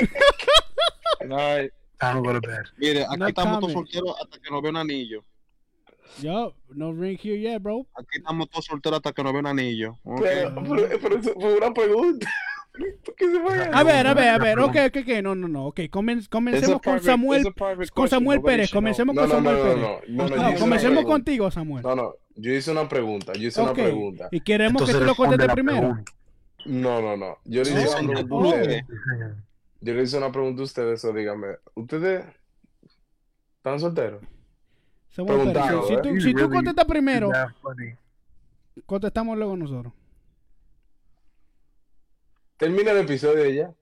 No, 1.26 1.38
Time 2.00 2.14
to 2.16 2.22
go 2.22 2.34
to 2.34 2.42
bed. 2.42 2.64
Mire, 2.78 3.04
aquí 3.06 3.18
No 3.18 3.28
estamos 3.28 3.60
todos 3.60 3.74
solteros 3.74 4.16
hasta 4.22 4.40
que 4.40 4.50
nos 4.52 4.62
vea 4.62 4.72
un 4.72 4.78
anillo. 4.78 5.24
Yo, 6.22 6.54
no 6.70 6.92
ring 6.94 7.18
here 7.22 7.40
yet, 7.40 7.62
bro. 7.62 7.88
Aquí 7.96 8.18
estamos 8.18 8.50
todos 8.50 8.66
solteros 8.66 8.98
hasta 8.98 9.14
que 9.14 9.24
nos 9.24 9.32
vea 9.34 9.40
un 9.40 9.48
anillo. 9.48 9.98
¿ok? 10.04 10.22
Pero, 10.22 10.54
pero, 10.64 11.00
pero 11.02 11.22
fue 11.40 11.58
una 11.58 11.74
pregunta. 11.74 12.30
¿Por 13.06 13.16
qué 13.16 13.32
se 13.32 13.40
fue 13.40 13.54
a- 13.54 13.84
ver, 13.84 14.08
a 14.08 14.14
ver, 14.16 14.30
a 14.30 14.38
ver. 14.40 14.60
Ok, 14.60 14.76
ok, 14.88 14.98
ok. 15.04 15.22
No, 15.22 15.36
no, 15.36 15.48
no. 15.48 15.68
Ok, 15.68 15.82
comen- 15.92 16.28
comencemos 16.28 16.82
con 16.82 17.00
Samuel. 17.02 17.54
Con. 17.94 18.08
Samuel 18.08 18.42
Pérez. 18.42 18.72
Comencemos 18.72 19.14
No, 19.16 19.22
con 19.22 19.30
no, 19.30 19.36
no, 19.36 19.50
Samuel 19.52 19.58
no, 19.58 20.00
Pérez. 20.00 20.10
no, 20.10 20.28
no, 20.28 20.52
no, 20.52 20.60
comencemos 20.60 21.06
contigo, 21.06 21.52
Samuel. 21.52 21.84
No, 21.84 21.96
no, 21.96 22.16
yo 22.36 22.52
hice 22.52 22.72
una 22.72 22.90
pregunta, 22.90 23.34
yo 23.34 23.48
hice 23.50 23.62
Ok. 23.62 23.66
una 23.68 23.74
pregunta. 23.76 24.28
Y 24.32 24.42
queremos 24.42 24.82
Entonces 24.82 24.96
que 24.96 25.02
tú 25.02 25.06
lo 25.08 25.16
contestes 25.16 25.54
primero. 25.54 25.98
No, 26.66 27.02
no, 27.02 27.16
no. 27.16 27.38
Yo 27.46 27.62
le 27.64 27.70
hice 27.70 28.00
una 28.02 28.14
pregunta 28.14 28.36
a 28.36 28.38
ustedes. 28.60 28.84
Yo 29.82 29.94
le 29.94 30.02
hice 30.04 30.18
una 30.18 30.32
pregunta 30.32 30.62
a 30.62 30.66
ustedes, 30.66 31.06
o 31.06 31.14
dígame, 31.14 31.48
¿ustedes 31.76 32.26
están 33.58 33.80
solteros? 33.80 34.24
Samuel 35.10 35.38
Pérez. 35.40 35.54
Preguntado, 35.54 35.88
Si, 35.88 35.96
tú, 36.02 36.22
si 36.22 36.34
tú 36.34 36.50
contestas 36.50 36.86
primero, 36.86 37.30
contestamos 38.88 39.38
luego 39.38 39.56
nosotros. 39.58 39.94
Termina 42.64 42.92
el 42.92 43.00
episodio 43.00 43.50
ya. 43.50 43.74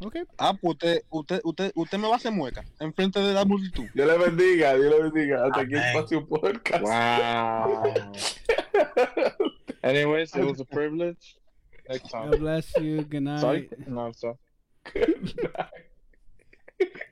Ok. 0.00 0.18
Ah, 0.38 0.54
pues 0.54 0.74
usted, 0.74 1.02
usted, 1.10 1.40
usted, 1.42 1.72
usted 1.74 1.98
me 1.98 2.06
va 2.06 2.14
a 2.14 2.16
hacer 2.16 2.30
mueca 2.30 2.64
enfrente 2.78 3.18
de 3.18 3.34
la 3.34 3.44
multitud. 3.44 3.86
Dios 3.92 4.06
le 4.06 4.16
bendiga, 4.16 4.76
Dios 4.76 4.94
le 4.94 5.02
bendiga. 5.02 5.44
Hasta 5.44 5.62
aquí 5.62 5.74
Amén. 5.74 5.88
espacio 5.88 6.24
podcast. 6.24 6.84
Wow. 6.84 7.92
Anyways, 9.82 10.32
it 10.36 10.44
was 10.44 10.60
a 10.60 10.64
privilege. 10.64 11.36
Next 11.88 12.08
time. 12.08 12.30
God 12.30 12.38
bless 12.38 12.72
you. 12.76 13.02
Good 13.02 13.22
night. 13.22 13.40
Sorry? 13.40 13.68
No, 13.88 14.06
I'm 14.06 14.14
sorry. 14.14 14.36